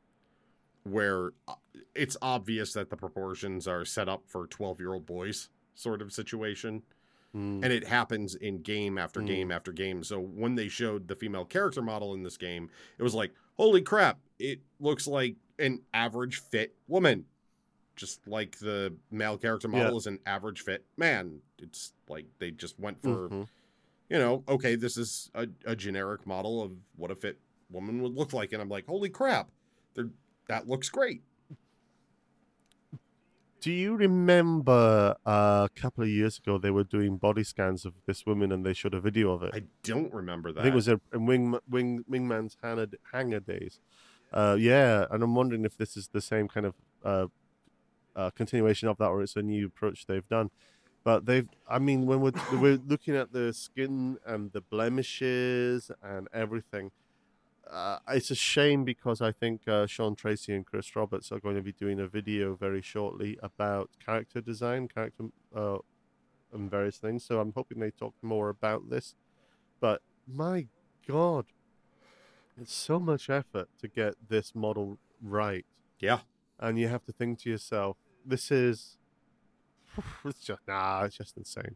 where 0.83 1.31
uh, 1.47 1.55
it's 1.93 2.17
obvious 2.21 2.73
that 2.73 2.89
the 2.89 2.97
proportions 2.97 3.67
are 3.67 3.85
set 3.85 4.09
up 4.09 4.23
for 4.25 4.47
12-year-old 4.47 5.05
boys 5.05 5.49
sort 5.75 6.01
of 6.01 6.11
situation 6.11 6.81
Mm, 7.33 7.63
and 7.63 7.71
it 7.71 7.87
happens 7.87 8.35
in 8.35 8.61
game 8.61 8.97
after 8.97 9.21
Mm. 9.21 9.25
game 9.25 9.51
after 9.53 9.71
game. 9.71 10.03
So 10.03 10.19
when 10.19 10.55
they 10.55 10.67
showed 10.67 11.07
the 11.07 11.15
female 11.15 11.45
character 11.45 11.81
model 11.81 12.13
in 12.13 12.23
this 12.23 12.35
game, 12.35 12.69
it 12.97 13.03
was 13.03 13.15
like, 13.15 13.31
"Holy 13.55 13.81
crap, 13.81 14.19
it 14.37 14.59
looks 14.81 15.07
like 15.07 15.37
an 15.57 15.81
average 15.93 16.41
fit 16.41 16.75
woman." 16.89 17.27
Just 18.01 18.27
like 18.27 18.57
the 18.57 18.91
male 19.11 19.37
character 19.37 19.67
model 19.67 19.91
Yeah. 19.91 19.97
is 19.97 20.07
an 20.07 20.17
average 20.25 20.61
fit 20.61 20.83
man. 20.97 21.39
It's 21.59 21.93
like 22.09 22.25
they 22.39 22.49
just 22.49 22.79
went 22.79 22.99
for 22.99 23.29
mhm. 23.29 23.47
you 24.09 24.17
know, 24.17 24.43
okay, 24.49 24.73
this 24.75 24.97
is 24.97 25.29
a, 25.35 25.47
a 25.65 25.75
generic 25.75 26.25
model 26.25 26.63
of 26.63 26.71
what 26.95 27.11
a 27.11 27.15
fit 27.15 27.37
woman 27.69 28.01
would 28.01 28.15
look 28.15 28.33
like. 28.33 28.53
And 28.53 28.61
I'm 28.61 28.69
like, 28.69 28.87
holy 28.87 29.09
crap, 29.09 29.51
that 30.47 30.67
looks 30.67 30.89
great. 30.89 31.21
Do 33.59 33.71
you 33.71 33.95
remember 33.95 35.15
uh, 35.23 35.67
a 35.71 35.79
couple 35.79 36.03
of 36.03 36.09
years 36.09 36.39
ago 36.39 36.57
they 36.57 36.71
were 36.71 36.83
doing 36.83 37.17
body 37.17 37.43
scans 37.43 37.85
of 37.85 37.93
this 38.07 38.25
woman 38.25 38.51
and 38.51 38.65
they 38.65 38.73
showed 38.73 38.95
a 38.95 38.99
video 38.99 39.31
of 39.31 39.43
it? 39.43 39.51
I 39.53 39.61
don't 39.83 40.11
remember 40.11 40.51
that. 40.51 40.61
I 40.61 40.63
think 40.63 40.73
it 40.73 40.75
was 40.75 40.87
in 40.87 40.99
Wing, 41.27 41.55
Wing, 41.69 42.03
Wingman's 42.09 42.57
hangar, 42.63 42.87
hangar 43.13 43.41
days. 43.41 43.79
Uh, 44.33 44.57
yeah, 44.59 45.05
and 45.11 45.21
I'm 45.21 45.35
wondering 45.35 45.65
if 45.65 45.77
this 45.77 45.95
is 45.95 46.07
the 46.07 46.21
same 46.21 46.47
kind 46.47 46.65
of 46.65 46.73
uh, 47.05 47.27
uh, 48.15 48.29
continuation 48.31 48.87
of 48.87 48.97
that, 48.97 49.07
or 49.07 49.21
it's 49.21 49.35
a 49.35 49.41
new 49.41 49.67
approach 49.67 50.05
they've 50.05 50.27
done. 50.27 50.49
But 51.03 51.25
they've, 51.25 51.47
I 51.67 51.79
mean, 51.79 52.05
when 52.05 52.21
we're 52.21 52.31
we're 52.53 52.79
looking 52.85 53.15
at 53.15 53.33
the 53.33 53.53
skin 53.53 54.17
and 54.25 54.51
the 54.51 54.61
blemishes 54.61 55.91
and 56.03 56.27
everything, 56.33 56.91
uh, 57.69 57.99
it's 58.09 58.31
a 58.31 58.35
shame 58.35 58.83
because 58.83 59.21
I 59.21 59.31
think 59.31 59.67
uh, 59.67 59.87
Sean 59.87 60.15
Tracy 60.15 60.53
and 60.53 60.65
Chris 60.65 60.95
Roberts 60.95 61.31
are 61.31 61.39
going 61.39 61.55
to 61.55 61.61
be 61.61 61.71
doing 61.71 61.99
a 61.99 62.07
video 62.07 62.55
very 62.55 62.81
shortly 62.81 63.37
about 63.41 63.89
character 64.03 64.41
design, 64.41 64.87
character, 64.87 65.25
uh, 65.55 65.77
and 66.53 66.69
various 66.69 66.97
things. 66.97 67.23
So 67.23 67.39
I'm 67.39 67.53
hoping 67.53 67.79
they 67.79 67.91
talk 67.91 68.13
more 68.21 68.49
about 68.49 68.89
this. 68.89 69.15
But 69.79 70.01
my 70.27 70.67
God, 71.07 71.45
it's 72.59 72.73
so 72.73 72.99
much 72.99 73.29
effort 73.29 73.69
to 73.79 73.87
get 73.87 74.15
this 74.29 74.53
model 74.53 74.97
right, 75.21 75.65
yeah. 75.99 76.19
And 76.61 76.79
you 76.79 76.87
have 76.87 77.03
to 77.05 77.11
think 77.11 77.39
to 77.39 77.49
yourself, 77.49 77.97
this 78.25 78.51
is, 78.51 78.97
it's 80.25 80.39
just 80.39 80.61
nah, 80.67 81.03
it's 81.03 81.17
just 81.17 81.35
insane. 81.37 81.75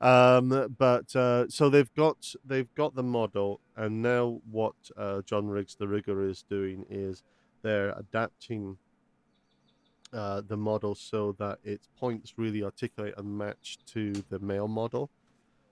Um, 0.00 0.74
but 0.76 1.14
uh, 1.16 1.48
so 1.48 1.70
they've 1.70 1.92
got 1.94 2.34
they've 2.44 2.72
got 2.74 2.94
the 2.94 3.02
model, 3.02 3.60
and 3.76 4.02
now 4.02 4.40
what 4.50 4.74
uh, 4.96 5.22
John 5.22 5.46
Riggs, 5.46 5.74
the 5.74 5.88
rigger, 5.88 6.22
is 6.22 6.42
doing 6.42 6.84
is 6.90 7.22
they're 7.62 7.94
adapting 7.96 8.76
uh, 10.12 10.42
the 10.46 10.56
model 10.56 10.94
so 10.94 11.34
that 11.38 11.58
its 11.64 11.88
points 11.98 12.34
really 12.36 12.62
articulate 12.62 13.14
and 13.16 13.38
match 13.38 13.78
to 13.86 14.12
the 14.28 14.38
male 14.38 14.68
model, 14.68 15.10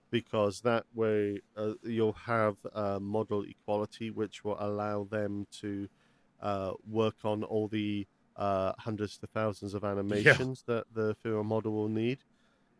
because 0.09 0.61
that 0.61 0.85
way 0.95 1.39
uh, 1.55 1.73
you'll 1.83 2.13
have 2.13 2.57
uh, 2.73 2.97
model 2.99 3.43
equality, 3.43 4.09
which 4.09 4.43
will 4.43 4.57
allow 4.59 5.03
them 5.03 5.45
to 5.51 5.87
uh, 6.41 6.71
work 6.89 7.17
on 7.23 7.43
all 7.43 7.67
the 7.67 8.07
uh, 8.35 8.73
hundreds 8.79 9.17
to 9.19 9.27
thousands 9.27 9.73
of 9.73 9.83
animations 9.83 10.63
that 10.67 10.85
the 10.93 11.15
female 11.21 11.43
model 11.43 11.73
will 11.73 11.89
need. 11.89 12.19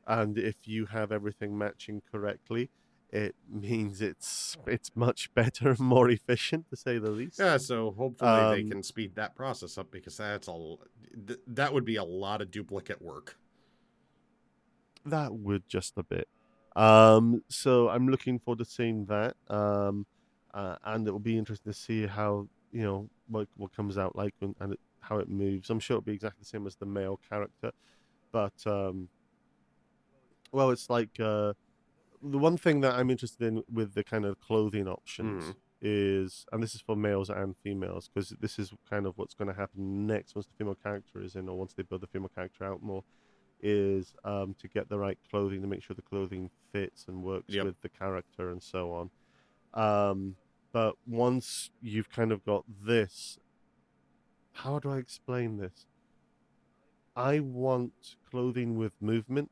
And 0.07 0.37
if 0.37 0.67
you 0.67 0.85
have 0.87 1.11
everything 1.11 1.57
matching 1.57 2.01
correctly, 2.11 2.69
it 3.11 3.35
means 3.49 4.01
it's 4.01 4.57
it's 4.67 4.91
much 4.95 5.33
better 5.33 5.69
and 5.69 5.79
more 5.79 6.09
efficient, 6.09 6.69
to 6.69 6.75
say 6.75 6.97
the 6.97 7.11
least. 7.11 7.39
Yeah. 7.39 7.57
So 7.57 7.91
hopefully 7.91 8.55
they 8.55 8.63
Um, 8.63 8.69
can 8.69 8.83
speed 8.83 9.15
that 9.15 9.35
process 9.35 9.77
up 9.77 9.89
because 9.91 10.17
that's 10.17 10.47
a, 10.47 10.75
th- 11.27 11.39
that 11.47 11.73
would 11.73 11.85
be 11.85 11.95
a 11.95 12.03
lot 12.03 12.41
of 12.41 12.51
duplicate 12.51 13.01
work. 13.01 13.37
That 15.05 15.33
would 15.33 15.67
just 15.67 15.97
a 15.97 16.03
bit. 16.03 16.27
Um, 16.75 17.43
so 17.47 17.89
I'm 17.89 18.09
looking 18.09 18.39
forward 18.39 18.59
to 18.59 18.65
seeing 18.65 19.05
that. 19.05 19.35
Um, 19.47 20.05
uh, 20.53 20.75
and 20.83 21.07
it 21.07 21.11
will 21.11 21.19
be 21.19 21.37
interesting 21.37 21.71
to 21.71 21.77
see 21.77 22.05
how 22.07 22.47
you 22.71 22.81
know 22.83 23.09
what 23.27 23.47
what 23.55 23.75
comes 23.75 23.97
out 23.97 24.15
like 24.15 24.33
and, 24.41 24.55
and 24.59 24.73
it, 24.73 24.79
how 25.07 25.17
it 25.19 25.29
moves. 25.29 25.69
I'm 25.69 25.79
sure 25.79 25.95
it'll 25.95 26.03
be 26.05 26.13
exactly 26.13 26.39
the 26.41 26.45
same 26.45 26.65
as 26.67 26.75
the 26.75 26.85
male 26.85 27.19
character, 27.29 27.71
but 28.31 28.53
um, 28.65 29.09
well, 30.51 30.69
it's 30.71 30.89
like 30.89 31.19
uh, 31.19 31.53
the 32.21 32.37
one 32.37 32.57
thing 32.57 32.81
that 32.81 32.93
I'm 32.95 33.09
interested 33.09 33.45
in 33.47 33.63
with 33.71 33.93
the 33.93 34.03
kind 34.03 34.25
of 34.25 34.39
clothing 34.39 34.87
options 34.87 35.43
Mhm. 35.45 35.55
is, 35.81 36.45
and 36.51 36.63
this 36.63 36.73
is 36.75 36.81
for 36.81 36.95
males 36.95 37.29
and 37.29 37.55
females, 37.57 38.09
because 38.13 38.29
this 38.39 38.57
is 38.57 38.73
kind 38.89 39.05
of 39.05 39.17
what's 39.17 39.33
going 39.33 39.47
to 39.49 39.53
happen 39.53 40.07
next 40.07 40.35
once 40.35 40.47
the 40.47 40.53
female 40.57 40.75
character 40.75 41.21
is 41.21 41.35
in, 41.35 41.49
or 41.49 41.57
once 41.57 41.73
they 41.73 41.83
build 41.83 42.01
the 42.01 42.07
female 42.07 42.29
character 42.33 42.63
out 42.63 42.81
more, 42.81 43.03
is 43.61 44.15
um, 44.23 44.53
to 44.59 44.67
get 44.67 44.89
the 44.89 44.97
right 44.97 45.17
clothing 45.29 45.61
to 45.61 45.67
make 45.67 45.81
sure 45.83 45.95
the 45.95 46.01
clothing 46.01 46.49
fits 46.71 47.05
and 47.07 47.23
works 47.23 47.53
Yep. 47.53 47.65
with 47.65 47.81
the 47.81 47.89
character 47.89 48.49
and 48.49 48.61
so 48.63 48.91
on. 48.93 49.09
Um, 49.73 50.35
but 50.71 50.95
once 51.05 51.69
you've 51.81 52.09
kind 52.09 52.31
of 52.31 52.43
got 52.45 52.63
this, 52.67 53.37
how 54.55 54.79
do 54.79 54.89
I 54.89 54.97
explain 54.97 55.57
this? 55.57 55.85
I 57.15 57.39
want 57.39 58.15
clothing 58.29 58.77
with 58.77 58.93
movement. 59.01 59.51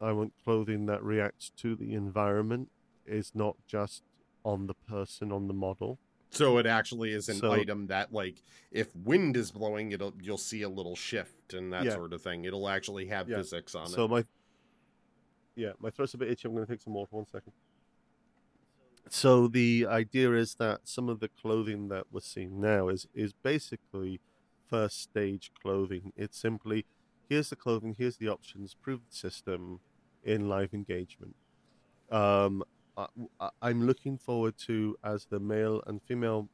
I 0.00 0.12
want 0.12 0.32
clothing 0.44 0.86
that 0.86 1.02
reacts 1.02 1.50
to 1.58 1.74
the 1.76 1.92
environment, 1.94 2.70
is 3.06 3.32
not 3.34 3.56
just 3.66 4.02
on 4.44 4.66
the 4.66 4.74
person, 4.74 5.30
on 5.30 5.46
the 5.46 5.52
model. 5.54 5.98
So 6.30 6.58
it 6.58 6.66
actually 6.66 7.10
is 7.12 7.28
an 7.28 7.36
So- 7.36 7.52
item 7.52 7.88
that, 7.88 8.12
like, 8.12 8.42
if 8.70 8.94
wind 8.96 9.36
is 9.36 9.50
blowing, 9.50 9.92
it'll 9.92 10.14
you'll 10.22 10.38
see 10.38 10.62
a 10.62 10.68
little 10.68 10.96
shift 10.96 11.52
and 11.54 11.72
that 11.72 11.84
Yeah. 11.84 11.94
sort 11.94 12.12
of 12.12 12.22
thing. 12.22 12.44
It'll 12.44 12.68
actually 12.68 13.06
have 13.06 13.28
Yeah. 13.28 13.38
physics 13.38 13.74
on 13.74 13.88
So 13.88 14.04
it. 14.04 14.08
my 14.08 14.24
yeah, 15.56 15.72
my 15.80 15.90
throat's 15.90 16.14
a 16.14 16.18
bit 16.18 16.30
itchy. 16.30 16.46
I'm 16.48 16.54
going 16.54 16.66
to 16.66 16.72
take 16.72 16.80
some 16.80 16.94
water. 16.94 17.14
One 17.16 17.26
second. 17.26 17.52
So 19.10 19.48
the 19.48 19.86
idea 19.86 20.32
is 20.34 20.54
that 20.54 20.86
some 20.86 21.08
of 21.08 21.18
the 21.20 21.28
clothing 21.28 21.88
that 21.88 22.06
we're 22.12 22.20
seeing 22.20 22.60
now 22.60 22.88
is 22.88 23.06
is 23.12 23.32
basically 23.32 24.20
first 24.70 25.02
stage 25.02 25.50
clothing. 25.60 26.12
It's 26.16 26.38
simply 26.38 26.86
here's 27.28 27.50
the 27.50 27.56
clothing, 27.56 27.94
here's 27.98 28.16
the 28.16 28.28
options, 28.28 28.74
prove 28.74 29.00
the 29.08 29.16
system 29.16 29.80
in 30.22 30.48
live 30.48 30.74
engagement. 30.74 31.36
Um, 32.10 32.62
I, 32.96 33.06
I'm 33.62 33.86
looking 33.86 34.18
forward 34.18 34.54
to 34.66 34.96
as 35.02 35.26
the 35.26 35.40
male 35.40 35.82
and 35.86 36.02
female, 36.02 36.48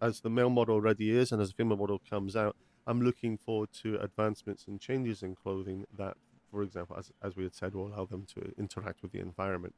as 0.00 0.20
the 0.20 0.30
male 0.30 0.50
model 0.50 0.74
already 0.76 1.10
is, 1.10 1.32
and 1.32 1.42
as 1.42 1.48
the 1.48 1.54
female 1.54 1.76
model 1.76 2.00
comes 2.08 2.36
out. 2.36 2.56
I'm 2.86 3.00
looking 3.00 3.38
forward 3.38 3.70
to 3.82 3.96
advancements 4.00 4.66
and 4.66 4.80
changes 4.80 5.22
in 5.22 5.34
clothing 5.34 5.84
that, 5.96 6.16
for 6.50 6.62
example, 6.62 6.96
as, 6.98 7.12
as 7.22 7.36
we 7.36 7.44
had 7.44 7.54
said, 7.54 7.74
will 7.74 7.88
allow 7.88 8.06
them 8.06 8.26
to 8.34 8.52
interact 8.58 9.02
with 9.02 9.12
the 9.12 9.20
environment. 9.20 9.74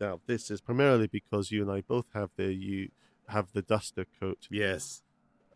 Now, 0.00 0.20
this 0.26 0.50
is 0.50 0.60
primarily 0.60 1.06
because 1.06 1.50
you 1.50 1.62
and 1.62 1.70
I 1.70 1.82
both 1.82 2.06
have 2.14 2.30
the 2.36 2.52
you 2.52 2.90
have 3.28 3.52
the 3.52 3.62
duster 3.62 4.06
coat, 4.18 4.46
yes. 4.50 5.02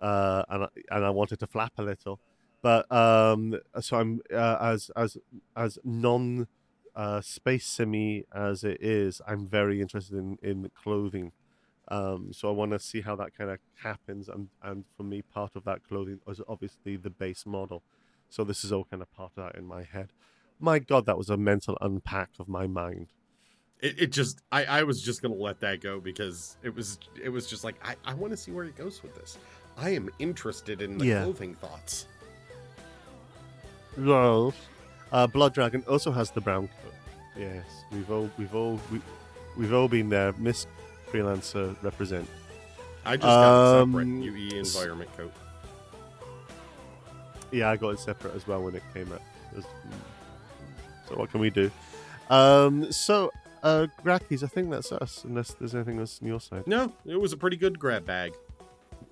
Uh, 0.03 0.43
and 0.51 0.65
I, 0.65 0.69
and 0.91 1.05
I 1.05 1.11
wanted 1.11 1.39
to 1.41 1.47
flap 1.47 1.73
a 1.79 1.83
little, 1.83 2.19
but 2.61 2.91
um, 2.93 3.59
so 3.81 3.99
I'm 3.99 4.21
uh, 4.33 4.59
as 4.61 4.91
as 4.97 5.17
as 5.57 5.79
non 5.85 6.49
uh, 6.95 7.21
space 7.21 7.65
simmy 7.67 8.25
as 8.35 8.65
it 8.65 8.83
is, 8.83 9.23
I'm 9.27 9.47
very 9.47 9.81
interested 9.81 10.17
in 10.19 10.39
in 10.43 10.71
clothing. 10.75 11.33
Um, 11.89 12.33
so 12.33 12.49
I 12.49 12.53
want 12.53 12.73
to 12.73 12.79
see 12.79 13.01
how 13.01 13.17
that 13.17 13.37
kind 13.37 13.51
of 13.51 13.59
happens, 13.83 14.29
and 14.29 14.49
and 14.63 14.85
for 14.97 15.05
me, 15.05 15.23
part 15.23 15.57
of 15.57 15.65
that 15.65 15.87
clothing 15.87 16.21
is 16.29 16.41
obviously 16.49 16.97
the 16.97 17.11
base 17.11 17.47
model. 17.47 17.83
So 18.29 18.45
this 18.45 18.65
is 18.65 18.73
all 18.73 18.85
kind 18.85 19.03
of 19.03 19.13
part 19.13 19.33
of 19.37 19.45
that 19.45 19.59
in 19.59 19.67
my 19.67 19.83
head. 19.83 20.13
My 20.59 20.79
God, 20.79 21.07
that 21.07 21.19
was 21.19 21.29
a 21.29 21.37
mental 21.37 21.77
unpack 21.81 22.31
of 22.39 22.49
my 22.49 22.67
mind. 22.67 23.09
It, 23.81 24.01
it 24.01 24.13
just 24.13 24.41
I, 24.53 24.65
I 24.65 24.83
was 24.85 25.03
just 25.03 25.23
gonna 25.23 25.35
let 25.35 25.61
that 25.61 25.81
go 25.81 26.01
because 26.01 26.57
it 26.63 26.75
was 26.75 26.99
it 27.21 27.29
was 27.29 27.47
just 27.47 27.65
like 27.65 27.75
I, 27.85 27.97
I 28.05 28.15
want 28.15 28.31
to 28.31 28.37
see 28.37 28.53
where 28.53 28.65
it 28.65 28.77
goes 28.77 29.03
with 29.03 29.15
this. 29.17 29.39
I 29.77 29.91
am 29.91 30.09
interested 30.19 30.83
in 30.83 30.99
the 30.99 31.07
Yeah. 31.07 31.23
clothing 31.25 31.55
thoughts. 31.55 32.07
Well, 33.99 34.55
uh, 35.11 35.27
Blood 35.27 35.55
Dragon 35.55 35.83
also 35.89 36.11
has 36.13 36.31
the 36.31 36.41
brown 36.41 36.69
coat. 36.69 36.95
Yes, 37.37 37.65
we've 37.91 38.11
all 38.11 38.31
we've 38.39 38.55
all 38.55 38.79
we, 38.91 39.01
we've 39.57 39.73
all 39.73 39.89
been 39.89 40.09
there. 40.09 40.33
Miss 40.39 40.67
freelancer 41.11 41.77
represent. 41.83 42.29
I 43.05 43.17
just 43.17 43.27
got 43.27 43.79
a 43.79 43.83
Um, 43.83 43.93
separate 43.93 44.07
UE 44.33 44.59
environment 44.59 45.11
coat. 45.17 45.33
Yeah, 47.51 47.71
I 47.71 47.77
got 47.77 47.91
it 47.91 47.99
separate 47.99 48.35
as 48.35 48.47
well 48.47 48.63
when 48.63 48.75
it 48.75 48.83
came 48.95 49.13
out. 49.13 49.21
So 51.09 51.17
what 51.17 51.31
can 51.31 51.41
we 51.41 51.51
do? 51.51 51.71
Um, 52.31 52.91
so 52.93 53.31
uh, 53.63 53.87
Grakees, 54.05 54.43
I 54.43 54.47
think 54.47 54.71
that's 54.71 54.93
us. 54.93 55.25
Unless 55.25 55.55
there's 55.55 55.75
anything 55.75 55.99
else 55.99 56.19
on 56.23 56.29
your 56.29 56.41
side. 56.41 56.67
No, 56.67 56.93
it 57.05 57.21
was 57.21 57.33
a 57.33 57.37
pretty 57.37 57.57
good 57.57 57.79
grab 57.79 58.07
bag. 58.07 58.33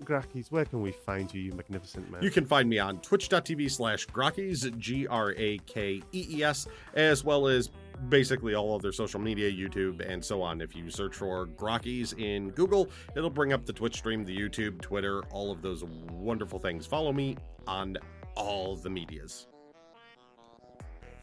Grakees, 0.05 0.51
where 0.51 0.65
can 0.65 0.83
we 0.83 0.93
find 0.93 1.33
you, 1.33 1.41
you 1.41 1.53
magnificent 1.53 2.11
man? 2.11 2.23
You 2.23 2.31
can 2.31 2.45
find 2.45 2.69
me 2.69 2.79
on 2.79 2.99
twitch.tv 3.01 3.71
slash 3.71 4.07
Grakees, 4.07 4.77
G 4.79 5.07
R 5.07 5.35
A 5.37 5.59
K 5.59 6.03
E 6.13 6.27
E 6.31 6.45
S, 6.45 6.67
as 6.95 7.25
well 7.25 7.47
as 7.47 7.71
basically 8.09 8.55
all 8.55 8.75
other 8.75 8.93
social 8.93 9.21
media, 9.21 9.51
YouTube, 9.51 10.01
and 10.09 10.25
so 10.25 10.43
on. 10.43 10.61
If 10.61 10.75
you 10.75 10.91
search 10.91 11.15
for 11.15 11.47
Grakees 11.47 12.19
in 12.19 12.51
Google, 12.51 12.89
it'll 13.15 13.31
bring 13.31 13.53
up 13.53 13.67
the 13.67 13.73
Twitch 13.73 13.97
stream, 13.97 14.25
the 14.25 14.37
YouTube, 14.37 14.81
Twitter, 14.81 15.23
all 15.31 15.51
of 15.51 15.63
those 15.63 15.85
wonderful 15.85 16.59
things. 16.59 16.87
Follow 16.87 17.13
me 17.13 17.37
on 17.67 17.97
all 18.35 18.77
the 18.77 18.91
medias. 18.91 19.47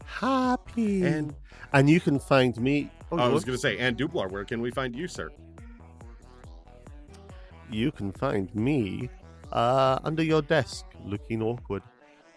happy 0.04 1.02
And 1.02 1.34
and 1.72 1.90
you 1.90 2.00
can 2.00 2.18
find 2.18 2.56
me. 2.60 2.90
Oh, 3.10 3.18
I 3.18 3.28
was 3.28 3.44
going 3.44 3.56
to 3.56 3.60
say, 3.60 3.78
and 3.78 3.96
Doublar, 3.96 4.28
where 4.28 4.44
can 4.44 4.60
we 4.60 4.70
find 4.70 4.94
you, 4.94 5.08
sir? 5.08 5.30
You 7.70 7.92
can 7.92 8.12
find 8.12 8.54
me 8.54 9.10
uh, 9.52 9.98
under 10.04 10.22
your 10.22 10.42
desk 10.42 10.86
looking 11.04 11.42
awkward. 11.42 11.82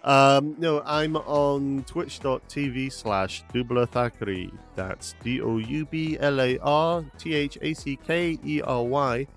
Um, 0.04 0.56
no, 0.58 0.82
I'm 0.84 1.16
on 1.16 1.84
twitch.tv 1.84 2.92
slash 2.92 3.44
Doublar 3.54 3.86
Thackery. 3.86 4.52
That's 4.76 5.14
D 5.24 5.42
O 5.42 5.58
U 5.58 5.86
B 5.86 6.18
L 6.20 6.42
A 6.42 6.58
R 6.60 7.06
T 7.18 7.36
H 7.36 7.58
A 7.62 7.74
C 7.74 7.98
K 7.98 8.40
E 8.44 8.62
R 8.62 8.84
Y. 8.84 9.28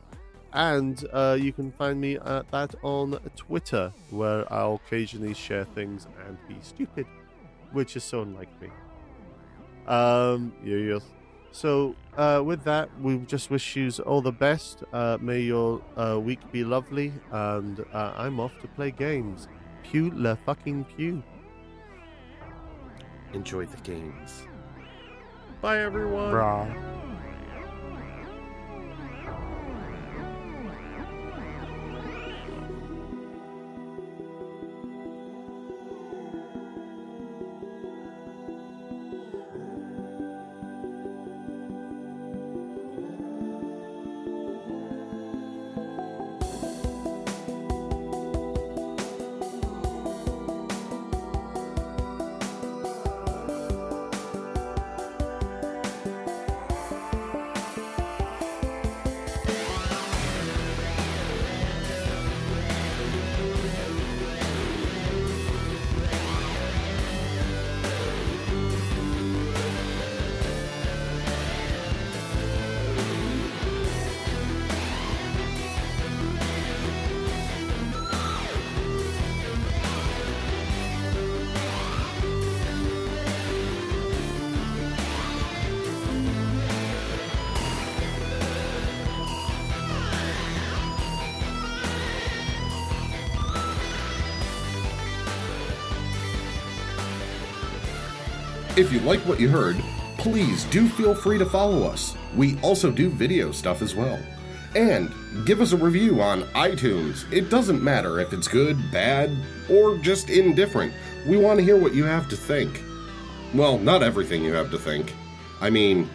And 0.55 1.05
uh, 1.13 1.37
you 1.39 1.53
can 1.53 1.73
find 1.73 2.01
me 2.01 2.17
at 2.17 2.51
that 2.53 2.75
on 2.83 3.19
Twitter, 3.37 3.93
where 4.11 4.51
I'll 4.53 4.81
occasionally 4.87 5.35
share 5.35 5.65
things 5.65 6.07
and 6.27 6.39
be 6.49 6.57
stupid, 6.63 7.07
which 7.73 7.97
is 7.97 8.05
so 8.05 8.23
unlike 8.23 8.49
me. 8.63 8.69
Um, 9.87 10.53
yeah, 10.65 10.77
yes. 10.77 11.03
So, 11.55 11.95
uh, 12.17 12.43
with 12.45 12.65
that, 12.65 12.89
we 13.01 13.17
just 13.19 13.49
wish 13.49 13.77
you 13.77 13.89
all 14.05 14.21
the 14.21 14.33
best. 14.33 14.83
Uh, 14.93 15.19
may 15.21 15.39
your 15.39 15.81
uh, 15.97 16.19
week 16.21 16.41
be 16.51 16.65
lovely, 16.65 17.13
and 17.31 17.79
uh, 17.93 18.13
I'm 18.17 18.41
off 18.41 18.59
to 18.63 18.67
play 18.67 18.91
games. 18.91 19.47
Pew 19.85 20.11
le 20.13 20.35
fucking 20.45 20.85
pew. 20.85 21.23
Enjoy 23.35 23.67
the 23.67 23.77
games. 23.83 24.49
Bye, 25.61 25.79
everyone. 25.79 26.33
Brah. 26.33 27.24
If 98.77 98.93
you 98.93 98.99
like 99.01 99.21
what 99.21 99.39
you 99.39 99.49
heard, 99.49 99.77
please 100.19 100.65
do 100.65 100.89
feel 100.89 101.15
free 101.15 101.39
to 101.39 101.47
follow 101.47 101.85
us. 101.85 102.17
We 102.35 102.59
also 102.59 102.91
do 102.91 103.09
video 103.09 103.53
stuff 103.53 103.83
as 103.83 103.95
well. 103.95 104.19
And 104.75 105.13
give 105.47 105.61
us 105.61 105.71
a 105.71 105.77
review 105.77 106.21
on 106.21 106.43
iTunes. 106.55 107.33
It 107.33 107.51
doesn't 107.51 107.85
matter 107.85 108.19
if 108.19 108.33
it's 108.33 108.49
good, 108.49 108.77
bad, 108.91 109.31
or 109.71 109.97
just 109.99 110.29
indifferent. 110.29 110.93
We 111.29 111.37
want 111.37 111.61
to 111.61 111.65
hear 111.65 111.77
what 111.77 111.95
you 111.95 112.03
have 112.03 112.29
to 112.31 112.37
think. 112.37 112.83
Well, 113.55 113.79
not 113.79 114.03
everything 114.03 114.43
you 114.43 114.55
have 114.55 114.73
to 114.73 114.79
think. 114.79 115.15
I 115.61 115.71
mean, 115.71 116.11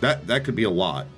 that 0.00 0.24
that 0.28 0.44
could 0.44 0.54
be 0.54 0.62
a 0.62 0.70
lot. 0.70 1.08